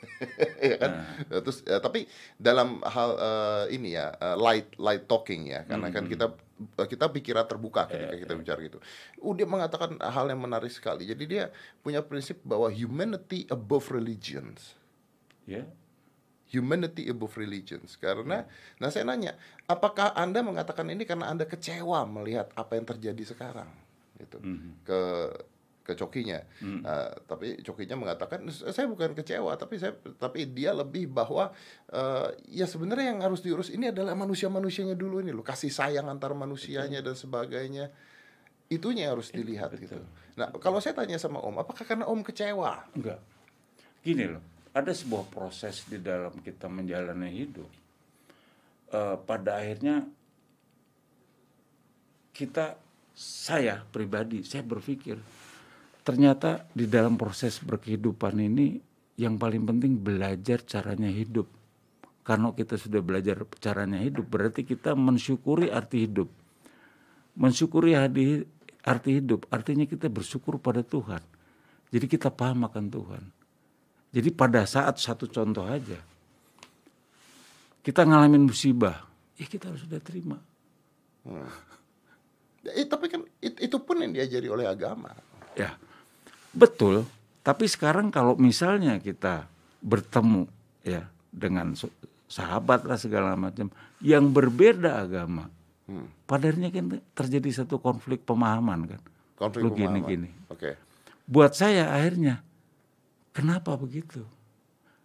ya 0.70 0.76
kan 0.80 0.90
nah. 1.28 1.40
terus 1.44 1.60
ya, 1.66 1.76
tapi 1.82 2.08
dalam 2.40 2.80
hal 2.86 3.10
uh, 3.20 3.64
ini 3.68 3.98
ya 3.98 4.14
uh, 4.16 4.36
light 4.38 4.72
light 4.80 5.04
talking 5.04 5.50
ya 5.50 5.66
karena 5.68 5.92
hmm. 5.92 5.96
kan 5.96 6.04
kita 6.08 6.26
kita 6.76 7.08
pikiran 7.08 7.44
terbuka 7.48 7.88
ketika 7.88 8.12
yeah, 8.12 8.20
kita 8.20 8.32
yeah. 8.36 8.40
bicara 8.44 8.60
gitu. 8.60 8.78
Uh, 9.16 9.32
dia 9.32 9.48
mengatakan 9.48 9.96
hal 9.96 10.28
yang 10.28 10.44
menarik 10.44 10.68
sekali. 10.68 11.08
Jadi 11.08 11.24
dia 11.24 11.48
punya 11.80 12.04
prinsip 12.04 12.36
bahwa 12.44 12.68
humanity 12.68 13.48
above 13.48 13.88
religions. 13.88 14.76
Yeah 15.48 15.64
humanity 16.50 17.06
above 17.08 17.38
religions. 17.38 17.94
Karena 17.96 18.44
nah 18.82 18.90
saya 18.90 19.06
nanya 19.06 19.38
apakah 19.70 20.12
anda 20.18 20.42
mengatakan 20.42 20.90
ini 20.90 21.06
karena 21.06 21.30
anda 21.30 21.46
kecewa 21.46 22.04
melihat 22.10 22.50
apa 22.58 22.76
yang 22.76 22.86
terjadi 22.86 23.22
sekarang? 23.22 23.70
Gitu. 24.18 24.36
Mm 24.42 24.56
-hmm. 24.58 24.72
ke 24.84 25.00
ke 25.80 25.92
cokinya. 25.96 26.42
Mm. 26.60 26.82
uh, 26.84 27.14
tapi 27.24 27.62
cokinya 27.62 27.96
mengatakan 27.96 28.44
saya 28.50 28.86
bukan 28.90 29.16
kecewa 29.16 29.56
tapi 29.56 29.80
saya 29.80 29.96
tapi 30.18 30.44
dia 30.50 30.76
lebih 30.76 31.08
bahwa 31.08 31.54
uh, 31.94 32.28
ya 32.50 32.66
sebenarnya 32.68 33.16
yang 33.16 33.20
harus 33.24 33.40
diurus 33.40 33.72
ini 33.72 33.88
adalah 33.88 34.12
manusia 34.18 34.50
manusianya 34.50 34.98
dulu 34.98 35.22
ini 35.22 35.30
loh. 35.30 35.46
Kasih 35.46 35.70
sayang 35.70 36.10
antar 36.10 36.34
manusianya 36.34 37.00
Betul. 37.00 37.14
dan 37.14 37.16
sebagainya. 37.16 37.86
Itunya 38.70 39.10
harus 39.10 39.34
dilihat 39.34 39.74
Betul. 39.74 39.82
gitu 39.86 39.98
nah 40.38 40.46
kalau 40.62 40.78
saya 40.78 40.94
tanya 40.94 41.18
sama 41.18 41.42
om 41.42 41.58
apakah 41.58 41.82
karena 41.82 42.06
om 42.06 42.22
kecewa? 42.22 42.86
Enggak. 42.94 43.18
Gini 44.00 44.24
loh 44.30 44.59
ada 44.70 44.92
sebuah 44.94 45.26
proses 45.26 45.82
di 45.86 45.98
dalam 45.98 46.38
kita 46.38 46.70
menjalani 46.70 47.30
hidup. 47.34 47.70
Uh, 48.90 49.18
pada 49.22 49.62
akhirnya 49.62 50.02
kita, 52.34 52.78
saya 53.14 53.82
pribadi, 53.90 54.42
saya 54.42 54.66
berpikir 54.66 55.18
ternyata 56.00 56.66
di 56.74 56.90
dalam 56.90 57.14
proses 57.14 57.60
berkehidupan 57.62 58.34
ini 58.40 58.80
yang 59.20 59.36
paling 59.36 59.62
penting 59.66 59.98
belajar 59.98 60.62
caranya 60.66 61.10
hidup. 61.10 61.46
Karena 62.26 62.54
kita 62.54 62.78
sudah 62.78 63.02
belajar 63.02 63.42
caranya 63.58 63.98
hidup, 63.98 64.26
berarti 64.30 64.62
kita 64.62 64.94
mensyukuri 64.94 65.70
arti 65.70 66.06
hidup. 66.06 66.30
Mensyukuri 67.34 67.98
arti 67.98 69.10
hidup, 69.10 69.50
artinya 69.50 69.86
kita 69.86 70.06
bersyukur 70.06 70.62
pada 70.62 70.86
Tuhan. 70.86 71.22
Jadi 71.90 72.06
kita 72.06 72.30
paham 72.30 72.70
akan 72.70 72.86
Tuhan 72.86 73.39
jadi 74.10 74.28
pada 74.34 74.66
saat 74.66 74.98
satu 74.98 75.30
contoh 75.30 75.62
aja, 75.62 75.98
kita 77.86 78.02
ngalamin 78.02 78.42
musibah, 78.42 79.06
ya 79.38 79.46
kita 79.46 79.70
harus 79.70 79.86
sudah 79.86 80.02
terima. 80.02 80.38
Hmm. 81.22 81.46
Ya, 82.66 82.74
tapi 82.90 83.06
kan 83.06 83.22
itu 83.40 83.76
pun 83.78 84.02
yang 84.02 84.10
diajari 84.10 84.50
oleh 84.50 84.66
agama. 84.66 85.14
Ya, 85.54 85.78
betul. 86.50 87.06
Tapi 87.40 87.70
sekarang 87.70 88.10
kalau 88.10 88.34
misalnya 88.36 88.98
kita 89.00 89.48
bertemu 89.80 90.44
ya 90.84 91.08
dengan 91.30 91.72
sahabat 92.28 92.84
lah 92.84 92.98
segala 92.98 93.38
macam 93.38 93.70
yang 94.02 94.28
berbeda 94.28 95.06
agama, 95.06 95.46
hmm. 95.86 96.26
padarnya 96.26 96.68
kan 96.74 96.98
terjadi 97.14 97.62
satu 97.62 97.78
konflik 97.78 98.26
pemahaman 98.26 98.90
kan. 98.90 99.00
Konflik 99.38 99.62
Lu 99.64 99.70
pemahaman. 99.70 100.02
Gini, 100.02 100.10
gini. 100.10 100.30
Oke. 100.50 100.74
Okay. 100.74 100.74
Buat 101.30 101.54
saya 101.54 101.94
akhirnya 101.94 102.42
Kenapa 103.30 103.78
begitu? 103.78 104.26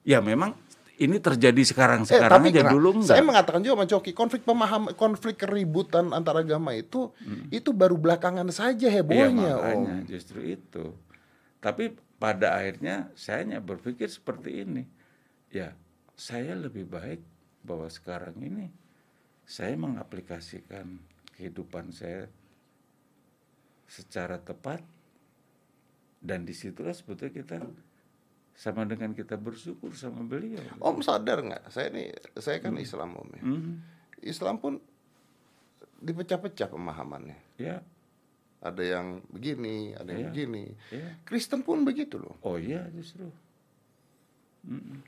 Ya 0.05 0.21
memang 0.21 0.57
ini 0.95 1.19
terjadi 1.19 1.61
sekarang 1.67 2.07
sekarang 2.07 2.47
eh, 2.47 2.55
aja 2.55 2.71
dulu 2.71 3.01
enggak. 3.01 3.19
Saya 3.19 3.25
mengatakan 3.25 3.59
juga 3.59 3.83
sama 3.83 3.87
Coki, 3.89 4.11
konflik 4.15 4.41
pemaham 4.47 4.83
konflik 4.95 5.43
keributan 5.43 6.15
antara 6.15 6.39
agama 6.39 6.71
itu 6.71 7.11
hmm. 7.19 7.51
itu 7.51 7.75
baru 7.75 7.99
belakangan 7.99 8.47
saja 8.49 8.87
hebohnya, 8.87 9.55
ya, 9.55 9.57
makanya, 9.59 9.95
Om. 10.01 10.07
justru 10.07 10.39
itu. 10.45 10.95
Tapi 11.59 11.97
pada 12.15 12.55
akhirnya 12.55 13.11
saya 13.17 13.43
berpikir 13.59 14.07
seperti 14.07 14.63
ini. 14.63 14.83
Ya, 15.51 15.75
saya 16.15 16.55
lebih 16.55 16.87
baik 16.87 17.19
bahwa 17.63 17.87
sekarang 17.91 18.35
ini 18.39 18.71
saya 19.43 19.75
mengaplikasikan 19.75 20.99
kehidupan 21.35 21.91
saya 21.91 22.31
secara 23.85 24.41
tepat 24.41 24.81
dan 26.23 26.41
di 26.47 26.55
situlah 26.57 26.95
sebetulnya 26.95 27.33
kita 27.35 27.55
sama 28.55 28.87
dengan 28.87 29.11
kita 29.11 29.35
bersyukur 29.35 29.91
sama 29.99 30.23
beliau. 30.23 30.63
Om 30.79 31.03
sadar 31.03 31.43
nggak? 31.43 31.63
Saya 31.67 31.91
ini 31.91 32.07
saya 32.39 32.63
kan 32.63 32.79
hmm. 32.79 32.85
Islam 32.87 33.09
om 33.19 33.29
ya. 33.35 33.41
Hmm. 33.43 33.73
Islam 34.23 34.55
pun 34.63 34.79
dipecah-pecah 35.99 36.71
pemahamannya. 36.71 37.59
Ya. 37.59 37.83
Ada 38.63 38.81
yang 38.81 39.21
begini, 39.29 39.93
ada 39.93 40.09
yang 40.09 40.23
ya. 40.25 40.29
begini. 40.31 40.65
Ya. 40.89 41.19
Kristen 41.27 41.61
pun 41.67 41.83
begitu 41.83 42.15
loh. 42.15 42.39
Oh 42.47 42.55
iya 42.55 42.87
justru. 42.95 43.27
Hmm. 44.63 45.03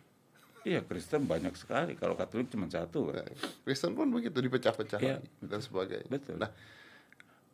Iya 0.68 0.84
Kristen 0.84 1.24
banyak 1.24 1.56
sekali. 1.56 1.96
Kalau 1.96 2.20
Katolik 2.20 2.52
cuma 2.52 2.68
satu. 2.68 3.16
Kan? 3.16 3.32
Kristen 3.64 3.96
pun 3.96 4.12
begitu 4.12 4.44
dipecah-pecah 4.44 5.00
ya. 5.00 5.24
dan 5.40 5.60
sebagainya. 5.64 6.12
Betul. 6.12 6.44
Nah, 6.44 6.52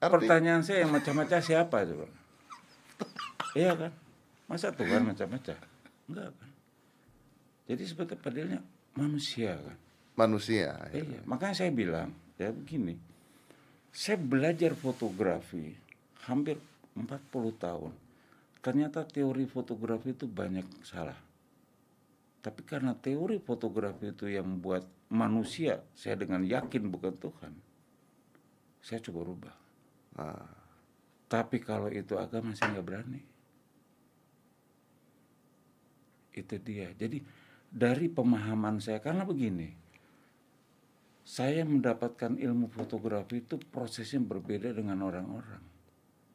arti... 0.02 0.26
pertanyaan 0.26 0.66
saya 0.66 0.90
yang 0.90 0.92
macam-macam 0.92 1.38
siapa 1.38 1.86
coba? 1.86 2.10
iya 3.54 3.78
kan? 3.78 3.94
Masa 4.50 4.74
Tuhan 4.74 5.06
macam-macam? 5.06 5.73
Enggak 6.10 6.32
kan. 6.36 6.52
Jadi 7.64 7.84
sebetulnya 7.88 8.20
padahalnya 8.20 8.60
manusia 9.00 9.56
kan. 9.56 9.78
Manusia. 10.14 10.70
Ya. 10.94 11.02
Iya, 11.02 11.20
makanya 11.26 11.56
saya 11.58 11.72
bilang 11.74 12.12
ya 12.38 12.52
begini. 12.54 13.00
Saya 13.94 14.18
belajar 14.18 14.74
fotografi 14.74 15.74
hampir 16.26 16.58
40 16.96 17.10
tahun. 17.58 17.94
ternyata 18.64 19.04
teori 19.04 19.44
fotografi 19.44 20.16
itu 20.16 20.24
banyak 20.24 20.64
salah. 20.88 21.20
Tapi 22.40 22.64
karena 22.64 22.96
teori 22.96 23.36
fotografi 23.44 24.16
itu 24.16 24.32
yang 24.32 24.48
membuat 24.48 24.88
manusia, 25.12 25.84
saya 25.92 26.16
dengan 26.16 26.48
yakin 26.48 26.88
bukan 26.88 27.12
Tuhan, 27.20 27.52
saya 28.80 29.04
coba 29.04 29.20
rubah. 29.28 29.56
Nah, 30.16 30.64
Tapi 31.28 31.60
kalau 31.60 31.90
itu 31.90 32.14
agama 32.16 32.54
saya 32.56 32.78
nggak 32.78 32.88
berani. 32.88 33.22
Itu 36.34 36.58
dia. 36.60 36.90
Jadi 36.98 37.22
dari 37.70 38.10
pemahaman 38.10 38.82
saya 38.82 39.02
karena 39.02 39.26
begini, 39.26 39.70
saya 41.24 41.64
mendapatkan 41.64 42.36
ilmu 42.36 42.68
fotografi 42.68 43.40
itu 43.40 43.56
prosesnya 43.56 44.20
berbeda 44.20 44.76
dengan 44.76 45.00
orang-orang. 45.08 45.64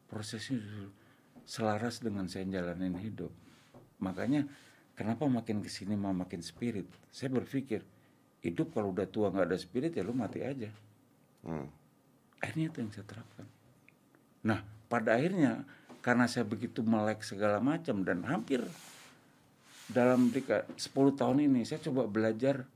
Prosesnya 0.09 0.59
selaras 1.45 2.01
dengan 2.01 2.25
saya 2.27 2.49
jalanin 2.49 2.97
hidup. 2.97 3.29
Makanya 4.01 4.49
kenapa 4.97 5.29
makin 5.29 5.61
ke 5.61 5.69
sini 5.69 5.93
mau 5.93 6.17
makin 6.17 6.41
spirit. 6.41 6.89
Saya 7.13 7.29
berpikir 7.37 7.85
hidup 8.41 8.73
kalau 8.73 8.97
udah 8.97 9.05
tua 9.11 9.29
nggak 9.29 9.47
ada 9.53 9.59
spirit 9.61 9.93
ya 9.93 10.03
lu 10.07 10.17
mati 10.17 10.41
aja. 10.41 10.71
hmm. 11.45 11.69
Akhirnya 12.39 12.71
itu 12.71 12.79
yang 12.81 12.91
saya 12.95 13.07
terapkan. 13.07 13.47
Nah, 14.47 14.63
pada 14.87 15.19
akhirnya 15.19 15.67
karena 16.01 16.31
saya 16.31 16.47
begitu 16.47 16.81
melek 16.87 17.27
segala 17.27 17.59
macam 17.59 18.07
dan 18.07 18.23
hampir 18.25 18.63
dalam 19.89 20.29
dika- 20.29 20.69
10 20.77 21.17
tahun 21.17 21.49
ini 21.49 21.65
saya 21.65 21.81
coba 21.81 22.05
belajar 22.05 22.69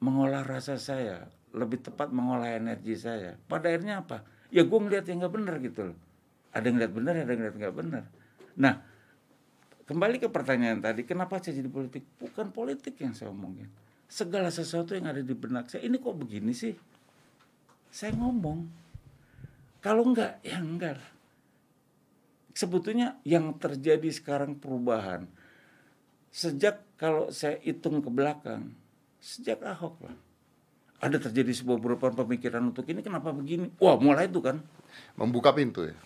mengolah 0.00 0.46
rasa 0.46 0.80
saya, 0.80 1.28
lebih 1.52 1.82
tepat 1.82 2.14
mengolah 2.14 2.56
energi 2.56 2.96
saya. 2.96 3.36
Pada 3.50 3.68
akhirnya 3.68 4.00
apa? 4.06 4.24
Ya 4.48 4.64
gue 4.64 4.78
ngeliat 4.78 5.04
yang 5.06 5.22
nggak 5.22 5.34
benar 5.34 5.54
gitu 5.62 5.80
loh. 5.92 5.98
Ada 6.50 6.64
yang 6.66 6.74
ngeliat 6.80 6.94
benar, 6.94 7.12
ada 7.14 7.30
yang 7.30 7.40
ngeliat 7.44 7.56
nggak 7.58 7.76
benar. 7.76 8.02
Nah, 8.58 8.74
kembali 9.86 10.16
ke 10.18 10.28
pertanyaan 10.30 10.82
tadi, 10.82 11.06
kenapa 11.06 11.38
saya 11.38 11.62
jadi 11.62 11.70
politik? 11.70 12.02
Bukan 12.18 12.50
politik 12.50 12.98
yang 12.98 13.14
saya 13.14 13.30
omongin. 13.30 13.70
Segala 14.10 14.50
sesuatu 14.50 14.98
yang 14.98 15.06
ada 15.06 15.22
di 15.22 15.34
benak 15.34 15.70
saya, 15.70 15.86
ini 15.86 16.02
kok 16.02 16.18
begini 16.18 16.50
sih? 16.50 16.74
Saya 17.90 18.14
ngomong. 18.18 18.66
Kalau 19.78 20.02
enggak, 20.06 20.42
ya 20.42 20.58
enggak. 20.58 20.98
Sebetulnya 22.50 23.22
yang 23.22 23.54
terjadi 23.54 24.10
sekarang 24.10 24.58
perubahan. 24.58 25.30
Sejak 26.30 26.86
kalau 26.94 27.34
saya 27.34 27.58
hitung 27.60 27.98
ke 27.98 28.10
belakang, 28.10 28.70
sejak 29.18 29.60
Ahok 29.66 30.06
lah. 30.06 30.16
Ada 31.00 31.16
terjadi 31.30 31.50
sebuah 31.56 31.80
perubahan 31.80 32.14
pemikiran 32.14 32.62
untuk 32.70 32.86
ini 32.86 33.00
kenapa 33.02 33.32
begini? 33.34 33.72
Wah 33.80 33.96
mulai 33.98 34.28
itu 34.28 34.38
kan. 34.38 34.62
membuka 35.14 35.54
pintu 35.54 35.86
ya. 35.86 35.96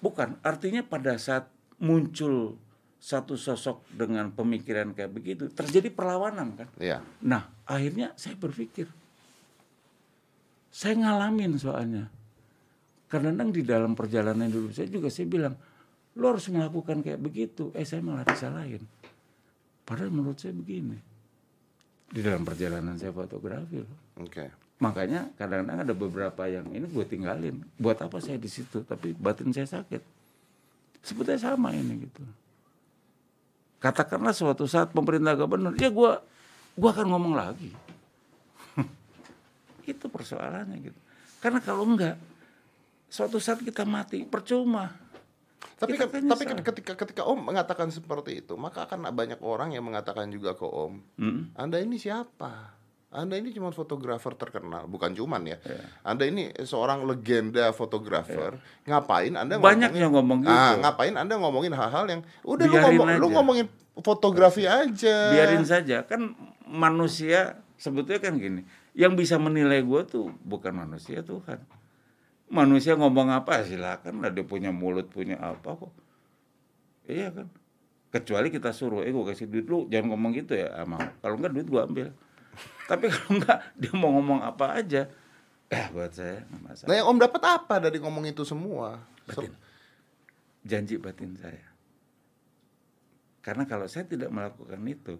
Bukan, 0.00 0.40
artinya 0.40 0.80
pada 0.80 1.20
saat 1.20 1.46
muncul 1.76 2.56
satu 3.00 3.36
sosok 3.36 3.88
dengan 3.92 4.28
pemikiran 4.32 4.92
kayak 4.92 5.12
begitu, 5.12 5.48
terjadi 5.52 5.88
perlawanan 5.92 6.56
kan. 6.56 6.68
Iya. 6.76 7.00
Nah, 7.24 7.48
akhirnya 7.64 8.12
saya 8.16 8.36
berpikir, 8.36 8.88
saya 10.68 10.96
ngalamin 11.00 11.56
soalnya. 11.56 12.08
Kadang-kadang 13.10 13.50
di 13.50 13.62
dalam 13.66 13.92
perjalanan 13.98 14.46
dulu 14.46 14.70
saya 14.70 14.86
juga 14.86 15.08
saya 15.10 15.26
bilang, 15.26 15.54
lo 16.16 16.24
harus 16.30 16.46
melakukan 16.52 17.02
kayak 17.02 17.20
begitu. 17.20 17.72
Eh 17.74 17.82
saya 17.82 18.04
malah 18.04 18.22
disalahin. 18.22 18.84
Padahal 19.90 20.14
menurut 20.14 20.38
saya 20.38 20.54
begini. 20.54 20.94
Di 22.06 22.22
dalam 22.22 22.46
perjalanan 22.46 22.94
saya 22.94 23.10
fotografi 23.10 23.82
loh. 23.82 24.22
Oke. 24.22 24.46
Makanya 24.78 25.34
kadang-kadang 25.34 25.82
ada 25.82 25.94
beberapa 25.98 26.46
yang 26.46 26.70
ini 26.70 26.86
gue 26.86 27.02
tinggalin. 27.10 27.58
Buat 27.74 28.06
apa 28.06 28.22
saya 28.22 28.38
di 28.38 28.46
situ? 28.46 28.86
Tapi 28.86 29.18
batin 29.18 29.50
saya 29.50 29.66
sakit. 29.66 29.98
Sebetulnya 31.02 31.42
sama 31.42 31.74
ini 31.74 32.06
gitu. 32.06 32.22
Katakanlah 33.82 34.30
suatu 34.30 34.70
saat 34.70 34.94
pemerintah 34.94 35.34
gak 35.34 35.50
benar, 35.50 35.72
ya 35.74 35.90
gue 35.90 36.12
gua 36.76 36.90
akan 36.94 37.06
ngomong 37.10 37.34
lagi. 37.34 37.72
Itu 39.90 40.06
persoalannya 40.06 40.86
gitu. 40.86 41.00
Karena 41.42 41.58
kalau 41.58 41.82
enggak, 41.88 42.14
suatu 43.10 43.42
saat 43.42 43.64
kita 43.64 43.82
mati 43.82 44.22
percuma. 44.22 45.09
Tapi 45.76 45.96
kan- 45.96 46.08
kan 46.08 46.24
tapi 46.26 46.44
kan 46.44 46.56
nyesal. 46.56 46.68
ketika 46.68 46.92
ketika 46.94 47.22
Om 47.22 47.40
mengatakan 47.42 47.88
seperti 47.88 48.40
itu, 48.40 48.52
maka 48.54 48.84
akan 48.84 49.08
banyak 49.10 49.40
orang 49.40 49.70
yang 49.70 49.80
mengatakan 49.82 50.28
juga 50.28 50.52
ke 50.52 50.62
Om, 50.62 51.00
Mm. 51.16 51.40
Anda 51.54 51.78
ini 51.78 51.96
siapa? 51.96 52.76
Anda 53.10 53.34
ini 53.34 53.50
cuma 53.50 53.68
fotografer 53.68 54.32
terkenal, 54.34 54.86
bukan 54.86 55.10
cuman 55.10 55.42
ya. 55.44 55.58
Iya. 55.58 55.82
Anda 56.04 56.24
ini 56.24 56.54
seorang 56.56 57.02
legenda 57.02 57.72
fotografer. 57.72 58.54
Ngapain 58.84 59.34
Anda 59.34 59.58
Banyak 59.58 59.90
ngomongin- 59.90 59.98
yang 59.98 60.12
ngomong 60.12 60.38
gitu. 60.40 60.54
Ah, 60.54 60.78
ngapain 60.78 61.14
Anda 61.14 61.34
ngomongin 61.34 61.72
hal-hal 61.72 62.06
yang 62.06 62.22
udah 62.40 62.64
lu 62.64 62.74
ngomong 62.78 63.08
lu 63.18 63.26
ngomongin 63.30 63.66
fotografi 63.98 64.64
aja. 64.64 65.16
biarin 65.28 65.64
saja 65.64 66.04
kan 66.04 66.32
manusia 66.64 67.58
sebetulnya 67.74 68.22
kan 68.22 68.38
gini 68.38 68.62
yang 68.92 69.12
bisa 69.12 69.36
menilai 69.36 69.82
gue 69.82 70.02
tuh 70.04 70.30
bukan 70.40 70.70
manusia 70.72 71.20
Tuhan 71.20 71.58
manusia 72.50 72.98
ngomong 72.98 73.30
apa 73.30 73.62
silakan 73.62 74.26
lah 74.26 74.34
dia 74.34 74.42
punya 74.42 74.74
mulut 74.74 75.06
punya 75.06 75.38
apa 75.38 75.78
kok. 75.78 75.94
Iya 77.06 77.30
kan? 77.30 77.46
Kecuali 78.10 78.50
kita 78.50 78.74
suruh 78.74 79.06
eh 79.06 79.14
gue 79.14 79.22
kasih 79.22 79.46
duit 79.46 79.70
lu 79.70 79.86
jangan 79.86 80.12
ngomong 80.12 80.34
gitu 80.34 80.58
ya 80.58 80.82
mau 80.82 80.98
kalau 81.22 81.38
enggak 81.38 81.54
duit 81.54 81.68
gue 81.70 81.80
ambil. 81.80 82.08
Tapi 82.90 83.06
kalau 83.06 83.30
enggak 83.38 83.58
dia 83.78 83.92
mau 83.94 84.10
ngomong 84.18 84.42
apa 84.42 84.82
aja. 84.82 85.06
Eh 85.70 85.86
buat 85.94 86.10
saya 86.10 86.42
masalah. 86.50 86.90
Nah, 86.90 86.94
yang 86.98 87.06
Om 87.14 87.18
dapat 87.22 87.42
apa 87.46 87.74
dari 87.78 88.02
ngomong 88.02 88.26
itu 88.26 88.42
semua? 88.42 88.98
Batin. 89.30 89.54
janji 90.66 90.98
batin 90.98 91.38
saya. 91.38 91.70
Karena 93.40 93.64
kalau 93.64 93.86
saya 93.86 94.04
tidak 94.04 94.28
melakukan 94.34 94.82
itu 94.90 95.14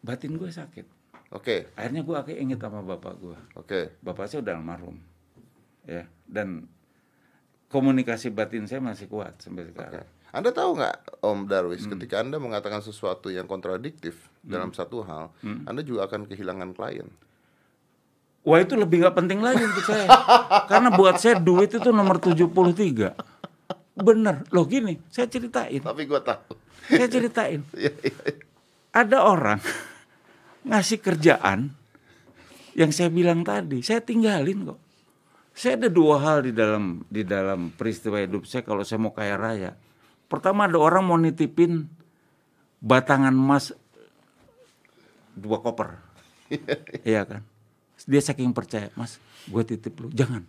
batin 0.00 0.34
gue 0.40 0.48
sakit. 0.48 0.88
Oke, 1.32 1.68
akhirnya 1.76 2.00
gue 2.00 2.16
akhirnya 2.16 2.40
inget 2.40 2.60
sama 2.60 2.80
bapak 2.84 3.14
gue 3.20 3.38
oke. 3.56 3.80
bapak 4.04 4.28
saya 4.28 4.44
udah 4.44 4.52
almarhum 4.52 5.00
ya 5.84 6.04
dan 6.24 6.66
komunikasi 7.66 8.28
batin 8.28 8.64
saya 8.64 8.78
masih 8.78 9.06
kuat 9.06 9.38
sampai 9.38 9.66
sekarang 9.66 10.06
Anda 10.28 10.48
tahu 10.48 10.70
nggak 10.74 10.96
Om 11.20 11.40
Darwis, 11.44 11.84
Hmm. 11.84 11.92
ketika 11.92 12.18
Anda 12.18 12.36
mengatakan 12.36 12.80
sesuatu 12.80 13.28
yang 13.28 13.44
kontradiktif 13.44 14.16
dalam 14.40 14.72
satu 14.72 15.00
hal, 15.02 15.28
Hmm. 15.38 15.62
Anda 15.64 15.80
juga 15.80 16.06
akan 16.06 16.24
kehilangan 16.24 16.72
klien. 16.72 17.08
wah 18.42 18.58
itu 18.58 18.74
lebih 18.74 19.00
nggak 19.00 19.14
penting 19.14 19.38
lagi 19.38 19.62
untuk 19.62 19.84
saya 19.84 20.02
karena 20.66 20.90
buat 20.90 21.14
saya 21.16 21.38
duit 21.38 21.70
itu 21.70 21.88
nomor 21.88 22.18
73 22.18 23.14
bener 23.94 24.42
loh 24.48 24.66
gini 24.66 24.98
saya 25.06 25.28
ceritain 25.28 25.78
Tapi 25.78 26.02
gue 26.02 26.18
tahu. 26.18 26.50
saya 26.88 27.06
ceritain 27.06 27.62
Iya, 27.78 27.94
iya, 28.02 28.10
iya. 28.24 28.34
ada 28.90 29.22
orang 29.22 29.62
ngasih 30.64 30.98
kerjaan 30.98 31.70
yang 32.72 32.90
saya 32.90 33.06
bilang 33.08 33.42
tadi 33.42 33.78
saya 33.78 34.00
tinggalin 34.00 34.66
kok 34.66 34.80
saya 35.52 35.76
ada 35.76 35.88
dua 35.92 36.16
hal 36.16 36.48
di 36.48 36.52
dalam 36.52 37.04
di 37.12 37.22
dalam 37.28 37.68
peristiwa 37.76 38.16
hidup 38.16 38.48
saya 38.48 38.64
kalau 38.64 38.82
saya 38.84 38.98
mau 39.00 39.12
kaya 39.12 39.36
raya. 39.36 39.76
Pertama 40.28 40.64
ada 40.64 40.80
orang 40.80 41.04
mau 41.04 41.20
nitipin 41.20 41.84
batangan 42.80 43.32
emas 43.32 43.76
dua 45.36 45.60
koper. 45.60 46.00
Iya 47.08 47.24
kan? 47.24 47.42
Dia 48.04 48.20
saking 48.20 48.52
percaya 48.52 48.92
mas 48.96 49.20
gue 49.48 49.62
titip 49.64 49.92
lu. 50.00 50.08
Jangan. 50.12 50.44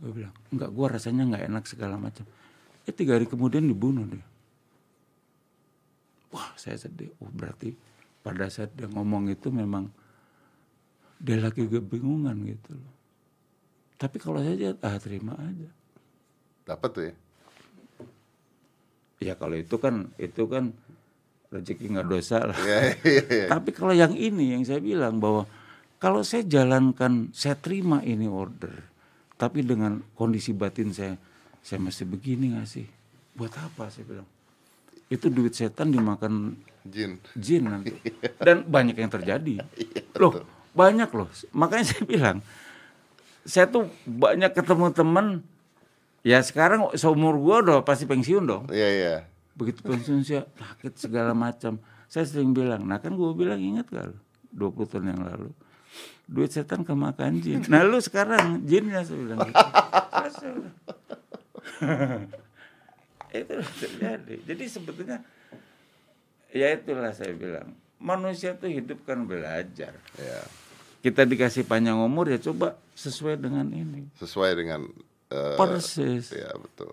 Gue 0.00 0.12
bilang 0.12 0.34
enggak 0.48 0.70
gue 0.72 0.86
rasanya 0.88 1.22
nggak 1.28 1.44
enak 1.52 1.64
segala 1.68 2.00
macam. 2.00 2.24
Eh 2.88 2.92
tiga 2.96 3.20
hari 3.20 3.28
kemudian 3.28 3.68
dibunuh 3.68 4.08
dia. 4.08 4.24
Wah 6.32 6.56
saya 6.56 6.80
sedih. 6.80 7.12
Oh 7.20 7.28
berarti 7.28 7.76
pada 8.24 8.48
saat 8.48 8.72
dia 8.76 8.88
ngomong 8.88 9.28
itu 9.28 9.52
memang 9.52 9.92
dia 11.20 11.36
lagi 11.36 11.68
kebingungan 11.68 12.36
gitu 12.48 12.76
loh 12.76 12.99
tapi 14.00 14.16
kalau 14.16 14.40
saya 14.40 14.72
ah 14.80 14.96
terima 14.96 15.36
aja 15.36 15.68
Dapat 16.64 16.90
tuh 16.94 17.04
ya. 17.04 17.14
ya 19.20 19.34
kalau 19.36 19.58
itu 19.58 19.76
kan 19.76 20.08
itu 20.16 20.42
kan 20.48 20.72
rezeki 21.52 21.98
nggak 21.98 22.08
dosa 22.08 22.46
lah 22.46 22.56
Iya, 22.56 22.78
iya, 23.04 23.22
iya. 23.28 23.46
Tapi 23.50 23.70
kalau 23.74 23.92
yang 23.92 24.14
ini 24.16 24.54
yang 24.56 24.62
saya 24.64 24.78
bilang 24.80 25.18
bahwa 25.20 25.44
kalau 26.00 26.24
saya 26.24 26.48
jalankan, 26.48 27.28
saya 27.36 27.60
terima 27.60 28.00
ini 28.00 28.24
order, 28.24 28.72
tapi 29.36 29.60
dengan 29.60 30.00
kondisi 30.16 30.56
batin 30.56 30.96
saya, 30.96 31.12
saya 31.60 31.76
masih 31.76 32.08
begini 32.08 32.56
nggak 32.56 32.64
sih? 32.64 32.88
Buat 33.36 33.52
apa 33.60 33.92
saya 33.92 34.08
bilang? 34.08 34.28
Itu 35.12 35.28
duit 35.28 35.52
setan 35.52 35.92
dimakan 35.92 36.56
Jin. 36.88 37.20
jin 37.36 37.68
nanti. 37.68 37.92
Dan 38.46 38.64
banyak 38.64 38.96
yang 38.96 39.12
terjadi. 39.12 39.60
Loh, 40.16 40.40
banyak 40.72 41.12
loh. 41.12 41.28
Makanya 41.52 41.84
saya 41.84 42.04
bilang, 42.08 42.40
saya 43.44 43.68
tuh 43.68 43.88
banyak 44.04 44.52
ketemu 44.52 44.92
teman, 44.92 45.26
ya 46.20 46.44
sekarang 46.44 46.92
seumur 46.96 47.40
gua 47.40 47.64
udah 47.64 47.76
pasti 47.84 48.04
pensiun 48.04 48.44
dong. 48.44 48.64
Iya, 48.68 48.88
iya. 48.88 49.16
begitu 49.58 49.84
pensiun 49.84 50.24
saya 50.24 50.48
sakit 50.56 50.92
segala 50.96 51.36
macam. 51.36 51.76
Saya 52.10 52.26
sering 52.26 52.50
bilang 52.50 52.90
nah 52.90 52.98
kan 52.98 53.14
gue 53.14 53.30
bilang 53.38 53.62
ingat 53.62 53.86
gak 53.86 54.10
lu 54.10 54.18
20 54.72 54.90
tahun 54.90 55.14
yang 55.14 55.22
lalu? 55.22 55.54
Duit 56.26 56.50
setan 56.50 56.82
kemakan 56.82 57.38
jin. 57.38 57.62
Nah 57.72 57.86
lu 57.86 58.02
sekarang 58.02 58.66
jinnya 58.66 59.06
saya 59.06 59.18
bilang 59.18 59.38
gitu. 59.46 59.60
Itu 63.38 63.54
terjadi. 63.78 64.34
Jadi 64.42 64.64
sebetulnya 64.66 65.22
ya 66.50 66.74
itulah 66.74 67.14
saya 67.14 67.34
bilang. 67.34 67.74
Manusia 68.00 68.56
tuh 68.56 68.72
hidup 68.72 69.04
kan 69.04 69.28
belajar. 69.28 69.92
Ya. 70.16 70.40
Kita 71.00 71.24
dikasih 71.24 71.64
panjang 71.64 71.96
umur 71.96 72.28
ya 72.28 72.38
coba 72.38 72.76
sesuai 72.92 73.36
dengan 73.36 73.66
ini 73.68 74.08
Sesuai 74.16 74.50
dengan 74.54 74.84
eh, 75.28 75.56
persis 75.56 76.30
ya 76.30 76.52
betul. 76.54 76.92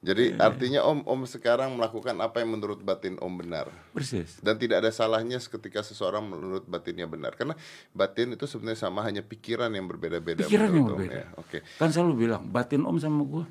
Jadi 0.00 0.32
artinya 0.40 0.80
Om 0.80 1.04
Om 1.04 1.28
sekarang 1.28 1.76
melakukan 1.76 2.16
apa 2.18 2.40
yang 2.40 2.56
menurut 2.56 2.80
batin 2.80 3.20
Om 3.20 3.36
benar. 3.36 3.68
persis 3.92 4.40
Dan 4.40 4.56
tidak 4.56 4.80
ada 4.80 4.88
salahnya 4.88 5.36
ketika 5.36 5.84
seseorang 5.84 6.24
menurut 6.24 6.64
batinnya 6.64 7.04
benar. 7.04 7.36
Karena 7.36 7.52
batin 7.92 8.32
itu 8.32 8.48
sebenarnya 8.48 8.80
sama 8.80 9.04
hanya 9.04 9.20
pikiran 9.20 9.68
yang 9.68 9.84
berbeda-beda 9.84 10.48
Pikiran 10.48 10.72
yang 10.72 10.88
berbeda. 10.88 11.20
ya. 11.20 11.26
Oke. 11.36 11.60
kan 11.76 11.92
selalu 11.92 12.24
bilang 12.24 12.48
batin 12.48 12.80
om 12.82 12.96
sama 12.96 13.20
gua 13.24 13.44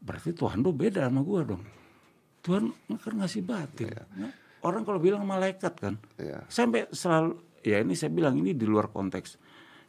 berarti 0.00 0.32
Tuhan 0.32 0.64
tuh 0.64 0.72
beda 0.72 1.04
sama 1.04 1.20
gua 1.20 1.40
dong 1.44 1.60
Tuhan 2.40 2.72
kan 2.96 3.12
ngasih 3.20 3.44
batin 3.44 3.92
Nah, 4.16 4.32
orang 4.64 4.88
kalau 4.88 4.96
bilang 4.96 5.20
malaikat 5.28 5.74
kan 5.76 5.94
Iya. 6.16 6.48
sampai 6.48 6.88
selalu 6.88 7.36
ya 7.62 7.80
ini 7.80 7.92
saya 7.92 8.08
bilang 8.08 8.36
ini 8.36 8.52
di 8.52 8.64
luar 8.64 8.88
konteks 8.88 9.38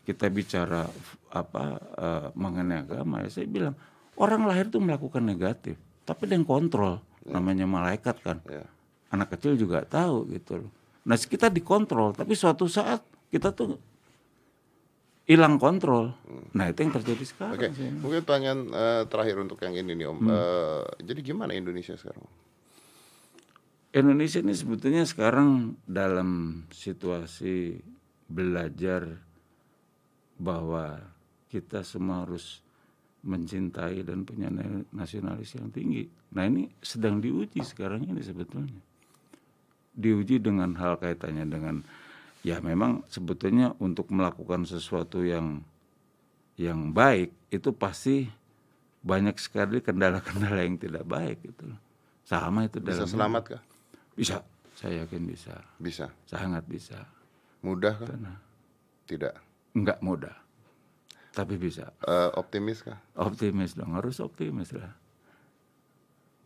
kita 0.01 0.25
bicara 0.27 0.89
apa 1.29 1.63
eh, 1.95 2.27
mengenai 2.33 2.81
agama 2.81 3.21
ya 3.21 3.29
saya 3.29 3.45
bilang 3.45 3.75
orang 4.15 4.43
lahir 4.43 4.67
tuh 4.67 4.81
melakukan 4.81 5.21
negatif 5.21 5.77
tapi 6.03 6.25
ada 6.25 6.33
yang 6.33 6.47
kontrol 6.47 6.97
namanya 7.23 7.63
malaikat 7.63 8.17
kan 8.19 8.41
Ya. 8.45 8.65
anak 9.09 9.33
kecil 9.33 9.53
juga 9.53 9.83
tahu 9.83 10.29
gitu 10.31 10.65
loh 10.65 10.71
nah 11.05 11.13
kita 11.15 11.47
dikontrol 11.47 12.13
tapi 12.13 12.33
suatu 12.33 12.65
saat 12.65 13.01
kita 13.29 13.53
tuh 13.53 13.77
hilang 15.25 15.61
kontrol 15.61 16.09
nah 16.51 16.65
itu 16.65 16.81
yang 16.81 16.89
terjadi 16.91 17.23
sekarang 17.23 17.59
Oke, 17.61 17.67
sih. 17.77 17.89
mungkin 17.93 18.25
pertanyaan 18.25 18.59
eh, 18.73 19.03
terakhir 19.05 19.37
untuk 19.37 19.61
yang 19.61 19.77
ini 19.77 19.93
nih 19.93 20.09
Om. 20.09 20.17
Eh, 20.25 20.83
jadi 21.05 21.19
gimana 21.21 21.53
Indonesia 21.53 21.93
sekarang? 21.93 22.25
Indonesia 23.89 24.37
ini 24.37 24.53
sebetulnya 24.53 25.01
sekarang 25.01 25.73
dalam 25.89 26.61
situasi 26.69 27.81
belajar 28.29 29.17
bahwa 30.37 31.01
kita 31.49 31.81
semua 31.81 32.21
harus 32.21 32.61
mencintai 33.25 34.05
dan 34.05 34.23
punya 34.23 34.53
na- 34.53 34.85
nasionalis 34.93 35.57
yang 35.57 35.73
tinggi. 35.73 36.05
Nah 36.37 36.45
ini 36.45 36.69
sedang 36.79 37.17
diuji 37.17 37.65
sekarang 37.65 38.05
ini 38.05 38.21
sebetulnya. 38.21 38.79
Diuji 39.97 40.37
dengan 40.37 40.77
hal 40.77 41.01
kaitannya 41.01 41.49
dengan 41.49 41.81
ya 42.45 42.61
memang 42.61 43.03
sebetulnya 43.09 43.73
untuk 43.81 44.13
melakukan 44.13 44.63
sesuatu 44.69 45.25
yang 45.25 45.65
yang 46.55 46.93
baik 46.93 47.33
itu 47.49 47.73
pasti 47.73 48.29
banyak 49.01 49.35
sekali 49.41 49.81
kendala-kendala 49.81 50.61
yang 50.61 50.77
tidak 50.77 51.03
baik 51.09 51.41
gitu 51.41 51.73
loh. 51.73 51.79
Sama 52.23 52.69
itu 52.69 52.77
Bisa 52.77 53.03
dalam 53.03 53.09
selamat 53.09 53.43
kah? 53.57 53.63
Bisa, 54.19 54.43
saya 54.75 55.07
yakin 55.07 55.23
bisa, 55.23 55.55
Bisa. 55.79 56.11
sangat 56.27 56.67
bisa. 56.67 57.07
Mudah 57.63 57.95
kah? 57.95 58.07
Karena 58.11 58.35
Tidak. 59.07 59.33
enggak 59.79 59.99
mudah, 60.03 60.35
tapi 61.31 61.55
bisa. 61.55 61.95
Eh, 62.03 62.29
optimis 62.35 62.83
kah? 62.83 62.99
Optimis 63.15 63.79
dong, 63.79 63.95
harus 63.95 64.19
optimis 64.19 64.75
lah. 64.75 64.91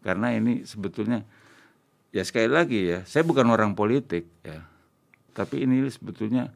Karena 0.05 0.36
ini 0.38 0.61
sebetulnya, 0.69 1.26
ya 2.13 2.21
sekali 2.21 2.51
lagi 2.51 2.93
ya, 2.93 2.99
saya 3.09 3.26
bukan 3.26 3.49
orang 3.49 3.74
politik 3.74 4.30
ya, 4.45 4.61
tapi 5.34 5.65
ini 5.65 5.82
sebetulnya 5.89 6.53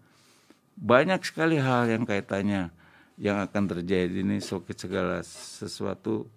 banyak 0.77 1.25
sekali 1.25 1.57
hal 1.57 1.89
yang 1.89 2.05
kaitannya 2.05 2.69
yang 3.17 3.41
akan 3.41 3.65
terjadi 3.65 4.21
ini 4.21 4.37
sokit 4.37 4.77
segala 4.77 5.25
sesuatu 5.25 6.29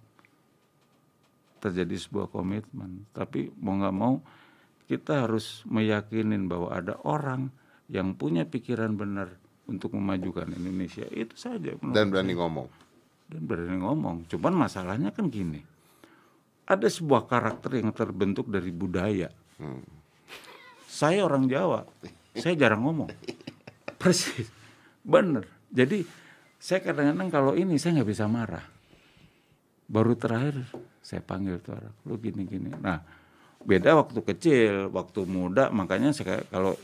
terjadi 1.60 1.92
sebuah 2.00 2.32
komitmen. 2.32 3.04
Tapi 3.12 3.52
mau 3.60 3.76
nggak 3.76 3.96
mau 3.96 4.16
kita 4.90 5.22
harus 5.22 5.62
meyakinin 5.70 6.50
bahwa 6.50 6.74
ada 6.74 6.98
orang 7.06 7.54
yang 7.86 8.18
punya 8.18 8.42
pikiran 8.42 8.98
benar 8.98 9.38
untuk 9.70 9.94
memajukan 9.94 10.50
Indonesia 10.50 11.06
itu 11.14 11.38
saja. 11.38 11.78
Dan 11.78 12.10
berani 12.10 12.34
ngomong. 12.34 12.66
dan 13.30 13.46
berani 13.46 13.78
ngomong. 13.78 14.26
Cuman 14.26 14.66
masalahnya 14.66 15.14
kan 15.14 15.30
gini, 15.30 15.62
ada 16.66 16.90
sebuah 16.90 17.30
karakter 17.30 17.78
yang 17.78 17.94
terbentuk 17.94 18.50
dari 18.50 18.74
budaya. 18.74 19.30
Saya 20.90 21.22
orang 21.22 21.46
Jawa, 21.46 21.86
saya 22.34 22.58
jarang 22.58 22.82
ngomong. 22.82 23.10
Persis, 24.02 24.50
bener. 25.06 25.46
Jadi 25.70 26.02
saya 26.58 26.82
kadang-kadang 26.82 27.30
kalau 27.30 27.52
ini 27.54 27.78
saya 27.78 28.02
nggak 28.02 28.10
bisa 28.10 28.26
marah. 28.26 28.66
Baru 29.86 30.18
terakhir 30.18 30.66
saya 30.98 31.22
panggil 31.22 31.62
tuh 31.62 31.78
orang, 31.78 31.94
lu 32.06 32.18
gini-gini. 32.18 32.74
Nah, 32.82 33.19
beda 33.60 33.96
waktu 33.96 34.20
kecil, 34.24 34.88
waktu 34.90 35.20
muda, 35.24 35.68
makanya 35.68 36.10
saya 36.10 36.40
kalau 36.48 36.74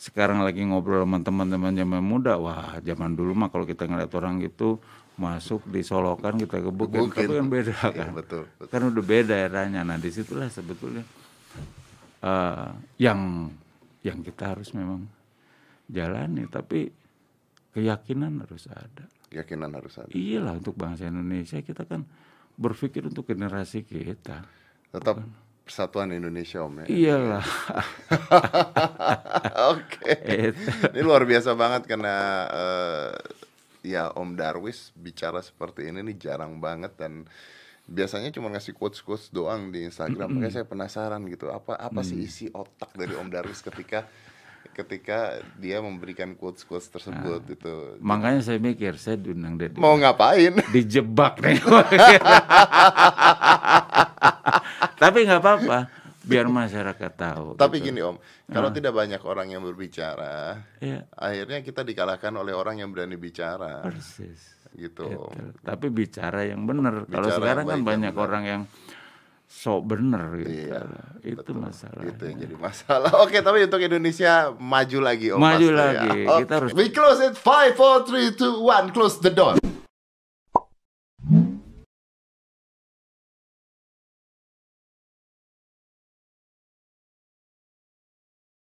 sekarang 0.00 0.40
lagi 0.40 0.64
ngobrol 0.64 1.04
sama 1.04 1.20
teman-teman 1.20 1.76
zaman 1.76 2.00
muda, 2.00 2.40
wah 2.40 2.78
zaman 2.80 3.12
dulu 3.12 3.36
mah 3.36 3.52
kalau 3.52 3.68
kita 3.68 3.84
ngeliat 3.84 4.08
orang 4.16 4.40
gitu 4.40 4.80
masuk 5.20 5.60
disolokan 5.68 6.40
kita 6.40 6.64
gebukin, 6.64 7.12
Gebukin. 7.12 7.28
tapi 7.28 7.34
kan 7.36 7.46
beda 7.52 7.72
Iya, 7.76 7.90
kan. 7.92 8.10
betul, 8.16 8.42
betul. 8.56 8.66
Kan 8.72 8.82
udah 8.88 9.04
beda 9.04 9.34
eranya. 9.36 9.84
Nah 9.84 10.00
di 10.00 10.08
situlah 10.08 10.48
sebetulnya 10.48 11.04
eh, 12.20 12.68
yang 12.96 13.52
yang 14.00 14.24
kita 14.24 14.56
harus 14.56 14.72
memang 14.72 15.04
jalani, 15.84 16.48
tapi 16.48 16.88
keyakinan 17.76 18.40
harus 18.40 18.64
ada. 18.72 19.04
Keyakinan 19.28 19.70
harus 19.76 20.00
ada. 20.00 20.08
Iyalah 20.08 20.56
untuk 20.56 20.72
bangsa 20.74 21.06
Indonesia 21.06 21.60
kita 21.60 21.84
kan 21.84 22.08
berpikir 22.56 23.04
untuk 23.04 23.28
generasi 23.28 23.84
kita. 23.84 24.40
Tetap 24.90 25.20
persatuan 25.70 26.10
Indonesia 26.10 26.66
Om 26.66 26.82
ya. 26.82 26.86
Iyalah. 26.90 27.46
Oke. 29.78 30.10
Ini 30.90 31.00
luar 31.06 31.22
biasa 31.22 31.54
banget 31.54 31.86
karena 31.86 32.16
eh, 32.50 33.14
ya 33.86 34.10
Om 34.10 34.34
Darwis 34.34 34.90
bicara 34.98 35.38
seperti 35.38 35.86
ini 35.86 36.02
nih 36.02 36.18
jarang 36.18 36.58
banget 36.58 36.98
dan 36.98 37.30
biasanya 37.86 38.34
cuma 38.34 38.50
ngasih 38.50 38.74
quotes 38.74 38.98
quotes 38.98 39.30
doang 39.30 39.70
di 39.70 39.86
Instagram. 39.86 40.42
Makanya 40.42 40.58
saya 40.58 40.66
penasaran 40.66 41.22
gitu 41.30 41.54
apa 41.54 41.78
apa 41.78 42.02
sih 42.02 42.18
isi 42.18 42.50
otak 42.50 42.90
dari 42.98 43.14
Om 43.14 43.30
Darwis 43.30 43.62
ketika 43.62 44.10
ketika 44.74 45.38
dia 45.58 45.78
memberikan 45.78 46.34
quotes 46.34 46.66
quotes 46.66 46.90
tersebut 46.90 47.46
itu. 47.46 47.74
Makanya 48.02 48.42
saya 48.42 48.58
mikir 48.58 48.98
saya 48.98 49.14
diundang 49.22 49.54
Deddy. 49.54 49.78
Mau 49.78 49.94
ngapain? 49.94 50.58
dijebak 50.74 51.38
nih. 51.38 51.62
Tapi 55.02 55.18
nggak 55.24 55.40
apa-apa, 55.40 55.78
biar 56.20 56.46
masyarakat 56.46 57.12
tahu. 57.16 57.46
Tapi 57.56 57.80
gitu. 57.80 57.86
gini 57.92 58.00
Om, 58.04 58.16
kalau 58.46 58.68
tidak 58.68 58.92
banyak 58.92 59.22
orang 59.24 59.48
yang 59.50 59.62
berbicara, 59.64 60.60
Iya. 60.78 61.08
akhirnya 61.12 61.58
kita 61.60 61.80
dikalahkan 61.82 62.32
oleh 62.34 62.52
orang 62.52 62.80
yang 62.80 62.92
berani 62.92 63.16
bicara, 63.16 63.80
persis. 63.80 64.60
gitu. 64.76 65.08
Om. 65.08 65.60
Tapi 65.64 65.86
bicara 65.88 66.44
yang 66.44 66.64
benar. 66.64 67.04
Kalau 67.06 67.28
sekarang 67.32 67.64
yang 67.66 67.80
kan 67.80 67.80
banyak 67.82 68.12
benar. 68.14 68.24
orang 68.28 68.44
yang 68.44 68.62
sok 69.50 69.82
bener 69.82 70.30
gitu. 70.38 70.70
Iya, 70.70 70.80
itu 71.26 71.42
betul. 71.42 71.58
masalah. 71.58 72.02
Itu 72.06 72.22
yang 72.22 72.38
jadi 72.38 72.54
masalah. 72.54 73.10
Oke, 73.26 73.42
tapi 73.42 73.66
untuk 73.66 73.82
Indonesia 73.82 74.54
maju 74.54 74.98
lagi 75.02 75.26
Om. 75.34 75.38
Maju 75.42 75.58
pasti 75.58 75.66
ya. 75.66 75.74
lagi. 75.74 76.20
Oke. 76.22 76.38
Kita 76.46 76.52
harus 76.54 76.70
We 76.78 76.84
close 76.94 77.20
it. 77.20 77.34
Five, 77.34 77.74
four, 77.74 78.06
three, 78.06 78.30
two, 78.30 78.62
one. 78.62 78.94
Close 78.94 79.18
the 79.18 79.34
door. 79.34 79.59